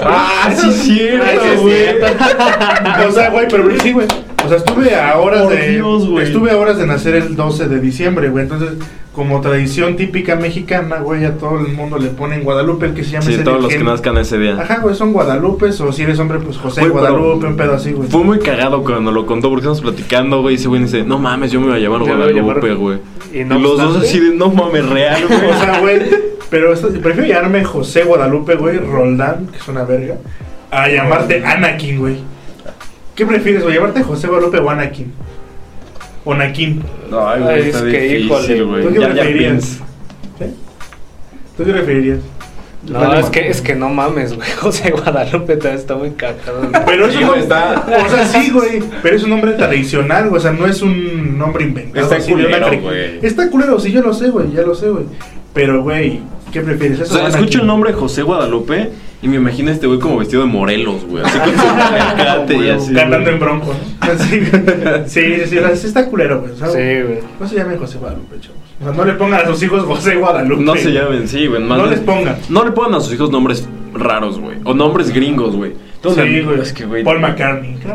[0.00, 3.06] Ah, sí, cierto, Ah, sí es güey.
[3.08, 4.06] o sea, güey, pero sí, güey.
[4.50, 5.68] O sea, estuve a horas Por de.
[5.70, 6.26] Dios, güey.
[6.26, 8.42] estuve a horas de nacer el 12 de diciembre, güey.
[8.44, 8.70] Entonces,
[9.14, 13.10] como tradición típica mexicana, güey, a todo el mundo le ponen Guadalupe, el que se
[13.12, 14.56] llama Sí, ese todos los que nazcan ese día.
[14.60, 17.74] Ajá, güey, son Guadalupes, o si eres hombre, pues José Güey, pero- Guadalupe, un pedo
[17.74, 18.08] así, güey.
[18.08, 20.54] Fue muy cagado cuando lo contó porque estamos platicando, güey.
[20.54, 22.30] y Ese güey dice, no mames, yo me iba a llamar Yo me iba a
[22.42, 22.98] Guadalupe, llamar- güey.
[23.32, 25.40] Y Y, no los dos obstante- así de, no mames, real, güey.
[25.50, 26.00] O sea, güey,
[26.50, 30.16] pero esto- prefiero llamarme José Guadalupe, güey, Roldán, que es una verga,
[30.72, 32.16] a llamarte Anakin, güey.
[33.20, 33.74] ¿Qué prefieres, güey?
[33.74, 35.12] ¿Llamarte José Guadalupe o Anakin?
[36.24, 36.82] O Nakin.
[37.12, 38.62] Ay, Ay, está es que, difícil, híjole.
[38.62, 38.82] güey.
[38.82, 39.64] ¿Tú qué Ya- ya preferirías?
[40.38, 40.44] ¿Sí?
[41.54, 42.18] ¿Tú qué preferirías?
[42.88, 44.48] No, Dale, es que, es que no mames, güey.
[44.58, 46.62] José Guadalupe también está muy cagado.
[46.86, 49.52] Pero es Sí, un güey, nombre, está- o sea, sí, güey, pero es un nombre
[49.52, 52.02] tradicional, güey, o sea, no es un nombre inventado.
[52.02, 53.18] Está así de una culero, cari- güey.
[53.20, 55.04] Está culero, sí, yo lo sé, güey, ya lo sé, güey.
[55.52, 56.20] Pero, güey,
[56.54, 57.00] ¿qué prefieres?
[57.00, 57.60] O ¿Eso sea, o escucho Anakin?
[57.60, 58.90] el nombre José Guadalupe
[59.22, 61.22] y me imagino a este güey como vestido de Morelos, güey.
[61.22, 62.94] Así con su paliacate y así.
[62.94, 64.00] Cantando en bronco, ¿no?
[65.06, 66.52] Sí, sí, sí, sí está culero, güey.
[66.54, 67.18] Sí, güey.
[67.38, 68.58] No se llamen José Guadalupe, chavos.
[68.80, 70.62] O sea, no le pongan a sus hijos José Guadalupe.
[70.62, 71.62] No se llamen, sí, güey.
[71.62, 72.36] más No les pongan.
[72.48, 74.56] No le pongan a sus hijos nombres raros, güey.
[74.64, 75.72] O nombres gringos, güey.
[76.02, 76.60] Tú Sí, no- güey.
[76.62, 77.04] Es que, güey.
[77.04, 77.76] Paul McCartney.
[77.84, 77.94] No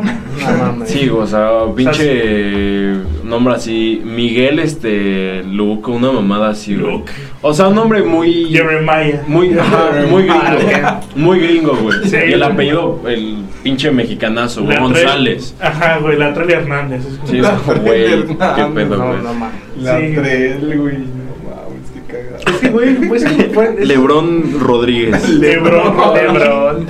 [0.58, 0.88] mames.
[0.88, 2.92] Sí, o sea, pinche
[3.24, 4.00] nombre así.
[4.04, 5.42] Miguel, este.
[5.42, 6.98] Luke, una mamada así, güey.
[6.98, 7.12] Luke.
[7.42, 8.44] O sea, un nombre muy.
[8.50, 9.22] Jeremiah.
[9.26, 9.48] Muy,
[10.10, 11.00] muy Ah, gringo.
[11.16, 11.98] Muy gringo, güey.
[12.08, 12.52] Sí, y el güey.
[12.52, 14.76] apellido, el pinche mexicanazo, güey.
[14.76, 15.54] La González.
[15.58, 17.04] Tre- Ajá, güey, la Trelia Hernández.
[17.04, 18.24] es como- Sí, es La como, güey.
[18.26, 19.22] Qué pedo, No, güey.
[19.22, 19.60] no mames.
[19.80, 20.12] La Sí.
[20.14, 20.98] Trel, güey.
[20.98, 22.36] No mames, qué cagado.
[22.46, 25.28] Es que, güey, pues es que fue- es- Lebrón Rodríguez.
[25.28, 26.14] Lebron.
[26.14, 26.86] Lebron.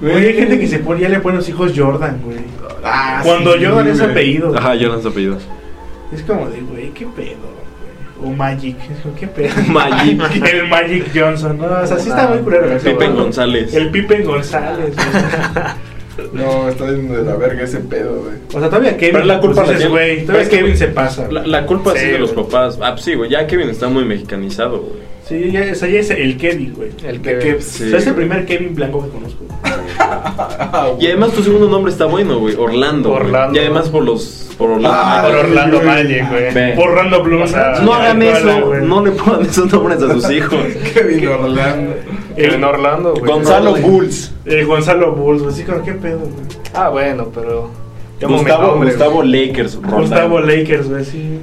[0.00, 2.38] Güey, hay gente que se pone, ya le pone los hijos Jordan, güey.
[2.84, 4.10] Ah, Cuando sí, Jordan es güey.
[4.10, 4.56] apellido.
[4.56, 5.42] Ajá, yo no sé apellidos.
[6.12, 7.36] Es como de, güey, qué pedo,
[8.20, 8.32] güey.
[8.32, 8.76] O Magic.
[8.90, 9.54] Es como, qué pedo.
[9.68, 10.20] Magic.
[10.52, 11.64] El Magic Johnson, ¿no?
[11.66, 12.66] O sea, sí está muy culero.
[12.70, 13.14] eso, Pippen.
[13.16, 13.74] González.
[13.74, 15.64] El Pippen González, güey.
[16.32, 18.36] No, está yendo de la verga ese pedo, güey.
[18.54, 19.14] O sea, todavía Kevin.
[19.14, 20.20] Pero la culpa pues, la dices, tiene- güey.
[20.22, 21.28] Todavía es que, Kevin güey, se pasa.
[21.28, 22.78] La, la culpa sí, Sí, de los papás.
[22.80, 23.30] Ah, pues sí, güey.
[23.30, 24.92] Ya Kevin está muy mexicanizado, güey.
[25.28, 26.90] Sí, ya, o sea, ya es el Kevin, güey.
[27.04, 27.84] El Kevin, Kev- sí.
[27.86, 29.43] O sea, es el primer Kevin blanco que conozco.
[30.98, 32.54] Y además tu segundo nombre está bueno, güey.
[32.56, 33.12] Orlando.
[33.12, 33.58] Orlando.
[33.58, 34.50] Y además por los.
[34.58, 34.90] Por Orlando.
[34.92, 35.86] Ah, Por Orlando güey.
[35.88, 36.76] Magic, güey.
[36.76, 37.42] Por Orlando Bloom.
[37.42, 38.74] O sea, no hagan eso.
[38.82, 40.58] No le pongan esos nombres a sus hijos.
[40.94, 41.94] Kevin Orlando.
[42.36, 43.24] En Orlando, güey.
[43.32, 44.32] Gonzalo Bulls.
[44.44, 45.54] El Gonzalo Bulls, güey.
[45.54, 46.46] Sí, como, qué pedo, güey.
[46.74, 47.70] Ah, bueno, pero.
[48.20, 49.22] Gustavo, nombre, Gustavo.
[49.22, 49.76] Lakers.
[49.76, 51.40] Gustavo Lakers, güey, sí.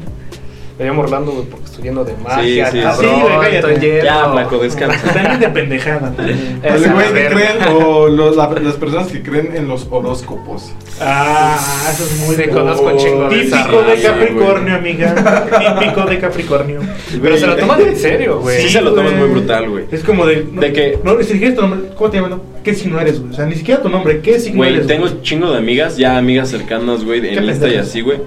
[0.81, 2.65] Me llamo Orlando, güey, porque estoy lleno de magia.
[2.71, 4.03] Sí, sí, cabrón, sí, güey, estoy lleno.
[4.03, 5.13] Ya, flaco, descansa.
[5.13, 6.11] También de pendejada.
[6.11, 6.59] también.
[6.63, 10.71] Esa El güey que creen, o los- la- las personas que creen en los horóscopos.
[10.99, 11.55] Ah,
[11.93, 12.53] eso es muy Sí, bueno.
[12.53, 15.75] conozco chingo de Típico de Capricornio, amiga.
[15.79, 16.79] Típico de Capricornio.
[17.21, 18.61] Pero se lo toman en serio, güey.
[18.63, 19.85] Sí, se lo toman muy brutal, güey.
[19.91, 20.47] Es como de.
[20.51, 21.89] No, De que- No, ni siquiera tu nombre.
[21.95, 22.31] ¿Cómo te llamas?
[22.31, 22.41] no?
[22.63, 23.31] ¿Qué signo eres, güey?
[23.33, 24.19] O sea, ni siquiera tu nombre.
[24.21, 24.87] ¿Qué signo Güey, eres?
[24.87, 25.21] tengo güey?
[25.21, 28.17] chingo de amigas, ya amigas cercanas, güey, en Insta y así, güey.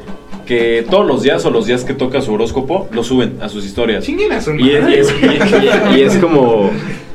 [0.46, 3.64] Que todos los días o los días que toca su horóscopo, lo suben a sus
[3.64, 4.04] historias.
[4.04, 6.70] Chinguen a su Y es, y es, y- y- es como.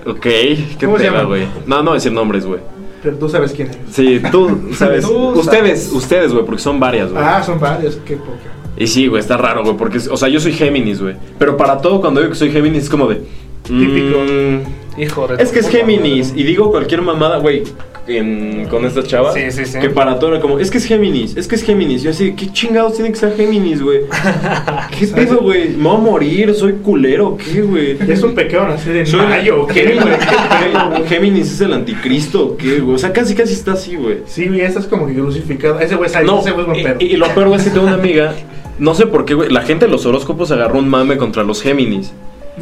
[0.05, 1.27] Ok, qué ¿Cómo se pena, llama?
[1.30, 1.43] güey.
[1.67, 2.59] No, no decir nombres, güey.
[3.03, 3.80] Pero tú sabes quién eres.
[3.91, 5.05] Sí, tú sabes.
[5.05, 5.91] Tú ustedes, sabes.
[5.93, 7.23] ustedes, güey, porque son varias, güey.
[7.23, 7.97] Ah, son varios.
[8.05, 8.51] Qué poca.
[8.77, 11.15] Y sí, güey, está raro, güey, porque, o sea, yo soy Géminis, güey.
[11.38, 13.21] Pero para todo, cuando digo que soy Géminis, es como de.
[13.63, 14.17] Típico.
[14.19, 15.41] mm, Hijo de.
[15.41, 16.33] es que es Géminis.
[16.35, 17.63] Y digo cualquier mamada, güey,
[18.07, 19.31] en- con esta chava.
[19.33, 19.79] Sí, sí, sí.
[19.79, 22.03] Que para todo era como, es que es Géminis, es que es Géminis.
[22.03, 24.01] Yo así, ¿qué chingados tiene que ser Géminis, güey?
[24.99, 25.69] ¿Qué pedo, güey?
[25.69, 26.53] ¿Me voy a morir?
[26.55, 27.37] ¿Soy culero?
[27.37, 27.97] ¿Qué, güey?
[28.11, 29.65] Es un pecado nacer en Soy- mayo.
[29.67, 31.07] ¿Qué, Géminis.
[31.07, 32.95] Géminis es el anticristo, ¿o ¿qué, güey?
[32.95, 34.17] O sea, casi, casi está así, güey.
[34.25, 35.79] Sí, güey, estás como que crucificado.
[35.79, 37.85] Ese güey es No, ese güey es buen y lo peor, güey, es que tengo
[37.85, 38.33] una amiga.
[38.79, 39.49] No sé por qué, güey.
[39.49, 42.13] La gente de los horóscopos agarró un mame contra los Géminis.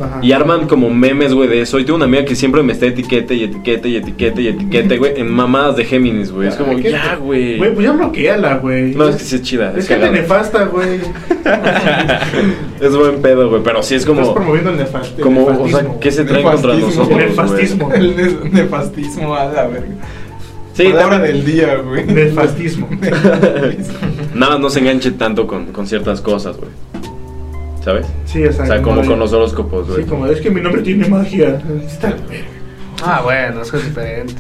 [0.02, 0.20] Ajá.
[0.22, 1.80] Y arman como memes, güey, de eso.
[1.80, 4.98] Y tengo una amiga que siempre me está etiquete y etiquete y etiquete y etiquete,
[4.98, 6.48] güey, en mamadas de Géminis, güey.
[6.50, 7.58] Es como, ya, güey.
[7.58, 8.94] Güey, pues ya bloqueala, güey.
[8.96, 9.72] No, es que sí es chida.
[9.72, 11.00] Es Es, gente nefasta, güey.
[12.82, 13.62] es buen pedo, güey.
[13.64, 14.34] Pero sí es Estás como.
[14.34, 15.80] promoviendo el, nefast el Como, o nefastismo.
[15.92, 17.04] sea, ¿qué se traen contra Nefastismo.
[17.04, 17.22] nosotros?
[17.22, 17.94] El nefastismo.
[17.98, 19.88] El ne- nefastismo a la verga.
[20.74, 22.06] Sí, Palabra también- del día, güey.
[22.06, 22.88] Nefastismo.
[24.36, 26.70] Nada más no se enganche tanto con, con ciertas cosas, güey.
[27.88, 28.06] ¿Sabes?
[28.26, 30.04] Sí, o sea, O sea, como con los horóscopos, güey.
[30.04, 31.62] Sí, como es que mi nombre tiene magia.
[31.88, 32.14] Está.
[33.02, 34.34] Ah, bueno, eso es diferente.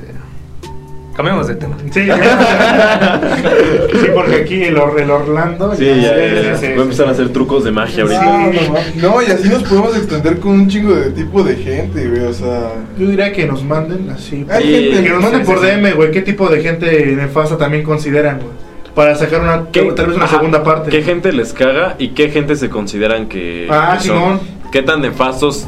[1.15, 1.77] Cambiamos de tema.
[1.89, 2.01] Sí,
[4.01, 5.73] sí, porque aquí el, Or- el Orlando.
[5.75, 6.57] Sí, ya, ya, ya.
[6.57, 8.61] sí, sí, Voy a empezar a hacer trucos de magia No, ahorita.
[8.97, 12.23] no, no, y así nos podemos extender con un chingo de tipo de gente, güey.
[12.23, 12.73] O sea.
[12.99, 14.45] Yo diría que nos manden así.
[14.49, 15.61] Hay Sí, gente Que nos manden sí, por.
[15.61, 16.11] DM, güey.
[16.11, 18.66] ¿Qué tipo de gente nefasta también consideran, güey?
[18.97, 20.89] Para sacar una, ¿Qué- tal vez una ajá, segunda parte.
[20.89, 24.17] ¿Qué gente les caga y qué gente se consideran que, Ah, que son?
[24.17, 24.39] Simón.
[24.71, 25.67] ¿Qué tan nefastos?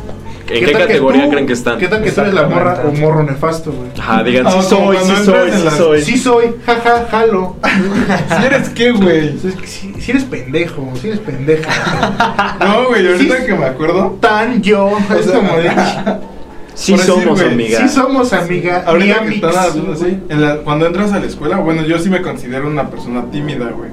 [0.49, 1.77] ¿En qué, que categoría tú- creen que están?
[1.77, 3.89] ¿Qué tal que tú eres la morra o morro nefasto, güey?
[3.99, 6.01] Ajá, digan, Ah, sí soy, sí soy, sí las- soy.
[6.01, 7.55] Sí soy, jaja, jalo.
[8.39, 9.37] Si eres qué, güey.
[9.37, 12.57] Si, eres pendejo, si eres pendeja.
[12.59, 13.45] No, güey, ahorita Sí.
[13.45, 14.17] que me acuerdo.
[14.19, 14.97] Tan yo.
[15.19, 15.69] Es como de.
[16.79, 17.79] Sí Por decir, somos, güey, amiga.
[17.79, 18.83] Sí somos amiga.
[18.85, 21.99] mi Ahorita que están hablando así, en la- cuando entras a la escuela, bueno, yo
[21.99, 23.89] sí me considero una persona tímida, güey.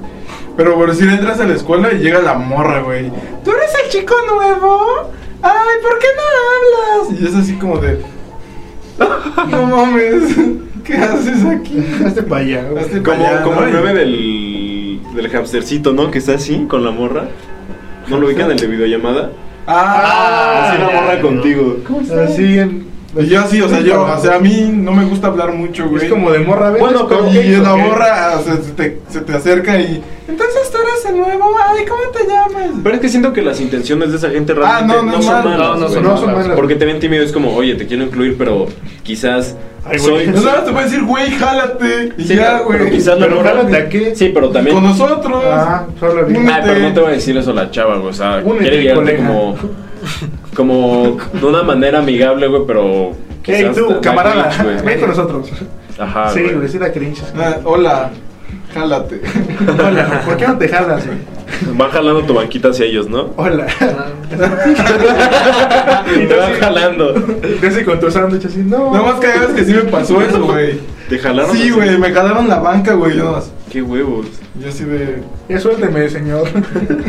[0.55, 3.11] Pero por decir, entras a la escuela y llega la morra, güey.
[3.43, 5.11] ¿Tú eres el chico nuevo?
[5.41, 5.51] Ay,
[5.83, 7.21] ¿por qué no hablas?
[7.21, 7.99] Y es así como de...
[9.51, 10.35] No mames,
[10.83, 11.83] ¿qué haces aquí?
[12.05, 12.83] Hazte para allá, güey.
[12.83, 13.67] Hazte Como, pa' allá, como ¿no?
[13.67, 16.09] el meme del, del hamstercito, ¿no?
[16.09, 17.25] Que está así, con la morra.
[18.07, 19.31] ¿No lo ubican el de videollamada?
[19.67, 21.21] Ah, así la ya, morra no.
[21.21, 21.77] contigo.
[22.25, 22.87] Así en.
[23.19, 25.89] Y yo así, o sea, yo, o sea, a mí no me gusta hablar mucho,
[25.89, 26.05] güey.
[26.05, 26.79] Es como de morra, ¿ves?
[26.79, 30.03] Bueno, pero- Y la morra o sea, se, te, se te acerca y...
[30.27, 32.71] Entonces tú eres el nuevo, ay, ¿cómo te llamas?
[32.83, 35.21] Pero es que siento que las intenciones de esa gente Ah, realmente no, no, no,
[35.21, 35.43] son mal.
[35.45, 35.59] malas.
[35.59, 36.55] No, no son No son malas.
[36.55, 38.67] Porque te ven tímido, es como, oye, te quiero incluir, pero
[39.03, 39.55] quizás
[39.85, 40.25] Ay, güey.
[40.25, 40.27] soy...
[40.35, 42.13] No sabes, te voy a decir, güey, jálate.
[42.17, 42.91] Y Sí, ya, pero güey.
[42.91, 44.15] quizás la Pero jálate a qué.
[44.15, 44.75] Sí, pero también...
[44.75, 45.43] Con nosotros.
[45.45, 46.27] Ah, solo.
[46.49, 48.09] Ah, pero no te va a decir eso la chava, güey.
[48.09, 49.27] O sea, Únete, quiere guiarte colega.
[49.27, 49.55] como.
[50.55, 53.11] Como de una manera amigable, güey, pero.
[53.43, 55.49] Hey, quizás tú, da camarada, ven con nosotros.
[55.97, 56.55] Ajá, sí, güey.
[56.55, 57.21] güey, sí da cringe.
[57.37, 58.09] Ah, hola,
[58.73, 59.21] jálate.
[59.67, 61.17] Hola, ¿por qué no te jalas, güey?
[61.75, 63.33] Van jalando tu banquita hacia ellos, ¿no?
[63.37, 63.65] Hola.
[66.15, 67.13] Y te van jalando.
[67.67, 68.93] Así con tu sándwich así, no.
[68.95, 70.79] Lo más cagado es que sí me pasó eso, güey.
[71.09, 71.55] ¿Te jalaron?
[71.55, 73.17] Sí, güey, me jalaron la banca, güey.
[73.17, 74.27] Yo, nomás- Qué huevos.
[74.59, 75.21] yo así de.
[75.49, 76.47] Ya suélteme, señor.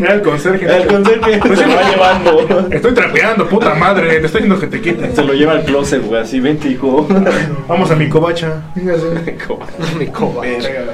[0.00, 0.66] Era el conserje.
[0.66, 2.68] El conserje Pues se lo va llevando.
[2.70, 4.09] Estoy trapeando, puta madre.
[4.20, 5.14] Te estoy diciendo que te quiten.
[5.14, 7.06] Se lo lleva al closet, güey, así, vente, hijo.
[7.68, 8.62] Vamos a mi covacha.
[8.74, 9.36] Fíjate.
[9.98, 10.42] Mi coba.
[10.42, 10.92] Verga.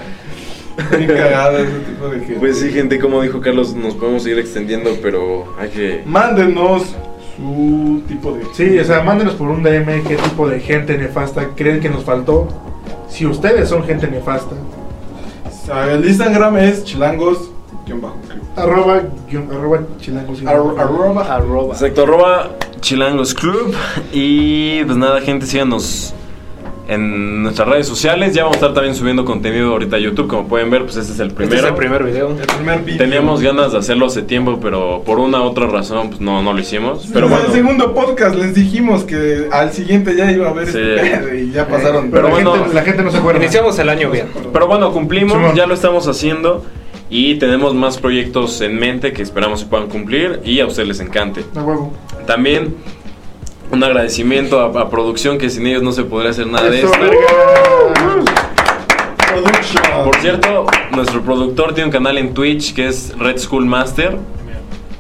[0.91, 2.35] Muy cagado ese tipo de gente.
[2.41, 6.03] Pues sí, gente, como dijo Carlos, nos podemos seguir extendiendo, pero hay que...
[6.05, 6.95] Mándenos
[7.37, 8.45] su tipo de.
[8.53, 12.05] Sí, o sea, mándenos por un DM qué tipo de gente nefasta creen que nos
[12.05, 12.49] faltó.
[13.09, 14.55] Si ustedes son gente nefasta.
[15.91, 17.51] El Instagram es chilangos.
[18.57, 19.03] Arroba,
[19.51, 20.41] arroba chilangos.
[20.41, 20.79] guion bajo.
[20.79, 21.35] Ar- Arroba.
[21.35, 21.73] Arroba.
[21.75, 22.51] Exacto, arroba
[22.81, 23.75] Chilangos Club.
[24.13, 26.15] Y pues nada, gente, síganos
[26.89, 28.35] en nuestras redes sociales.
[28.35, 30.27] Ya vamos a estar también subiendo contenido ahorita a YouTube.
[30.29, 31.61] Como pueden ver, pues este es el Este primero.
[31.63, 32.31] es el primer video.
[32.31, 32.99] El primer video.
[32.99, 36.53] Teníamos ganas de hacerlo hace tiempo, pero por una u otra razón, pues no, no
[36.53, 37.09] lo hicimos.
[37.13, 40.69] Pero en bueno, el segundo podcast les dijimos que al siguiente ya iba a haber
[40.71, 40.79] Sí.
[40.79, 42.11] este y ya pasaron.
[42.11, 42.53] Pero, Pero la, bueno.
[42.55, 43.41] gente, la gente no se acuerda.
[43.43, 44.27] Iniciamos el año bien.
[44.53, 45.55] pero bueno, cumplimos, Simón.
[45.55, 46.65] ya lo estamos haciendo.
[47.11, 51.01] Y tenemos más proyectos en mente que esperamos se puedan cumplir y a ustedes les
[51.01, 51.45] encante.
[51.55, 51.93] A huevo.
[52.27, 52.75] También
[53.71, 56.93] un agradecimiento a, a producción que sin ellos no se podría hacer nada de Eso,
[56.93, 57.11] esto.
[60.05, 64.17] Por cierto, nuestro productor tiene un canal en Twitch que es Red School Master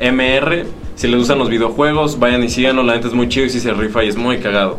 [0.00, 0.66] MR.
[0.96, 2.82] Si les gustan los videojuegos, vayan y síganlo.
[2.82, 4.78] La neta es muy chido y si se rifa y es muy cagado.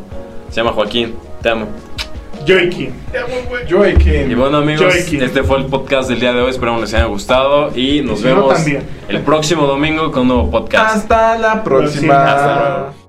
[0.50, 1.14] Se llama Joaquín.
[1.42, 1.68] Te amo.
[3.70, 4.32] Joaquín.
[4.32, 5.22] Y bueno amigos, Joaquín.
[5.24, 6.50] este fue el podcast del día de hoy.
[6.52, 8.84] Esperamos les haya gustado y nos vemos también.
[9.08, 10.96] el próximo domingo con un nuevo podcast.
[10.98, 12.14] Hasta la próxima.
[12.14, 12.34] Próxima.
[12.34, 13.05] Hasta luego.